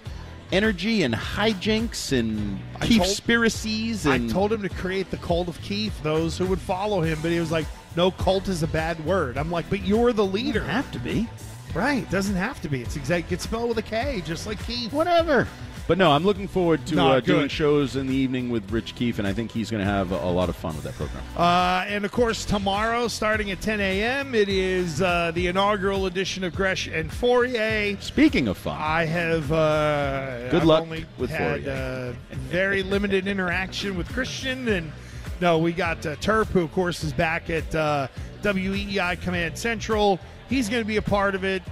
energy 0.51 1.03
and 1.03 1.15
hijinks 1.15 2.17
and 2.17 2.61
I 2.81 2.87
Keefe 2.87 3.03
spiracies 3.03 4.07
I 4.07 4.17
and 4.17 4.31
told 4.31 4.53
him 4.53 4.63
to 4.63 4.69
create 4.69 5.11
the 5.11 5.17
cult 5.19 5.49
of 5.49 5.61
Keith, 5.63 6.01
those 6.03 6.37
who 6.37 6.47
would 6.47 6.61
follow 6.61 7.01
him, 7.01 7.19
but 7.23 7.31
he 7.31 7.41
was 7.41 7.51
like, 7.51 7.67
no, 7.97 8.11
cult 8.11 8.49
is 8.49 8.63
a 8.63 8.67
bad 8.67 9.05
word. 9.05 9.37
I'm 9.37 9.51
like, 9.51 9.69
but 9.71 9.83
you're 9.83 10.13
the 10.13 10.25
leader. 10.25 10.63
have 10.63 10.91
to 10.93 10.99
be 10.99 11.29
Right. 11.75 12.09
Doesn't 12.11 12.37
have 12.37 12.61
to 12.63 12.69
be. 12.69 12.83
It's 12.83 12.97
exact. 12.97 13.33
It's 13.33 13.45
spelled 13.45 13.71
with 13.71 13.79
a 13.79 13.83
K, 13.83 14.23
just 14.27 14.47
like 14.47 14.65
Keith. 14.67 14.93
whatever. 14.93 15.49
But 15.89 15.99
no, 15.99 16.13
I'm 16.13 16.25
looking 16.25 16.47
forward 16.47 16.87
to 16.87 17.03
uh, 17.03 17.21
doing 17.21 17.49
shows 17.49 17.97
in 17.97 18.07
the 18.07 18.15
evening 18.15 18.51
with 18.51 18.71
Rich 18.71 18.95
Keefe, 18.95 19.19
and 19.19 19.27
I 19.27 19.33
think 19.33 19.51
he's 19.51 19.71
going 19.71 19.85
to 19.85 19.91
have 19.91 20.13
a, 20.13 20.17
a 20.17 20.31
lot 20.31 20.49
of 20.49 20.55
fun 20.55 20.75
with 20.77 20.85
that 20.85 20.95
program. 20.95 21.23
Uh, 21.37 21.85
and 21.89 22.05
of 22.05 22.13
course, 22.13 22.45
tomorrow, 22.45 23.09
starting 23.09 23.51
at 23.51 23.61
10 23.61 23.81
a.m., 23.81 24.35
it 24.35 24.49
is 24.49 25.03
uh, 25.03 25.33
the 25.35 25.49
inaugural 25.49 26.07
edition 26.07 26.45
of 26.45 26.55
Gresh 26.55 26.87
and 26.87 27.11
Fauria. 27.11 28.01
Speaking 28.01 28.47
of 28.47 28.57
fun, 28.59 28.79
I 28.81 29.05
have. 29.07 29.51
Uh, 29.51 30.51
Good 30.51 30.63
I've 30.63 30.65
luck 30.67 30.83
only 30.83 31.05
with 31.19 31.31
had, 31.31 31.65
Fauria. 31.65 32.11
Uh, 32.11 32.15
very 32.31 32.83
limited 32.85 33.27
interaction 33.27 33.97
with 33.97 34.09
Christian, 34.13 34.69
and 34.69 34.93
no, 35.41 35.59
we 35.59 35.73
got 35.73 36.07
uh, 36.07 36.15
Terp, 36.17 36.47
who 36.47 36.61
of 36.61 36.73
course 36.73 37.03
is 37.03 37.13
back 37.13 37.51
at 37.51 37.75
uh, 37.75 38.07
WEEI 38.43 39.21
Command 39.21 39.59
Central. 39.59 40.21
He's 40.49 40.69
going 40.69 40.83
to 40.83 40.87
be 40.87 40.97
a 40.99 41.03
part 41.03 41.35
of 41.35 41.45
it. 41.45 41.63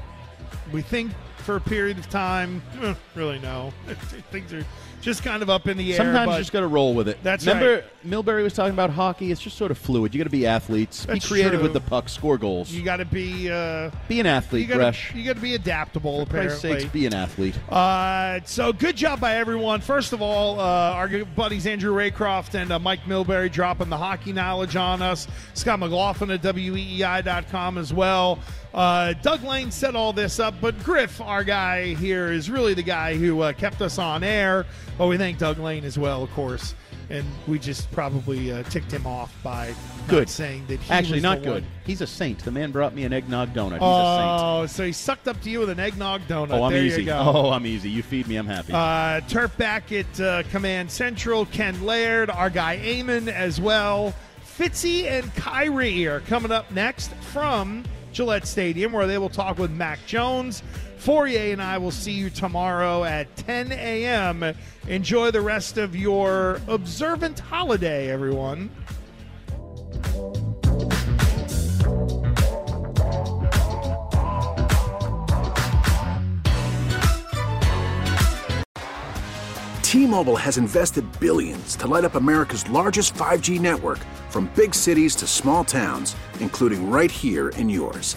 We 0.73 0.83
think 0.83 1.13
for 1.41 1.57
a 1.57 1.61
period 1.61 1.99
of 1.99 2.09
time. 2.11 2.63
Eh, 2.83 2.95
really, 3.15 3.39
no. 3.39 3.73
Things 4.31 4.53
are 4.53 4.65
just 5.01 5.23
kind 5.23 5.43
of 5.43 5.51
up 5.51 5.67
in 5.67 5.77
the 5.77 5.93
air. 5.93 5.97
Sometimes 5.97 6.33
you 6.33 6.39
just 6.39 6.53
got 6.53 6.61
to 6.61 6.67
roll 6.67 6.95
with 6.95 7.09
it. 7.09 7.19
That's 7.23 7.47
Remember, 7.47 7.77
right. 7.77 7.85
Milbury 8.05 8.43
was 8.43 8.55
talking 8.55 8.73
about 8.73 8.91
hockey. 8.91 9.31
It's 9.31 9.41
just 9.41 9.57
sort 9.59 9.71
of 9.71 9.79
fluid. 9.79 10.15
You 10.15 10.19
got 10.19 10.25
to 10.25 10.31
be 10.31 10.47
athletes. 10.47 11.05
That's 11.05 11.25
be 11.25 11.29
creative 11.29 11.61
true. 11.61 11.63
with 11.65 11.73
the 11.75 11.81
puck. 11.81 12.09
Score 12.09 12.39
goals. 12.39 12.71
you 12.71 12.83
got 12.83 12.97
to 12.97 13.05
be. 13.05 13.51
Uh, 13.51 13.91
be 14.09 14.21
an 14.21 14.27
athlete, 14.27 14.63
you 14.63 14.69
got 14.69 14.77
Gresh. 14.77 15.13
to. 15.13 15.19
You 15.19 15.25
got 15.27 15.37
to 15.37 15.43
be 15.43 15.55
adaptable. 15.55 16.25
For 16.25 16.31
apparently. 16.31 16.81
sakes, 16.81 16.85
be 16.93 17.07
an 17.07 17.15
athlete. 17.15 17.57
Uh, 17.69 18.41
so 18.45 18.73
good 18.73 18.97
job 18.97 19.21
by 19.21 19.37
everyone. 19.37 19.81
First 19.81 20.13
of 20.13 20.23
all, 20.23 20.59
uh, 20.59 20.63
our 20.93 21.09
good 21.09 21.35
buddies 21.37 21.67
Andrew 21.67 21.95
Raycroft 21.95 22.55
and 22.55 22.73
uh, 22.73 22.79
Mike 22.79 23.03
Milbury 23.05 23.53
dropping 23.53 23.91
the 23.91 23.99
hockey 23.99 24.33
knowledge 24.33 24.77
on 24.77 25.03
us. 25.03 25.29
Scott 25.55 25.81
McLaughlin 25.81 26.31
at 26.31 26.43
WEEI.com 26.43 27.77
as 27.79 27.93
well. 27.93 28.39
Uh, 28.73 29.15
Doug 29.15 29.43
Lane 29.43 29.71
set 29.71 29.97
all 29.97 30.13
this 30.13 30.39
up, 30.39 30.55
but 30.61 30.79
Griff, 30.85 31.21
our 31.21 31.43
guy 31.43 31.95
here, 31.95 32.33
is 32.33 32.49
really 32.49 32.73
the 32.73 32.83
guy 32.83 33.17
who 33.17 33.41
uh, 33.41 33.53
kept 33.53 33.83
us 33.83 33.99
on 33.99 34.23
air. 34.23 34.65
But 34.97 35.09
we 35.09 35.19
thank 35.19 35.39
Doug 35.39 35.59
Lane 35.59 35.85
as 35.85 35.99
well, 35.99 36.23
of 36.23 36.31
course. 36.33 36.75
And 37.11 37.27
we 37.49 37.59
just 37.59 37.91
probably 37.91 38.53
uh, 38.53 38.63
ticked 38.65 38.93
him 38.93 39.05
off 39.07 39.35
by 39.43 39.69
not 39.71 40.09
Good. 40.09 40.29
saying 40.31 40.67
that 40.69 40.79
he 40.81 40.93
Actually, 40.93 41.19
not 41.21 41.43
the 41.43 41.51
one- 41.51 41.61
good. 41.63 41.67
He's 41.85 42.01
a 42.01 42.07
saint. 42.07 42.39
The 42.45 42.53
man 42.53 42.71
brought 42.71 42.95
me 42.95 43.03
an 43.03 43.13
eggnog 43.13 43.53
donut. 43.53 43.73
He's 43.73 43.83
a 43.83 43.85
Oh, 43.85 44.67
so 44.69 44.85
he 44.85 44.93
sucked 44.93 45.27
up 45.27 45.41
to 45.43 45.51
you 45.51 45.59
with 45.59 45.71
an 45.71 45.81
eggnog 45.81 46.21
donut. 46.29 46.53
Oh, 46.53 46.63
I'm 46.63 46.73
there 46.73 46.85
easy. 46.85 47.01
You 47.03 47.07
go. 47.07 47.19
Oh, 47.35 47.51
I'm 47.51 47.67
easy. 47.67 47.91
You 47.91 48.05
feed 48.05 48.29
me, 48.29 48.37
I'm 48.37 48.47
happy. 48.47 48.73
Uh, 48.73 49.21
Turf 49.29 49.57
back 49.57 49.91
at 49.91 50.21
uh, 50.21 50.45
Command 50.51 50.89
Central. 50.91 51.47
Ken 51.47 51.85
Laird, 51.85 52.31
our 52.31 52.49
guy 52.49 52.79
Eamon 52.79 53.27
as 53.27 53.61
well. 53.61 54.15
Fitzy 54.57 55.05
and 55.07 55.35
Kyrie 55.35 56.07
are 56.07 56.21
coming 56.21 56.53
up 56.53 56.71
next 56.71 57.13
from 57.33 57.83
Gillette 58.13 58.47
Stadium, 58.47 58.93
where 58.93 59.07
they 59.09 59.19
will 59.19 59.29
talk 59.31 59.59
with 59.59 59.71
Mac 59.73 59.99
Jones. 60.07 60.63
Fauria 61.01 61.55
and 61.55 61.63
I 61.63 61.79
will 61.79 61.91
see 61.91 62.13
you 62.13 62.29
tomorrow 62.29 63.05
at 63.05 63.35
10 63.37 63.73
a.m. 63.73 64.55
Enjoy 64.87 65.31
the 65.31 65.41
rest 65.41 65.79
of 65.79 65.97
your 65.97 66.61
observant 66.69 67.39
holiday, 67.39 68.11
everyone. 68.11 68.69
T-Mobile 79.83 80.37
has 80.37 80.59
invested 80.59 81.05
billions 81.19 81.77
to 81.77 81.87
light 81.87 82.05
up 82.05 82.15
America's 82.15 82.69
largest 82.69 83.15
5G 83.15 83.59
network 83.59 83.99
from 84.29 84.51
big 84.55 84.75
cities 84.75 85.17
to 85.17 85.27
small 85.27 85.65
towns, 85.65 86.15
including 86.41 86.91
right 86.91 87.11
here 87.11 87.49
in 87.49 87.71
yours. 87.71 88.17